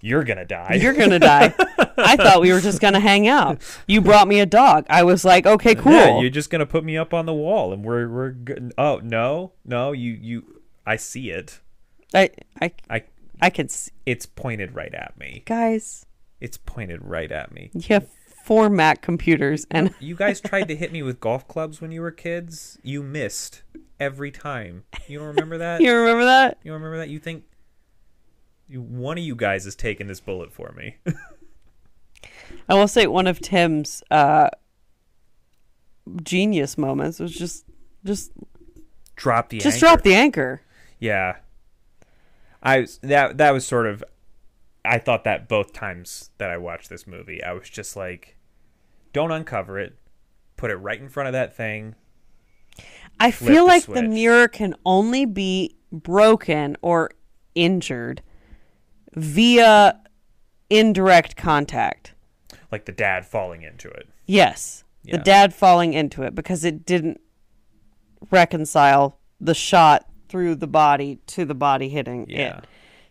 you're 0.00 0.24
gonna 0.24 0.44
die 0.44 0.78
You're 0.80 0.92
gonna 0.94 1.18
die. 1.18 1.52
I 1.98 2.16
thought 2.22 2.40
we 2.40 2.52
were 2.52 2.60
just 2.60 2.80
gonna 2.80 3.00
hang 3.00 3.26
out. 3.26 3.60
You 3.88 4.00
brought 4.02 4.28
me 4.28 4.38
a 4.40 4.46
dog. 4.46 4.84
I 4.90 5.02
was 5.02 5.24
like, 5.24 5.46
okay, 5.46 5.74
cool. 5.74 5.90
Yeah, 5.92 6.20
you're 6.20 6.30
just 6.30 6.50
gonna 6.50 6.66
put 6.66 6.84
me 6.84 6.96
up 6.98 7.12
on 7.14 7.24
the 7.26 7.32
wall, 7.32 7.72
and 7.72 7.82
we're 7.82 8.06
we're 8.08 8.30
good. 8.30 8.72
Oh 8.78 9.00
no, 9.02 9.52
no, 9.64 9.92
you 9.92 10.12
you, 10.12 10.60
I 10.86 10.96
see 10.96 11.30
it. 11.30 11.60
I 12.14 12.30
I 12.60 12.72
I 12.90 13.02
I 13.40 13.50
can 13.50 13.68
see. 13.68 13.90
it's 14.06 14.26
pointed 14.26 14.74
right 14.74 14.92
at 14.94 15.18
me. 15.18 15.42
Guys, 15.46 16.06
It's 16.40 16.56
pointed 16.58 17.02
right 17.02 17.30
at 17.30 17.52
me. 17.52 17.70
you 17.74 17.82
have 17.90 18.08
four 18.44 18.68
Mac 18.70 19.02
computers, 19.02 19.66
and 19.70 19.94
You 20.00 20.14
guys 20.14 20.40
tried 20.40 20.68
to 20.68 20.76
hit 20.76 20.92
me 20.92 21.02
with 21.02 21.20
golf 21.20 21.46
clubs 21.48 21.80
when 21.80 21.90
you 21.92 22.00
were 22.00 22.10
kids. 22.12 22.78
You 22.82 23.02
missed 23.02 23.62
every 24.00 24.30
time. 24.30 24.84
You 25.08 25.18
don't 25.18 25.28
remember 25.28 25.58
that? 25.58 25.80
you 25.82 25.92
remember 25.94 26.24
that? 26.24 26.58
You 26.62 26.72
remember 26.72 26.98
that? 26.98 27.08
You 27.08 27.18
think 27.18 27.44
you, 28.68 28.80
one 28.82 29.18
of 29.18 29.24
you 29.24 29.34
guys 29.36 29.66
is 29.66 29.74
taking 29.76 30.06
this 30.06 30.20
bullet 30.20 30.52
for 30.52 30.72
me? 30.76 30.96
I 32.68 32.74
will 32.74 32.88
say 32.88 33.06
one 33.06 33.26
of 33.26 33.38
Tim's 33.40 34.02
uh, 34.10 34.48
genius 36.22 36.78
moments 36.78 37.18
was 37.20 37.32
just 37.32 37.64
just 38.04 38.32
drop 39.16 39.48
the 39.48 39.58
just 39.58 39.76
anchor. 39.76 39.86
drop 39.86 40.02
the 40.02 40.14
anchor. 40.14 40.62
Yeah. 41.00 41.36
I 42.66 42.80
was- 42.80 42.98
that 42.98 43.38
that 43.38 43.52
was 43.52 43.66
sort 43.66 43.86
of 43.86 44.02
I 44.84 44.98
thought 44.98 45.24
that 45.24 45.48
both 45.48 45.72
times 45.72 46.30
that 46.38 46.50
I 46.50 46.56
watched 46.58 46.88
this 46.90 47.06
movie. 47.06 47.42
I 47.42 47.52
was 47.52 47.68
just 47.68 47.96
like 47.96 48.36
don't 49.12 49.30
uncover 49.32 49.78
it. 49.78 49.96
Put 50.56 50.70
it 50.70 50.76
right 50.76 51.00
in 51.00 51.08
front 51.08 51.26
of 51.28 51.32
that 51.32 51.56
thing. 51.56 51.94
I 53.18 53.30
feel 53.30 53.64
the 53.64 53.68
like 53.72 53.86
the 53.86 54.02
mirror 54.02 54.48
can 54.48 54.74
only 54.84 55.24
be 55.24 55.76
broken 55.90 56.76
or 56.82 57.10
injured 57.54 58.22
via 59.14 60.00
indirect 60.68 61.36
contact. 61.36 62.12
Like 62.70 62.84
the 62.84 62.92
dad 62.92 63.24
falling 63.26 63.62
into 63.62 63.88
it. 63.88 64.08
Yes. 64.26 64.84
The 65.04 65.18
dad 65.18 65.54
falling 65.54 65.92
into 65.94 66.22
it 66.24 66.34
because 66.34 66.64
it 66.64 66.84
didn't 66.84 67.20
reconcile 68.30 69.18
the 69.40 69.54
shot 69.54 70.08
through 70.28 70.56
the 70.56 70.66
body 70.66 71.18
to 71.28 71.44
the 71.44 71.54
body 71.54 71.88
hitting 71.88 72.26
Yeah. 72.28 72.58
it. 72.58 72.64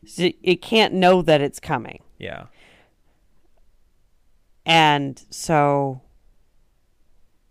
So 0.08 0.30
it 0.44 0.62
can't 0.62 0.94
know 0.94 1.22
that 1.22 1.42
it's 1.42 1.60
coming. 1.60 2.02
Yeah. 2.20 2.46
And 4.66 5.24
so 5.30 6.02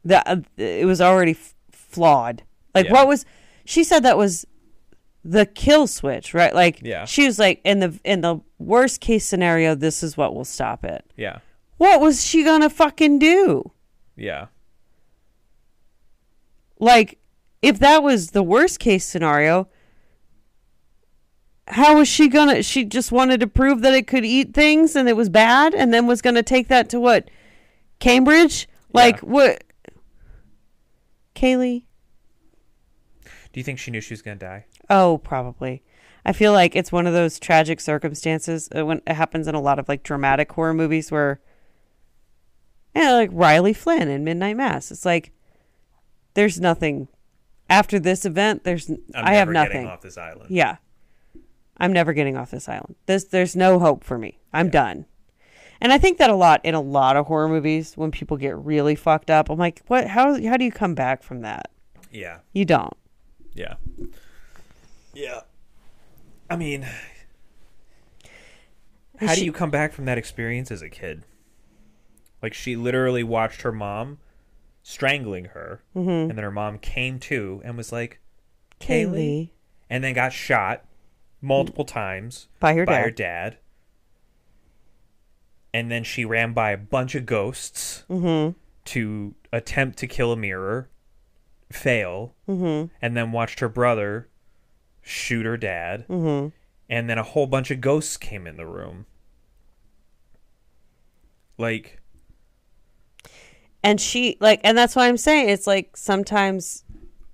that 0.05 0.27
uh, 0.27 0.37
it 0.57 0.87
was 0.87 1.01
already 1.01 1.33
f- 1.33 1.55
flawed. 1.71 2.43
Like 2.75 2.87
Yeah. 2.87 2.93
what 2.93 3.09
was 3.09 3.25
she 3.65 3.85
said 3.85 4.03
that 4.03 4.19
was 4.19 4.47
the 5.25 5.47
kill 5.47 5.87
switch, 5.87 6.35
right? 6.35 6.55
Like 6.55 6.81
Yeah. 6.83 7.05
she 7.07 7.25
was 7.27 7.39
like 7.39 7.61
in 7.65 7.81
the 7.81 7.99
in 8.05 8.21
the 8.21 8.41
worst 8.59 9.01
case 9.01 9.25
scenario 9.27 9.75
this 9.75 10.03
is 10.03 10.17
what 10.17 10.35
will 10.35 10.45
stop 10.45 10.85
it. 10.85 11.05
Yeah. 11.17 11.39
What 11.77 12.01
was 12.01 12.25
she 12.25 12.45
going 12.45 12.61
to 12.61 12.71
fucking 12.71 13.19
do? 13.19 13.73
Yeah. 14.17 14.47
Like, 16.79 17.19
if 17.65 17.79
that 17.81 18.03
was 18.03 18.31
the 18.31 18.43
worst 18.43 18.79
case 18.79 19.05
scenario, 19.05 19.69
how 21.69 21.97
was 21.97 22.09
she 22.09 22.29
gonna? 22.29 22.63
She 22.63 22.85
just 22.85 23.11
wanted 23.11 23.41
to 23.41 23.47
prove 23.47 23.81
that 23.83 23.95
it 23.95 24.07
could 24.07 24.25
eat 24.25 24.53
things 24.55 24.95
and 24.95 25.09
it 25.09 25.17
was 25.17 25.29
bad, 25.29 25.75
and 25.75 25.93
then 25.93 26.07
was 26.07 26.21
gonna 26.23 26.43
take 26.43 26.69
that 26.69 26.89
to 26.91 27.01
what? 27.01 27.31
Cambridge? 28.01 28.69
Like, 28.93 29.17
Yeah. 29.23 29.29
what? 29.29 29.65
Kaylie? 31.35 31.85
Do 33.53 33.61
you 33.61 33.65
think 33.65 33.79
she 33.79 33.91
knew 33.91 34.01
she 34.01 34.13
was 34.13 34.23
going 34.23 34.39
to 34.39 34.45
die? 34.45 34.67
Oh, 34.91 35.19
probably. 35.19 35.83
I 36.25 36.33
feel 36.33 36.53
like 36.53 36.75
it's 36.75 36.91
one 36.93 37.07
of 37.07 37.13
those 37.13 37.39
tragic 37.39 37.81
circumstances 37.81 38.69
uh, 38.77 38.85
when 38.85 39.01
it 39.07 39.15
happens 39.15 39.47
in 39.47 39.55
a 39.55 39.61
lot 39.61 39.79
of 39.79 39.89
like 39.89 40.03
dramatic 40.03 40.51
horror 40.53 40.75
movies 40.75 41.11
where, 41.13 41.41
yeah, 42.95 43.13
like 43.13 43.31
Riley 43.33 43.73
Flynn 43.73 44.09
in 44.09 44.25
Midnight 44.25 44.57
Mass. 44.57 44.91
It's 44.91 45.05
like 45.05 45.33
there's 46.35 46.61
nothing 46.61 47.09
after 47.69 47.99
this 47.99 48.25
event. 48.25 48.65
There's 48.65 48.89
I'm 48.91 48.99
I 49.15 49.35
have 49.35 49.49
never 49.49 49.53
getting 49.69 49.83
nothing. 49.85 49.93
off 49.93 50.01
this 50.03 50.19
island. 50.19 50.51
Yeah, 50.51 50.77
I'm 51.79 51.93
never 51.93 52.13
getting 52.13 52.37
off 52.37 52.51
this 52.51 52.69
island. 52.69 52.95
This 53.07 53.25
there's 53.25 53.57
no 53.57 53.79
hope 53.79 54.05
for 54.05 54.19
me. 54.19 54.39
I'm 54.53 54.71
done. 54.71 55.07
And 55.81 55.93
I 55.93 55.99
think 55.99 56.19
that 56.19 56.31
a 56.31 56.35
lot 56.35 56.61
in 56.65 56.75
a 56.75 56.81
lot 56.81 57.17
of 57.17 57.27
horror 57.27 57.49
movies 57.49 57.95
when 57.97 58.11
people 58.11 58.37
get 58.37 58.57
really 58.57 58.95
fucked 58.95 59.31
up. 59.31 59.51
I'm 59.51 59.59
like, 59.59 59.83
what? 59.89 60.07
How 60.09 60.41
how 60.47 60.57
do 60.57 60.65
you 60.65 60.73
come 60.73 60.95
back 60.95 61.23
from 61.23 61.41
that? 61.43 61.71
Yeah. 62.11 62.39
You 62.53 62.65
don't. 62.65 62.97
Yeah. 63.55 63.75
Yeah. 65.13 65.41
I 66.49 66.57
mean, 66.57 66.87
how 69.21 69.29
She- 69.35 69.41
do 69.41 69.45
you 69.47 69.53
come 69.53 69.71
back 69.71 69.93
from 69.93 70.05
that 70.07 70.19
experience 70.19 70.71
as 70.71 70.83
a 70.83 70.89
kid? 70.89 71.25
Like 72.43 72.55
she 72.55 72.77
literally 72.77 73.23
watched 73.25 73.63
her 73.63 73.73
mom 73.73 74.19
strangling 74.87 75.47
her, 75.47 75.83
Mm-hmm. 75.97 76.09
and 76.11 76.31
then 76.33 76.45
her 76.45 76.53
mom 76.53 76.79
came 76.79 77.19
to 77.21 77.61
and 77.65 77.77
was 77.77 77.91
like, 77.91 78.21
"Kaylie," 78.79 79.51
and 79.91 80.05
then 80.05 80.15
got 80.15 80.33
shot 80.33 80.85
multiple 81.41 81.85
times 81.85 82.47
by 82.61 82.75
her 82.75 82.85
by 82.87 82.93
dad. 82.93 83.03
her 83.05 83.11
dad. 83.11 83.59
And 85.73 85.91
then 85.91 86.05
she 86.05 86.25
ran 86.25 86.53
by 86.53 86.71
a 86.71 86.77
bunch 86.77 87.15
of 87.17 87.27
ghosts 87.27 88.05
Mm-hmm. 88.09 88.53
to 88.85 89.35
attempt 89.53 89.99
to 89.99 90.07
kill 90.07 90.31
a 90.33 90.37
mirror, 90.37 90.89
fail, 91.73 92.35
Mm-hmm. 92.49 92.95
and 93.03 93.17
then 93.17 93.33
watched 93.33 93.59
her 93.61 93.69
brother 93.69 94.29
shoot 95.03 95.45
her 95.47 95.57
dad. 95.57 96.07
Mm-hmm. 96.09 96.49
And 96.89 97.09
then 97.11 97.19
a 97.19 97.23
whole 97.23 97.47
bunch 97.47 97.71
of 97.71 97.81
ghosts 97.81 98.17
came 98.19 98.47
in 98.47 98.57
the 98.59 98.67
room. 98.67 99.07
Like, 101.57 102.01
And 103.85 104.01
she 104.01 104.37
like, 104.41 104.61
and 104.65 104.77
that's 104.77 104.97
why 104.97 105.07
I'm 105.09 105.17
saying 105.19 105.49
it's 105.51 105.67
like 105.67 105.97
sometimes 105.97 106.83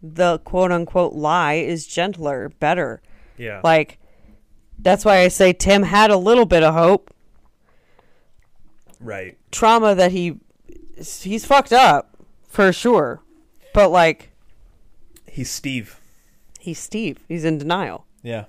the 0.02 0.38
quote 0.40 0.72
unquote 0.72 1.12
lie 1.14 1.54
is 1.54 1.86
gentler, 1.86 2.48
better. 2.60 3.00
yeah. 3.38 3.60
Like 3.64 3.98
that's 4.78 5.04
why 5.04 5.18
I 5.20 5.28
say 5.28 5.52
Tim 5.52 5.82
had 5.84 6.10
a 6.10 6.16
little 6.16 6.46
bit 6.46 6.62
of 6.62 6.74
hope. 6.74 7.14
right. 8.98 9.36
Trauma 9.50 9.94
that 9.94 10.12
he 10.12 10.38
he's 10.96 11.44
fucked 11.44 11.72
up 11.72 12.16
for 12.48 12.72
sure, 12.72 13.20
but 13.74 13.90
like 13.90 14.30
He's 15.28 15.50
Steve. 15.50 16.00
he's 16.58 16.78
Steve. 16.78 17.20
He's 17.28 17.44
in 17.44 17.58
denial. 17.58 18.06
Yeah. 18.22 18.46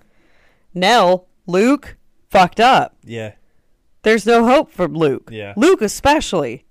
Nell, 0.74 1.28
Luke, 1.46 1.98
fucked 2.30 2.60
up. 2.60 2.96
Yeah. 3.04 3.34
There's 4.04 4.26
no 4.26 4.46
hope 4.46 4.72
for 4.72 4.88
Luke. 4.88 5.30
Yeah. 5.32 5.54
Luke 5.56 5.82
especially. 5.82 6.66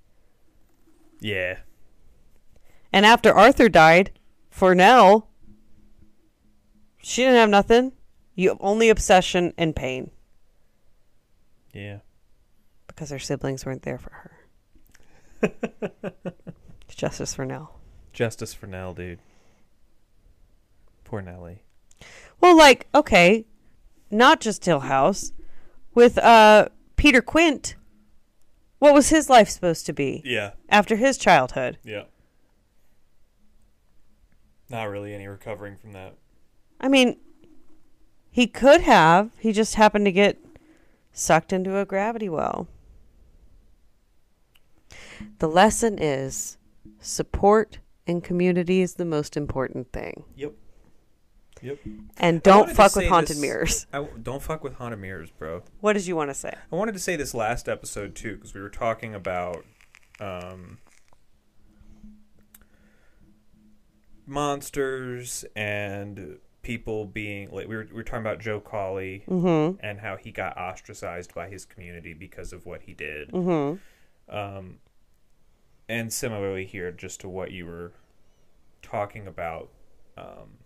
Yeah. 1.21 1.59
And 2.93 3.07
after 3.07 3.33
Arthur 3.33 3.68
died, 3.68 4.11
for 4.51 4.75
Nell, 4.75 5.29
she 7.03 7.23
didn't 7.23 7.37
have 7.37 7.49
nothing. 7.51 7.93
You 8.35 8.57
only 8.61 8.89
obsession 8.89 9.53
and 9.59 9.77
pain 9.77 10.11
Yeah. 11.73 11.99
because 12.87 13.11
her 13.11 13.18
siblings 13.18 13.64
weren't 13.66 13.83
there 13.83 13.99
for 13.99 14.11
her. 15.43 15.53
Justice 16.89 17.35
for 17.35 17.45
Nell. 17.45 17.79
Justice 18.12 18.53
for 18.53 18.66
Nell, 18.66 18.93
dude. 18.95 19.21
Poor 21.05 21.23
Nellie. 21.23 21.62
Well, 22.41 22.57
like, 22.57 22.87
okay, 22.95 23.47
not 24.11 24.41
just 24.41 24.64
Hill 24.64 24.81
House. 24.81 25.33
With 25.95 26.18
uh 26.18 26.68
Peter 26.97 27.21
Quint, 27.23 27.75
what 28.81 28.93
was 28.93 29.11
his 29.11 29.31
life 29.31 29.49
supposed 29.49 29.87
to 29.87 29.93
be 29.93 30.20
Yeah. 30.24 30.53
after 30.68 30.97
his 30.97 31.16
childhood? 31.16 31.78
Yeah. 31.85 32.05
Not 34.68 34.85
really 34.85 35.14
any 35.14 35.26
recovering 35.28 35.76
from 35.76 35.93
that. 35.93 36.14
I 36.81 36.89
mean, 36.89 37.18
he 38.31 38.47
could 38.47 38.81
have. 38.83 39.31
He 39.39 39.53
just 39.53 39.74
happened 39.76 40.05
to 40.07 40.12
get 40.12 40.39
sucked 41.12 41.53
into 41.53 41.76
a 41.78 41.85
gravity 41.85 42.28
well. 42.28 42.68
The 45.39 45.49
lesson 45.49 45.99
is 46.01 46.57
support 47.01 47.78
and 48.07 48.24
community 48.24 48.81
is 48.81 48.95
the 48.95 49.05
most 49.05 49.37
important 49.37 49.93
thing. 49.93 50.24
Yep. 50.37 50.53
Yep. 51.63 51.79
And 52.17 52.43
don't 52.43 52.71
fuck 52.71 52.97
with 52.97 53.07
haunted 53.09 53.37
this- 53.37 53.41
mirrors. 53.43 53.87
I 53.93 54.07
don't 54.23 54.43
fuck 54.43 54.65
with 54.65 54.75
haunted 54.75 54.99
mirrors, 55.01 55.31
bro. 55.31 55.63
What 55.81 55.93
did 55.95 56.07
you 56.07 56.17
want 56.17 56.31
to 56.31 56.35
say? 56.35 56.55
I 56.73 56.77
wanted 56.77 56.93
to 56.93 56.99
say 57.01 57.17
this 57.17 57.35
last 57.35 57.69
episode 57.69 58.15
too 58.15 58.37
because 58.37 58.55
we 58.55 58.61
were 58.61 58.71
talking 58.71 59.15
about 59.15 59.65
um, 60.21 60.79
monsters 64.27 65.45
and 65.57 66.39
people 66.63 67.07
being 67.07 67.51
like 67.51 67.67
we 67.69 67.75
were 67.77 67.87
we 67.91 67.97
were 67.97 68.03
talking 68.03 68.21
about 68.21 68.39
Joe 68.39 68.61
Collie 68.61 69.25
Mm-hmm. 69.29 69.85
and 69.85 70.01
how 70.01 70.17
he 70.17 70.31
got 70.31 70.57
ostracized 70.57 71.35
by 71.35 71.49
his 71.49 71.65
community 71.65 72.13
because 72.15 72.53
of 72.53 72.67
what 72.67 72.83
he 72.83 72.93
did. 72.95 73.31
Mm-hmm. 73.33 74.35
Um, 74.35 74.79
and 75.89 76.13
similarly 76.13 76.67
here, 76.67 76.93
just 76.93 77.21
to 77.23 77.29
what 77.29 77.51
you 77.51 77.67
were 77.67 77.93
talking 78.83 79.27
about, 79.27 79.71
um, 80.17 80.59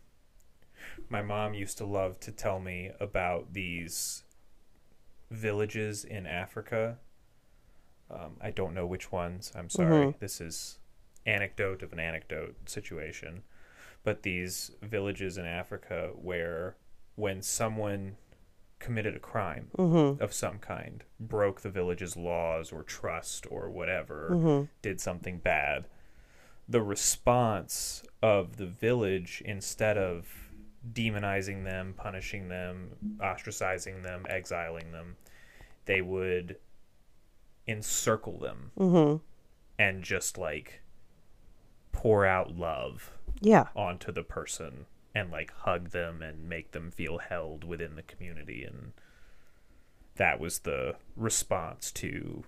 my 1.10 1.22
mom 1.22 1.54
used 1.54 1.78
to 1.78 1.84
love 1.86 2.18
to 2.20 2.32
tell 2.32 2.58
me 2.60 2.90
about 3.00 3.52
these 3.52 4.24
villages 5.30 6.04
in 6.04 6.26
Africa. 6.26 6.98
Um, 8.10 8.36
I 8.40 8.50
don't 8.50 8.74
know 8.74 8.86
which 8.86 9.10
ones. 9.10 9.52
I'm 9.54 9.70
sorry. 9.70 10.06
Mhm. 10.06 10.18
This 10.18 10.40
is 10.40 10.78
anecdote 11.26 11.82
of 11.82 11.92
an 11.92 11.98
anecdote 12.00 12.68
situation. 12.68 13.42
But 14.02 14.22
these 14.22 14.72
villages 14.82 15.38
in 15.38 15.46
Africa 15.46 16.10
where 16.14 16.76
when 17.16 17.40
someone 17.42 18.16
committed 18.78 19.16
a 19.16 19.20
crime 19.20 19.70
Mm-hmm. 19.78 20.22
of 20.22 20.34
some 20.34 20.58
kind, 20.58 21.04
broke 21.18 21.62
the 21.62 21.70
village's 21.70 22.16
laws 22.16 22.70
or 22.70 22.82
trust 22.82 23.46
or 23.50 23.70
whatever, 23.70 24.28
Mm-hmm. 24.32 24.66
did 24.82 25.00
something 25.00 25.38
bad, 25.38 25.86
the 26.68 26.82
response 26.82 28.02
of 28.22 28.56
the 28.58 28.66
village, 28.66 29.42
instead 29.46 29.96
of 29.96 30.43
demonizing 30.92 31.64
them, 31.64 31.94
punishing 31.96 32.48
them, 32.48 32.90
ostracizing 33.20 34.02
them, 34.02 34.24
exiling 34.28 34.92
them, 34.92 35.16
they 35.86 36.00
would 36.02 36.56
encircle 37.66 38.38
them 38.38 38.70
Mm-hmm. 38.78 39.22
and 39.78 40.02
just 40.04 40.36
like 40.36 40.82
pour 41.92 42.26
out 42.26 42.54
love 42.56 43.10
Yeah. 43.40 43.68
onto 43.74 44.12
the 44.12 44.22
person 44.22 44.86
and 45.14 45.30
like 45.30 45.52
hug 45.52 45.90
them 45.90 46.20
and 46.22 46.48
make 46.48 46.72
them 46.72 46.90
feel 46.90 47.18
held 47.18 47.64
within 47.64 47.94
the 47.96 48.02
community 48.02 48.64
and 48.64 48.92
that 50.16 50.38
was 50.40 50.60
the 50.60 50.96
response 51.16 51.90
to 51.92 52.44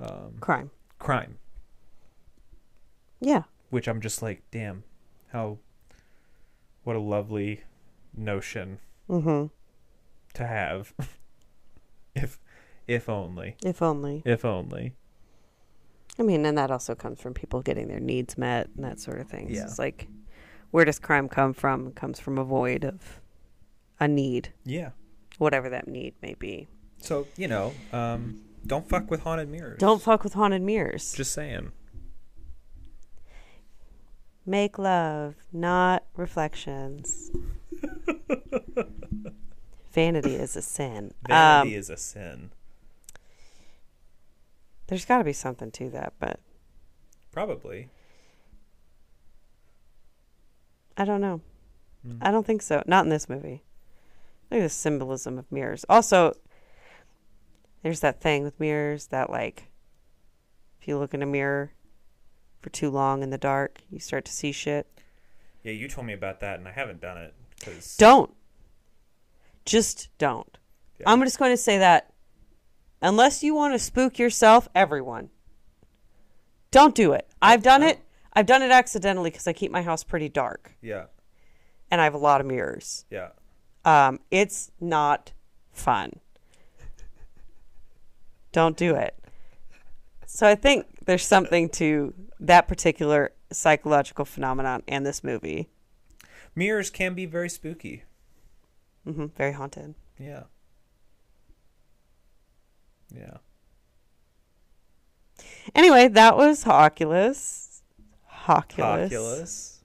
um, 0.00 0.36
Crime. 0.40 0.70
crime 0.98 1.38
Yeah. 3.20 3.42
which 3.70 3.88
i'm 3.88 4.00
just 4.00 4.22
like 4.22 4.42
damn 4.50 4.84
how 5.32 5.58
what 6.88 6.96
a 6.96 7.00
lovely 7.00 7.60
notion 8.16 8.78
Mm-hmm. 9.10 9.46
to 10.34 10.46
have 10.46 10.94
if 12.14 12.38
if 12.86 13.08
only 13.10 13.56
If 13.62 13.82
only. 13.82 14.22
if 14.24 14.42
only 14.44 14.94
I 16.18 16.22
mean, 16.24 16.44
and 16.46 16.56
that 16.58 16.70
also 16.70 16.94
comes 16.94 17.20
from 17.20 17.32
people 17.34 17.60
getting 17.62 17.88
their 17.88 18.00
needs 18.00 18.36
met 18.38 18.68
and 18.74 18.84
that 18.84 18.98
sort 19.00 19.20
of 19.20 19.28
thing. 19.28 19.50
Yeah. 19.50 19.62
It's 19.62 19.78
like, 19.78 20.08
where 20.72 20.84
does 20.84 20.98
crime 20.98 21.28
come 21.28 21.52
from? 21.54 21.86
It 21.86 21.94
comes 21.94 22.18
from 22.18 22.38
a 22.38 22.44
void 22.44 22.84
of 22.84 23.20
a 24.00 24.08
need, 24.08 24.52
yeah 24.64 24.90
whatever 25.38 25.68
that 25.70 25.86
need 25.88 26.14
may 26.22 26.34
be. 26.34 26.66
so 26.98 27.26
you 27.36 27.46
know 27.48 27.72
um 27.92 28.40
don't 28.66 28.88
fuck 28.88 29.10
with 29.10 29.20
haunted 29.20 29.48
mirrors 29.48 29.78
Don't 29.78 30.02
fuck 30.02 30.24
with 30.24 30.32
haunted 30.34 30.62
mirrors. 30.62 31.12
just 31.12 31.32
saying 31.32 31.70
Make 34.48 34.78
love, 34.78 35.34
not 35.52 36.04
reflections. 36.16 37.30
Vanity 39.92 40.34
is 40.34 40.56
a 40.56 40.62
sin. 40.62 41.12
vanity 41.26 41.74
Um, 41.74 41.78
is 41.78 41.90
a 41.90 41.96
sin 41.96 42.50
there's 44.88 45.04
got 45.04 45.18
to 45.18 45.24
be 45.24 45.32
something 45.32 45.70
to 45.70 45.90
that, 45.90 46.14
but 46.18 46.40
probably 47.30 47.90
I 50.96 51.04
don't 51.04 51.20
know. 51.20 51.40
Mm. 52.06 52.18
I 52.20 52.32
don't 52.32 52.44
think 52.44 52.62
so. 52.62 52.82
Not 52.86 53.04
in 53.04 53.10
this 53.10 53.28
movie. 53.28 53.62
Look 54.50 54.60
at 54.60 54.64
the 54.64 54.68
symbolism 54.68 55.38
of 55.38 55.50
mirrors. 55.52 55.84
Also, 55.88 56.34
there's 57.82 58.00
that 58.00 58.20
thing 58.20 58.42
with 58.42 58.58
mirrors 58.58 59.08
that, 59.08 59.30
like, 59.30 59.68
if 60.80 60.88
you 60.88 60.98
look 60.98 61.14
in 61.14 61.22
a 61.22 61.26
mirror 61.26 61.72
for 62.60 62.70
too 62.70 62.90
long 62.90 63.22
in 63.22 63.30
the 63.30 63.38
dark, 63.38 63.78
you 63.90 63.98
start 63.98 64.24
to 64.26 64.32
see 64.32 64.52
shit. 64.52 64.86
Yeah, 65.62 65.72
you 65.72 65.88
told 65.88 66.06
me 66.06 66.12
about 66.12 66.40
that, 66.40 66.58
and 66.58 66.68
I 66.68 66.72
haven't 66.72 67.00
done 67.00 67.18
it 67.18 67.34
because 67.58 67.96
Don't. 67.96 68.32
Just 69.64 70.08
don't. 70.18 70.56
Yeah. 70.98 71.10
I'm 71.10 71.20
just 71.22 71.38
going 71.38 71.52
to 71.52 71.56
say 71.56 71.78
that 71.78 72.12
unless 73.02 73.42
you 73.42 73.54
want 73.54 73.74
to 73.74 73.78
spook 73.78 74.18
yourself, 74.18 74.68
everyone, 74.74 75.30
don't 76.70 76.94
do 76.94 77.12
it. 77.12 77.28
I've 77.42 77.62
done 77.62 77.82
it. 77.82 78.00
I've 78.32 78.46
done 78.46 78.62
it 78.62 78.70
accidentally 78.70 79.30
because 79.30 79.46
I 79.46 79.52
keep 79.52 79.70
my 79.72 79.82
house 79.82 80.04
pretty 80.04 80.28
dark 80.28 80.72
yeah, 80.80 81.06
and 81.90 82.00
I 82.00 82.04
have 82.04 82.14
a 82.14 82.18
lot 82.18 82.40
of 82.40 82.46
mirrors. 82.46 83.04
yeah, 83.10 83.30
Um, 83.84 84.20
it's 84.30 84.70
not 84.80 85.32
fun. 85.72 86.20
Don't 88.52 88.76
do 88.76 88.94
it. 88.94 89.17
So 90.30 90.46
I 90.46 90.54
think 90.54 90.86
there's 91.06 91.26
something 91.26 91.70
to 91.70 92.12
that 92.38 92.68
particular 92.68 93.32
psychological 93.50 94.26
phenomenon 94.26 94.82
and 94.86 95.04
this 95.04 95.24
movie. 95.24 95.68
mirrors 96.54 96.90
can 96.90 97.14
be 97.14 97.24
very 97.24 97.48
spooky. 97.48 98.02
hmm 99.04 99.26
Very 99.36 99.52
haunted. 99.52 99.94
Yeah, 100.18 100.42
yeah, 103.14 103.38
Anyway, 105.74 106.08
that 106.08 106.36
was 106.36 106.66
Oculus. 106.66 107.82
Hoculus. 108.26 109.10
Oculus. 109.12 109.84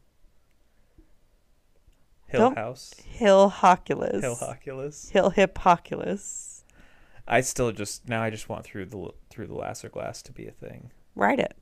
Hill 2.27 2.53
House. 2.55 2.93
Hill 3.05 3.49
Hoculus. 3.49 4.21
Hill 4.21 4.37
Oculus. 4.41 5.09
Hill 5.09 5.29
Hip 5.29 5.57
Hoculus. 5.59 6.52
I 7.27 7.41
still 7.41 7.71
just 7.71 8.07
now 8.07 8.21
I 8.21 8.29
just 8.29 8.49
want 8.49 8.65
through 8.65 8.85
the 8.85 9.09
through 9.29 9.47
the 9.47 9.55
lasser 9.55 9.89
glass 9.89 10.21
to 10.23 10.31
be 10.31 10.45
a 10.47 10.51
thing. 10.51 10.91
Write 11.15 11.39
it. 11.39 11.55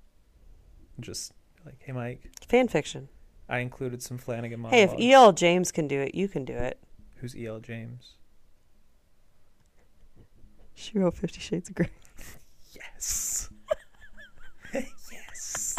Just 1.00 1.34
like, 1.66 1.76
hey 1.80 1.92
Mike, 1.92 2.32
Fan 2.48 2.68
fiction. 2.68 3.10
I 3.48 3.60
included 3.60 4.02
some 4.02 4.18
Flanagan 4.18 4.62
models. 4.62 4.78
Hey, 4.78 4.84
if 4.84 4.98
E.L. 4.98 5.34
James 5.34 5.74
can 5.74 5.88
do 5.88 6.00
it, 6.00 6.16
you 6.16 6.30
can 6.30 6.46
do 6.46 6.54
it. 6.54 6.80
Who's 7.18 7.36
E.L. 7.36 7.60
James? 7.60 8.14
She 10.74 10.98
wrote 10.98 11.16
Fifty 11.16 11.40
Shades 11.40 11.70
of 11.70 11.76
Grey. 11.76 11.90
Yes. 12.74 13.50
yes. 14.74 15.76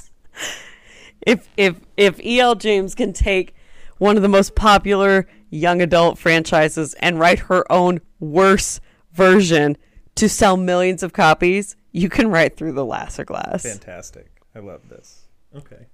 If 1.26 1.48
if 1.56 1.80
if 1.96 2.20
E.L. 2.20 2.54
James 2.54 2.94
can 2.94 3.12
take 3.12 3.54
one 3.98 4.16
of 4.16 4.22
the 4.22 4.28
most 4.28 4.54
popular 4.54 5.26
young 5.50 5.80
adult 5.80 6.18
franchises 6.18 6.94
and 6.94 7.18
write 7.18 7.38
her 7.40 7.70
own 7.72 8.00
worse 8.20 8.80
version 9.12 9.76
to 10.16 10.28
sell 10.28 10.56
millions 10.56 11.02
of 11.02 11.12
copies, 11.12 11.76
you 11.92 12.08
can 12.08 12.28
write 12.30 12.56
through 12.56 12.72
the 12.72 12.84
Lasser 12.84 13.24
Glass. 13.24 13.62
Fantastic. 13.62 14.30
I 14.54 14.58
love 14.60 14.88
this. 14.88 15.22
Okay. 15.56 15.86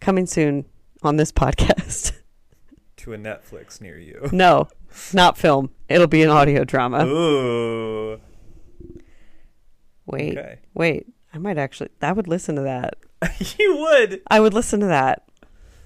Coming 0.00 0.26
soon 0.26 0.64
on 1.02 1.16
this 1.16 1.32
podcast. 1.32 2.12
To 3.02 3.12
a 3.14 3.16
Netflix 3.16 3.80
near 3.80 3.96
you. 3.96 4.28
no, 4.32 4.66
not 5.12 5.38
film. 5.38 5.70
It'll 5.88 6.08
be 6.08 6.24
an 6.24 6.30
audio 6.30 6.64
drama. 6.64 7.06
Ooh. 7.06 8.20
Wait, 10.06 10.36
Okay. 10.36 10.58
wait. 10.74 11.06
I 11.32 11.38
might 11.38 11.58
actually. 11.58 11.90
I 12.02 12.12
would 12.12 12.26
listen 12.26 12.56
to 12.56 12.62
that. 12.62 12.96
you 13.58 13.76
would. 13.78 14.20
I 14.30 14.40
would 14.40 14.52
listen 14.52 14.80
to 14.80 14.86
that. 14.86 15.22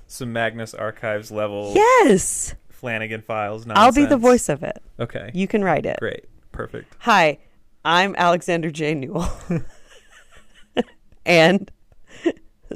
Some 0.07 0.32
Magnus 0.32 0.72
Archives 0.74 1.30
level 1.30 1.72
Yes, 1.74 2.55
Flanagan 2.70 3.20
files. 3.20 3.66
I'll 3.68 3.92
be 3.92 4.07
the 4.07 4.16
voice 4.16 4.48
of 4.48 4.62
it. 4.62 4.82
Okay. 4.98 5.30
You 5.34 5.46
can 5.46 5.62
write 5.62 5.84
it. 5.84 5.98
Great. 5.98 6.24
Perfect. 6.53 6.94
Hi, 7.00 7.38
I'm 7.84 8.14
Alexander 8.16 8.70
J. 8.70 8.94
Newall. 8.94 9.32
and 11.26 11.70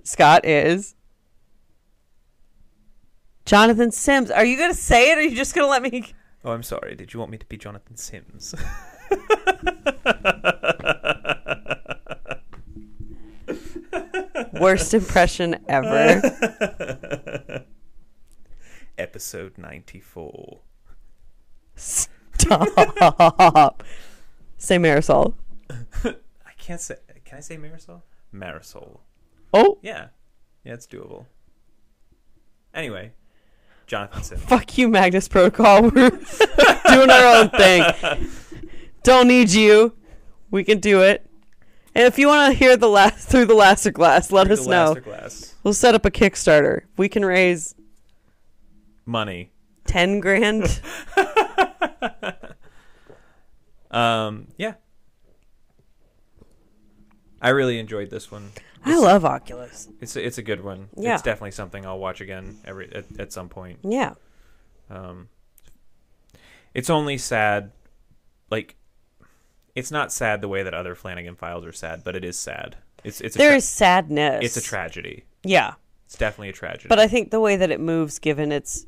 Scott 0.03 0.45
is 0.45 0.95
Jonathan 3.45 3.93
Sims. 3.93 4.31
Are 4.31 4.45
you 4.45 4.57
going 4.57 4.70
to 4.70 4.77
say 4.77 5.12
it 5.12 5.18
or 5.18 5.20
are 5.20 5.24
you 5.24 5.37
just 5.37 5.55
going 5.55 5.66
to 5.66 5.70
let 5.70 5.83
me? 5.83 6.12
Oh, 6.45 6.53
I'm 6.53 6.62
sorry. 6.62 6.95
Did 6.95 7.12
you 7.12 7.20
want 7.20 7.31
me 7.31 7.39
to 7.39 7.47
be 7.47 7.57
Jonathan 7.57 7.97
Sims? 7.97 8.55
Worst 14.61 14.95
impression 14.95 15.59
ever. 15.68 16.22
Episode 18.99 19.59
94. 19.59 20.61
Stop. 22.47 23.82
Say 24.59 24.78
Marisol. 24.78 25.34
I 25.70 26.53
can't 26.59 26.80
say. 26.80 26.97
Can 27.24 27.38
I 27.38 27.40
say 27.40 27.57
Marisol? 27.57 28.03
Marisol. 28.34 28.99
Oh, 29.53 29.78
Yeah. 29.82 30.09
Yeah, 30.64 30.74
it's 30.74 30.86
doable. 30.86 31.26
Anyway, 32.74 33.12
Jonathan 33.86 34.22
Sims. 34.22 34.42
fuck 34.42 34.76
you, 34.76 34.88
Magnus 34.88 35.28
Protocol. 35.28 35.82
We're 35.90 36.11
doing 36.11 37.11
our 37.11 37.36
own 37.36 37.49
thing. 37.51 37.84
Don't 39.05 39.28
need 39.28 39.51
you. 39.51 39.94
We 40.51 40.64
can 40.64 40.80
do 40.80 41.03
it. 41.03 41.28
And 41.94 42.05
if 42.05 42.18
you 42.18 42.26
want 42.28 42.53
to 42.53 42.59
hear 42.59 42.76
the 42.76 42.88
last 42.88 43.28
through 43.28 43.47
the 43.47 43.55
Lasser 43.55 43.90
Glass, 43.92 44.30
let 44.32 44.47
Through 44.49 44.55
us 44.55 44.64
the 44.64 44.70
know. 44.70 44.94
Glass. 44.97 45.55
We'll 45.62 45.72
set 45.74 45.94
up 45.94 46.05
a 46.05 46.11
Kickstarter. 46.11 46.82
We 46.97 47.09
can 47.09 47.24
raise 47.24 47.74
Money. 49.07 49.53
ten 49.86 50.18
grand. 50.20 50.80
Um, 53.97 54.49
yeah. 54.59 54.74
I 57.40 57.51
really 57.51 57.78
enjoyed 57.78 58.11
this 58.11 58.30
one. 58.30 58.51
I 58.84 58.99
love 58.99 59.24
Oculus. 59.24 59.88
It's 60.01 60.16
a, 60.16 60.24
it's 60.24 60.38
a 60.38 60.42
good 60.42 60.62
one. 60.62 60.88
Yeah. 60.97 61.14
It's 61.14 61.22
definitely 61.22 61.51
something 61.53 61.84
I'll 61.84 61.99
watch 61.99 62.20
again 62.20 62.59
every 62.64 62.92
at, 62.94 63.05
at 63.18 63.32
some 63.32 63.49
point. 63.49 63.80
Yeah. 63.82 64.14
Um, 64.90 65.28
it's 66.74 66.88
only 66.90 67.18
sad, 67.18 67.72
like, 68.51 68.76
it's 69.74 69.90
not 69.90 70.12
sad 70.12 70.40
the 70.40 70.49
way 70.49 70.62
that 70.62 70.72
other 70.74 70.94
Flanagan 70.94 71.34
files 71.34 71.64
are 71.64 71.72
sad, 71.72 72.03
but 72.05 72.14
it 72.16 72.24
is 72.24 72.38
sad. 72.38 72.76
It's 73.05 73.20
it's 73.20 73.36
a 73.36 73.38
There 73.38 73.51
tra- 73.51 73.57
is 73.57 73.68
sadness. 73.68 74.44
it's 74.44 74.57
a 74.57 74.62
tragedy. 74.62 75.24
Yeah. 75.44 75.74
It's 76.07 76.16
definitely 76.16 76.51
a 76.51 76.53
tragedy. 76.55 76.88
But 76.88 76.99
I 76.99 77.09
think 77.09 77.30
the 77.30 77.40
way 77.40 77.57
that 77.57 77.70
it 77.70 77.80
moves, 77.80 78.18
given 78.18 78.53
its 78.53 78.86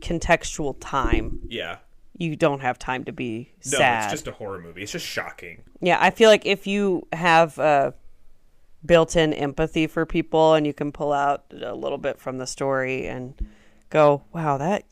contextual 0.00 0.76
time, 0.80 1.40
yeah, 1.48 1.76
you 2.20 2.36
don't 2.36 2.60
have 2.60 2.78
time 2.78 3.04
to 3.04 3.12
be 3.12 3.50
no, 3.72 3.78
sad. 3.78 4.04
it's 4.04 4.12
just 4.12 4.28
a 4.28 4.32
horror 4.32 4.60
movie. 4.60 4.82
It's 4.82 4.92
just 4.92 5.06
shocking. 5.06 5.62
Yeah, 5.80 5.96
I 5.98 6.10
feel 6.10 6.28
like 6.28 6.44
if 6.44 6.66
you 6.66 7.08
have 7.14 7.58
uh, 7.58 7.92
built-in 8.84 9.32
empathy 9.32 9.86
for 9.86 10.04
people 10.04 10.52
and 10.52 10.66
you 10.66 10.74
can 10.74 10.92
pull 10.92 11.14
out 11.14 11.44
a 11.50 11.74
little 11.74 11.96
bit 11.96 12.20
from 12.20 12.36
the 12.36 12.46
story 12.46 13.08
and 13.08 13.34
go, 13.88 14.22
"Wow, 14.34 14.58
that 14.58 14.84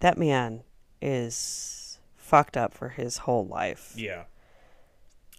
that 0.00 0.18
man 0.18 0.64
is 1.00 2.00
fucked 2.16 2.56
up 2.56 2.74
for 2.74 2.88
his 2.88 3.18
whole 3.18 3.46
life." 3.46 3.92
Yeah, 3.96 4.24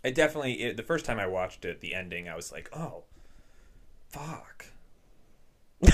I 0.05 0.11
definitely. 0.11 0.53
It, 0.63 0.77
the 0.77 0.83
first 0.83 1.03
time 1.03 1.19
I 1.19 1.27
watched 1.27 1.65
it, 1.65 1.81
the 1.81 1.93
ending, 1.93 2.29
I 2.29 2.35
was 2.37 2.53
like, 2.53 2.69
oh, 2.71 3.03
fuck. 4.07 4.67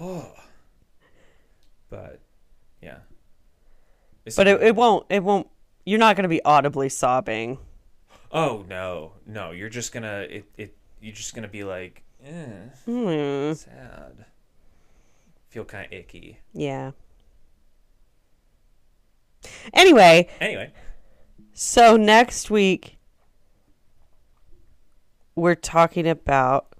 oh, 0.00 0.32
but 1.88 2.23
yeah. 2.84 2.98
It's 4.24 4.36
But 4.36 4.46
a 4.46 4.54
it, 4.56 4.62
it 4.68 4.76
won't. 4.76 5.06
It 5.08 5.22
won't. 5.24 5.48
You're 5.84 5.98
not 5.98 6.16
going 6.16 6.22
to 6.24 6.28
be 6.28 6.42
audibly 6.44 6.88
sobbing. 6.88 7.58
Oh 8.32 8.64
no, 8.68 9.12
no! 9.26 9.50
You're 9.52 9.68
just 9.68 9.92
gonna 9.92 10.26
it. 10.28 10.44
it 10.56 10.76
you're 11.00 11.14
just 11.14 11.34
gonna 11.34 11.46
be 11.48 11.62
like, 11.62 12.02
eh, 12.24 12.68
Hmm. 12.84 13.52
sad. 13.52 14.24
Feel 15.50 15.64
kind 15.64 15.86
of 15.86 15.92
icky. 15.92 16.40
Yeah. 16.52 16.92
Anyway, 19.72 20.28
Anyway, 20.40 20.72
so 21.52 21.96
next 21.96 22.50
week 22.50 22.96
we're 25.36 25.54
talking 25.54 26.08
about 26.08 26.74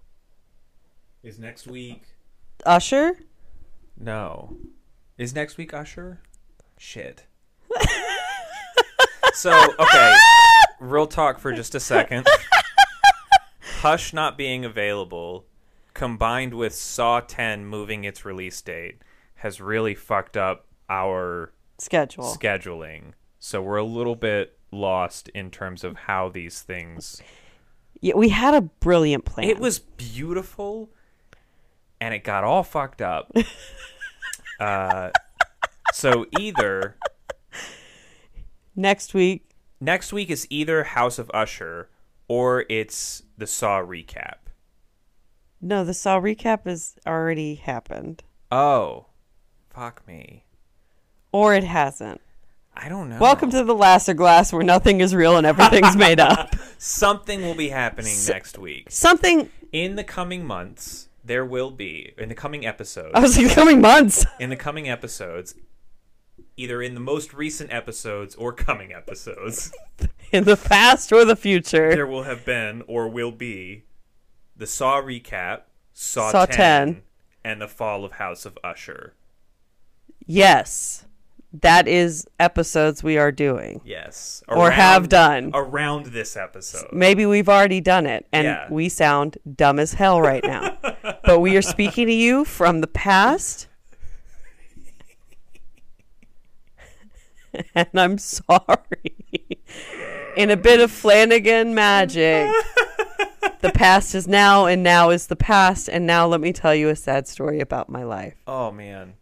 is 1.22 1.38
next 1.38 1.66
week? 1.66 2.02
Usher. 2.66 3.18
No, 3.98 4.56
is 5.18 5.34
next 5.34 5.56
week 5.56 5.72
Usher? 5.72 6.20
Shit. 6.78 7.26
so 9.34 9.52
okay, 9.78 10.14
real 10.80 11.06
talk 11.06 11.38
for 11.38 11.52
just 11.52 11.74
a 11.74 11.80
second. 11.80 12.26
Hush 13.80 14.12
not 14.12 14.38
being 14.38 14.64
available, 14.64 15.44
combined 15.92 16.54
with 16.54 16.74
Saw 16.74 17.20
10 17.20 17.66
moving 17.66 18.04
its 18.04 18.24
release 18.24 18.60
date, 18.62 19.02
has 19.36 19.60
really 19.60 19.94
fucked 19.94 20.36
up 20.36 20.66
our 20.88 21.52
Schedule. 21.78 22.24
scheduling. 22.24 23.12
So 23.38 23.60
we're 23.60 23.76
a 23.76 23.84
little 23.84 24.16
bit 24.16 24.58
lost 24.70 25.28
in 25.30 25.50
terms 25.50 25.84
of 25.84 25.96
how 25.96 26.28
these 26.30 26.62
things. 26.62 27.20
Yeah, 28.00 28.14
we 28.16 28.30
had 28.30 28.54
a 28.54 28.62
brilliant 28.62 29.24
plan. 29.24 29.48
It 29.48 29.58
was 29.58 29.78
beautiful, 29.78 30.90
and 32.00 32.14
it 32.14 32.24
got 32.24 32.44
all 32.44 32.62
fucked 32.62 33.02
up. 33.02 33.32
uh, 34.60 35.10
so 35.92 36.26
either 36.38 36.96
next 38.76 39.14
week. 39.14 39.48
next 39.80 40.12
week 40.12 40.30
is 40.30 40.46
either 40.50 40.84
House 40.84 41.18
of 41.18 41.30
Usher 41.34 41.88
or 42.28 42.64
it's 42.68 43.22
the 43.36 43.46
Saw 43.46 43.80
recap. 43.80 44.36
No, 45.60 45.84
the 45.84 45.94
Saw 45.94 46.20
recap 46.20 46.64
has 46.66 46.96
already 47.06 47.54
happened, 47.56 48.22
Oh, 48.50 49.06
fuck 49.70 50.06
me. 50.06 50.44
or 51.32 51.54
it 51.54 51.64
hasn't. 51.64 52.20
I 52.76 52.88
don't 52.88 53.08
know. 53.08 53.18
Welcome 53.20 53.50
to 53.50 53.62
the 53.62 53.74
Lasser 53.74 54.14
Glass, 54.14 54.52
where 54.52 54.64
nothing 54.64 55.00
is 55.00 55.14
real 55.14 55.36
and 55.36 55.46
everything's 55.46 55.96
made 55.96 56.18
up. 56.18 56.54
something 56.78 57.42
will 57.42 57.54
be 57.54 57.68
happening 57.68 58.16
next 58.28 58.58
week. 58.58 58.88
Something. 58.90 59.48
In 59.70 59.94
the 59.96 60.02
coming 60.04 60.44
months, 60.44 61.08
there 61.24 61.44
will 61.44 61.70
be 61.70 62.12
in 62.18 62.28
the 62.28 62.34
coming 62.34 62.66
episodes. 62.66 63.12
I 63.14 63.20
was 63.20 63.36
like, 63.38 63.48
the 63.48 63.54
coming 63.60 63.80
months. 63.80 64.26
in 64.38 64.50
the 64.50 64.56
coming 64.56 64.88
episodes, 64.88 65.54
either 66.56 66.82
in 66.82 66.94
the 66.94 67.00
most 67.00 67.32
recent 67.34 67.72
episodes 67.72 68.34
or 68.34 68.52
coming 68.52 68.92
episodes, 68.92 69.72
In 70.32 70.44
the 70.44 70.56
past 70.56 71.12
or 71.12 71.24
the 71.24 71.36
future. 71.36 71.90
there 71.94 72.06
will 72.06 72.24
have 72.24 72.44
been 72.44 72.82
or 72.88 73.08
will 73.08 73.30
be 73.30 73.84
the 74.56 74.66
Saw 74.66 75.00
recap, 75.00 75.62
Saw, 75.92 76.30
Saw 76.32 76.46
10, 76.46 76.56
10. 76.94 77.02
and 77.44 77.60
the 77.62 77.68
fall 77.68 78.04
of 78.04 78.12
House 78.12 78.44
of 78.44 78.58
Usher. 78.64 79.14
Yes. 80.26 81.04
That 81.62 81.86
is 81.86 82.26
episodes 82.40 83.02
we 83.02 83.16
are 83.16 83.30
doing 83.30 83.80
Yes. 83.84 84.42
or 84.48 84.70
have 84.72 85.08
done. 85.08 85.50
around 85.54 86.06
this 86.06 86.36
episode. 86.36 86.86
Maybe 86.92 87.26
we've 87.26 87.48
already 87.48 87.80
done 87.80 88.06
it 88.06 88.26
and 88.32 88.44
Yeah. 88.46 88.66
we 88.70 88.88
sound 88.88 89.38
dumb 89.54 89.78
as 89.78 89.94
hell 89.94 90.20
right 90.20 90.42
now. 90.44 90.76
but 91.24 91.38
we 91.40 91.56
are 91.56 91.62
speaking 91.62 92.06
to 92.08 92.12
you 92.12 92.44
from 92.44 92.80
the 92.80 92.86
past. 92.88 93.68
and 97.74 97.88
I'm 97.94 98.18
sorry. 98.18 99.12
In 100.36 100.50
a 100.50 100.56
bit 100.56 100.80
of 100.80 100.90
Flanagan 100.90 101.72
magic, 101.74 102.50
the 103.60 103.70
past 103.72 104.14
is 104.16 104.26
now, 104.26 104.66
and 104.66 104.82
now 104.82 105.10
is 105.10 105.28
the 105.28 105.36
past. 105.36 105.88
And 105.88 106.06
now 106.06 106.26
let 106.26 106.40
me 106.40 106.52
tell 106.52 106.74
you 106.74 106.88
a 106.88 106.96
sad 106.96 107.28
story 107.28 107.60
about 107.60 107.88
my 107.88 108.02
life. 108.02 108.34
Oh 108.48 108.72
man. 108.72 109.14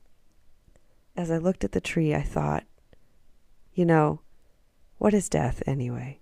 As 1.16 1.30
I 1.30 1.36
looked 1.38 1.64
at 1.64 1.72
the 1.72 1.80
tree, 1.80 2.14
I 2.14 2.22
thought, 2.22 2.64
you 3.74 3.84
know, 3.84 4.20
what 4.98 5.12
is 5.12 5.28
death 5.28 5.62
anyway? 5.66 6.20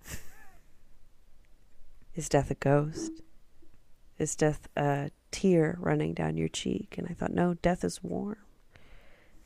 is 2.14 2.28
death 2.28 2.50
a 2.50 2.54
ghost? 2.54 3.12
Is 4.18 4.34
death 4.34 4.68
a 4.76 5.10
tear 5.30 5.76
running 5.80 6.12
down 6.12 6.36
your 6.36 6.48
cheek? 6.48 6.96
And 6.98 7.06
I 7.08 7.14
thought, 7.14 7.32
no, 7.32 7.54
death 7.54 7.84
is 7.84 8.02
warm. 8.02 8.38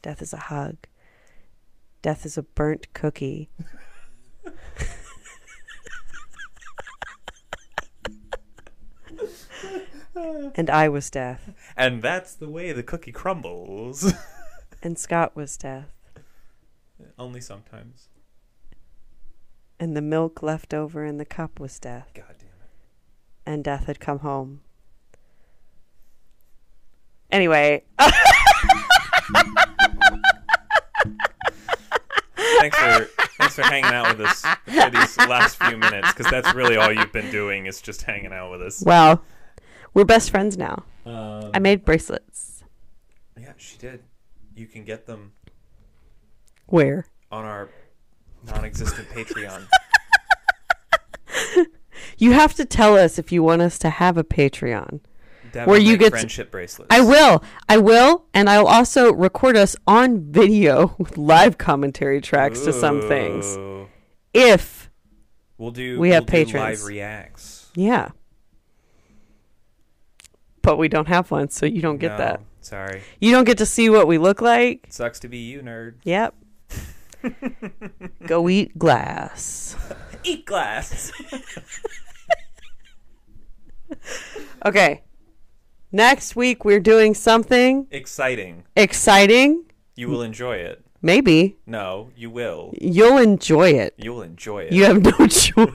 Death 0.02 0.22
is 0.22 0.32
a 0.32 0.38
hug. 0.38 0.76
Death 2.02 2.26
is 2.26 2.36
a 2.38 2.42
burnt 2.42 2.92
cookie. 2.92 3.50
and 10.54 10.70
I 10.70 10.88
was 10.88 11.10
death. 11.10 11.50
And 11.76 12.02
that's 12.02 12.34
the 12.34 12.48
way 12.48 12.72
the 12.72 12.82
cookie 12.82 13.12
crumbles. 13.12 14.12
And 14.84 14.98
Scott 14.98 15.34
was 15.34 15.56
death. 15.56 15.88
Only 17.18 17.40
sometimes. 17.40 18.08
And 19.80 19.96
the 19.96 20.02
milk 20.02 20.42
left 20.42 20.72
over 20.74 21.04
in 21.04 21.16
the 21.16 21.24
cup 21.24 21.58
was 21.58 21.78
death. 21.80 22.10
God 22.14 22.26
damn 22.38 22.46
it. 22.48 22.70
And 23.46 23.64
death 23.64 23.86
had 23.86 23.98
come 23.98 24.18
home. 24.20 24.60
Anyway, 27.32 27.82
Thanks 32.60 32.78
for 32.78 33.04
thanks 33.38 33.54
for 33.56 33.62
hanging 33.62 33.92
out 33.92 34.16
with 34.16 34.26
us 34.26 34.42
for 34.64 34.90
these 34.90 35.16
last 35.18 35.56
few 35.62 35.76
minutes 35.76 36.12
because 36.12 36.30
that's 36.30 36.54
really 36.54 36.76
all 36.76 36.92
you've 36.92 37.12
been 37.12 37.30
doing 37.30 37.66
is 37.66 37.80
just 37.80 38.02
hanging 38.02 38.32
out 38.32 38.50
with 38.52 38.62
us. 38.62 38.82
well, 38.86 39.22
we're 39.92 40.04
best 40.04 40.30
friends 40.30 40.56
now. 40.56 40.84
Um, 41.04 41.50
I 41.52 41.58
made 41.58 41.84
bracelets. 41.84 42.62
yeah, 43.38 43.52
she 43.56 43.76
did. 43.78 44.02
You 44.54 44.66
can 44.66 44.84
get 44.84 45.06
them 45.06 45.32
Where? 46.66 47.06
on 47.30 47.44
our 47.44 47.68
non-existent 48.46 49.08
Patreon. 49.10 49.66
You 52.16 52.30
have 52.32 52.54
to 52.54 52.64
tell 52.64 52.96
us 52.96 53.18
if 53.18 53.32
you 53.32 53.42
want 53.42 53.60
us 53.62 53.76
to 53.80 53.90
have 53.90 54.16
a 54.16 54.22
Patreon. 54.22 55.00
Where 55.52 55.78
you 55.78 55.96
get 55.96 56.10
friendship 56.10 56.50
bracelets. 56.52 56.88
I 56.94 57.00
will. 57.00 57.42
I 57.68 57.78
will. 57.78 58.26
And 58.32 58.48
I'll 58.48 58.68
also 58.68 59.12
record 59.12 59.56
us 59.56 59.74
on 59.86 60.20
video 60.30 60.94
with 60.98 61.16
live 61.18 61.58
commentary 61.58 62.20
tracks 62.20 62.60
to 62.62 62.72
some 62.72 63.00
things. 63.08 63.58
If, 64.32 64.90
We'll 65.58 65.70
do. 65.72 65.98
We 65.98 66.10
have 66.10 66.22
we'll 66.22 66.26
patrons. 66.44 66.82
live 66.82 66.84
reacts. 66.88 67.70
yeah. 67.74 68.10
But 70.62 70.76
we 70.78 70.88
don't 70.88 71.08
have 71.08 71.30
one, 71.32 71.48
so 71.48 71.66
you 71.66 71.82
don't 71.82 71.98
get 71.98 72.12
No, 72.12 72.18
that. 72.18 72.40
Sorry. 72.64 73.02
You 73.20 73.30
don't 73.30 73.44
get 73.44 73.58
to 73.58 73.66
see 73.66 73.90
what 73.90 74.06
we 74.06 74.16
look 74.18 74.40
like. 74.40 74.86
Sucks 74.88 75.20
to 75.20 75.28
be 75.28 75.38
you, 75.38 75.60
nerd. 75.60 75.96
Yep. 76.04 76.34
Go 78.26 78.48
eat 78.48 78.78
glass. 78.78 79.76
Eat 80.24 80.46
glass. 80.46 81.12
Okay. 84.64 85.02
Next 85.92 86.34
week 86.34 86.64
we're 86.64 86.80
doing 86.80 87.14
something 87.14 87.86
Exciting. 87.90 88.64
exciting. 88.74 89.64
You 89.94 90.08
will 90.08 90.22
enjoy 90.22 90.56
it. 90.56 90.82
Maybe. 91.02 91.58
No, 91.66 92.10
you 92.16 92.30
will. 92.30 92.72
You'll 92.80 93.18
enjoy 93.18 93.70
it. 93.72 93.94
You'll 93.98 94.22
enjoy 94.22 94.62
it. 94.64 94.72
You 94.72 94.84
have 94.84 95.02
no 95.02 95.26
choice. 95.28 95.68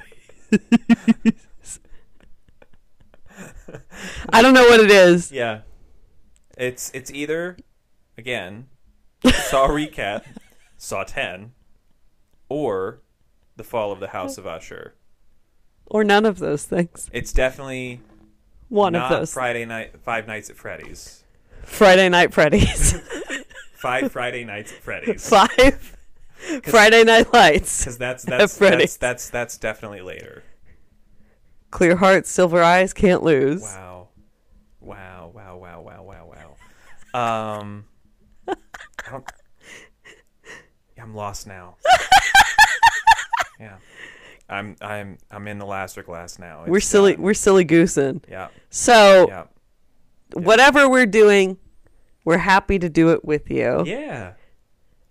I 4.29 4.41
don't 4.41 4.53
know 4.55 4.63
what 4.67 4.79
it 4.79 4.91
is. 4.91 5.31
Yeah. 5.31 5.61
It's 6.59 6.91
it's 6.93 7.09
either 7.11 7.57
again 8.17 8.67
Saw 9.25 9.67
recap, 9.67 10.23
Saw 10.77 11.03
ten, 11.03 11.53
or 12.47 13.01
the 13.55 13.63
fall 13.63 13.91
of 13.91 13.99
the 13.99 14.09
House 14.09 14.37
of 14.37 14.45
Usher. 14.45 14.95
Or 15.85 16.03
none 16.03 16.25
of 16.25 16.39
those 16.39 16.65
things. 16.65 17.09
It's 17.11 17.33
definitely 17.33 18.01
One 18.67 18.93
not 18.93 19.11
of 19.11 19.19
those. 19.19 19.33
Friday 19.33 19.65
night 19.65 20.01
Five 20.03 20.27
Nights 20.27 20.49
at 20.49 20.57
Freddy's. 20.57 21.23
Friday 21.63 22.09
Night 22.09 22.33
Freddy's. 22.33 22.93
Five 23.73 24.11
Friday 24.11 24.43
Nights 24.43 24.73
at 24.73 24.79
Freddy's. 24.79 25.29
Five 25.29 25.97
Friday 26.63 27.03
Night 27.05 27.33
Lights. 27.33 27.79
Because 27.79 27.97
that's 27.97 28.23
that's, 28.23 28.57
that's 28.57 28.97
that's 28.97 29.29
that's 29.29 29.57
definitely 29.57 30.01
later. 30.01 30.43
Clear 31.71 31.95
hearts, 31.97 32.29
silver 32.29 32.61
eyes, 32.61 32.93
can't 32.93 33.23
lose. 33.23 33.61
Wow, 33.61 34.09
wow, 34.81 35.31
wow, 35.33 35.57
wow, 35.57 35.81
wow. 35.81 36.08
Um 37.13 37.85
I 38.47 38.55
don't 39.11 39.25
I'm 41.01 41.15
lost 41.15 41.47
now. 41.47 41.77
yeah. 43.59 43.77
I'm 44.49 44.75
I'm 44.81 45.17
I'm 45.31 45.47
in 45.47 45.57
the 45.59 45.65
Lasser 45.65 46.03
glass 46.03 46.39
now. 46.39 46.63
We're 46.67 46.79
silly 46.79 47.13
done. 47.13 47.21
we're 47.21 47.33
silly 47.33 47.63
goosing. 47.63 48.21
Yeah. 48.29 48.49
So 48.69 49.27
Yeah. 49.29 49.43
whatever 50.33 50.89
we're 50.89 51.05
doing, 51.05 51.57
we're 52.25 52.37
happy 52.39 52.79
to 52.79 52.89
do 52.89 53.09
it 53.11 53.23
with 53.23 53.49
you. 53.49 53.83
Yeah. 53.85 54.33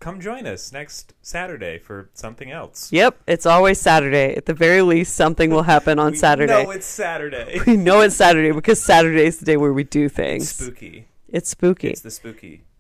Come 0.01 0.21
join 0.21 0.47
us 0.47 0.73
next 0.73 1.15
Saturday 1.23 1.79
for 1.79 2.09
something 2.15 2.53
else. 2.53 2.93
Yep, 2.93 3.19
it's 3.27 3.47
always 3.47 3.81
Saturday. 3.81 4.33
At 4.37 4.47
the 4.47 4.55
very 4.55 4.81
least, 4.83 5.17
something 5.17 5.51
will 5.51 5.65
happen 5.65 5.99
on 5.99 6.13
We 6.13 6.19
Saturday. 6.19 6.63
know 6.65 6.71
it's 6.71 6.87
Saturday. 6.87 7.61
we 7.67 7.77
know 7.77 8.03
it's 8.03 8.15
Saturday 8.15 8.53
because 8.53 8.81
Saturday 8.81 9.25
is 9.27 9.39
the 9.39 9.45
day 9.45 9.57
where 9.57 9.73
we 9.73 9.83
do 9.83 10.09
things. 10.09 10.51
spooky. 10.51 11.09
It's 11.29 11.51
spooky. 11.51 11.89
It's 11.89 12.01
the 12.01 12.11
spooky. 12.11 12.65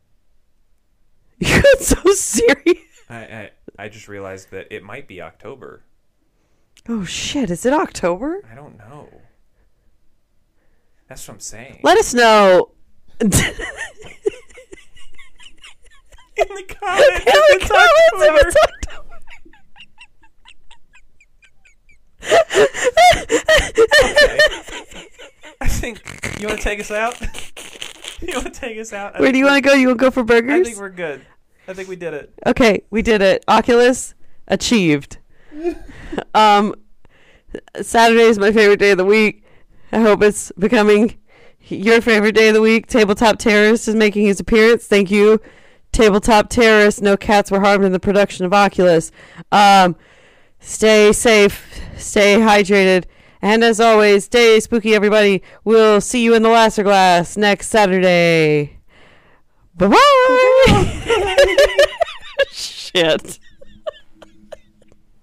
You 1.40 1.62
got 1.62 1.78
so 1.78 2.02
serious. 2.14 2.78
I, 3.08 3.16
I 3.16 3.50
I 3.78 3.88
just 3.88 4.08
realized 4.08 4.50
that 4.50 4.66
it 4.74 4.82
might 4.82 5.06
be 5.06 5.22
October. 5.22 5.84
Oh 6.88 7.04
shit! 7.04 7.48
Is 7.48 7.64
it 7.64 7.72
October? 7.72 8.40
I 8.50 8.56
don't 8.56 8.76
know. 8.76 9.08
That's 11.08 11.26
what 11.28 11.34
I'm 11.34 11.40
saying. 11.40 11.78
Let 11.84 11.96
us 11.96 12.12
know. 12.12 12.72
in 13.20 13.30
the 13.30 13.38
comments. 16.36 17.18
In 17.20 17.42
the 17.54 17.58
comments 17.68 18.12
if 18.14 18.30
October. 18.30 18.48
it's 18.48 18.56
October. 18.56 19.18
I 25.60 25.66
think 25.68 26.40
you 26.40 26.46
want 26.48 26.58
to 26.58 26.64
take 26.64 26.80
us 26.80 26.90
out. 26.90 27.16
you 28.26 28.34
want 28.34 28.52
to 28.52 28.60
take 28.60 28.78
us 28.78 28.92
out? 28.92 29.16
I 29.16 29.20
Where 29.20 29.32
do 29.32 29.38
you 29.38 29.44
want 29.44 29.62
to 29.62 29.68
go? 29.68 29.74
You 29.74 29.88
want 29.88 30.00
to 30.00 30.04
go 30.04 30.10
for 30.10 30.24
burgers? 30.24 30.60
I 30.60 30.64
think 30.64 30.78
we're 30.78 30.88
good. 30.90 31.24
I 31.68 31.74
think 31.74 31.88
we 31.88 31.96
did 31.96 32.14
it. 32.14 32.32
Okay, 32.46 32.82
we 32.90 33.02
did 33.02 33.22
it. 33.22 33.44
Oculus 33.46 34.14
achieved. 34.48 35.18
um, 36.34 36.74
Saturday 37.80 38.22
is 38.22 38.38
my 38.38 38.52
favorite 38.52 38.78
day 38.78 38.92
of 38.92 38.98
the 38.98 39.04
week. 39.04 39.44
I 39.92 40.00
hope 40.00 40.22
it's 40.22 40.50
becoming 40.58 41.18
your 41.60 42.00
favorite 42.00 42.34
day 42.34 42.48
of 42.48 42.54
the 42.54 42.60
week. 42.60 42.86
Tabletop 42.86 43.38
Terrorist 43.38 43.88
is 43.88 43.94
making 43.94 44.26
his 44.26 44.40
appearance. 44.40 44.86
Thank 44.86 45.10
you, 45.10 45.40
Tabletop 45.92 46.48
Terrorist. 46.48 47.02
No 47.02 47.16
cats 47.16 47.50
were 47.50 47.60
harmed 47.60 47.84
in 47.84 47.92
the 47.92 48.00
production 48.00 48.44
of 48.44 48.52
Oculus. 48.52 49.12
Um, 49.52 49.96
stay 50.60 51.12
safe, 51.12 51.80
stay 51.96 52.36
hydrated, 52.36 53.04
and 53.42 53.62
as 53.62 53.80
always, 53.80 54.24
stay 54.24 54.60
spooky, 54.60 54.94
everybody. 54.94 55.42
We'll 55.64 56.00
see 56.00 56.22
you 56.22 56.34
in 56.34 56.42
the 56.42 56.48
Lasser 56.48 56.82
Glass 56.82 57.36
next 57.36 57.68
Saturday. 57.68 58.78
Bye 59.76 59.88
bye. 59.88 60.96
Shit. 62.50 63.38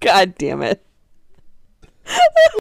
God 0.00 0.34
damn 0.38 0.62
it. 0.62 0.84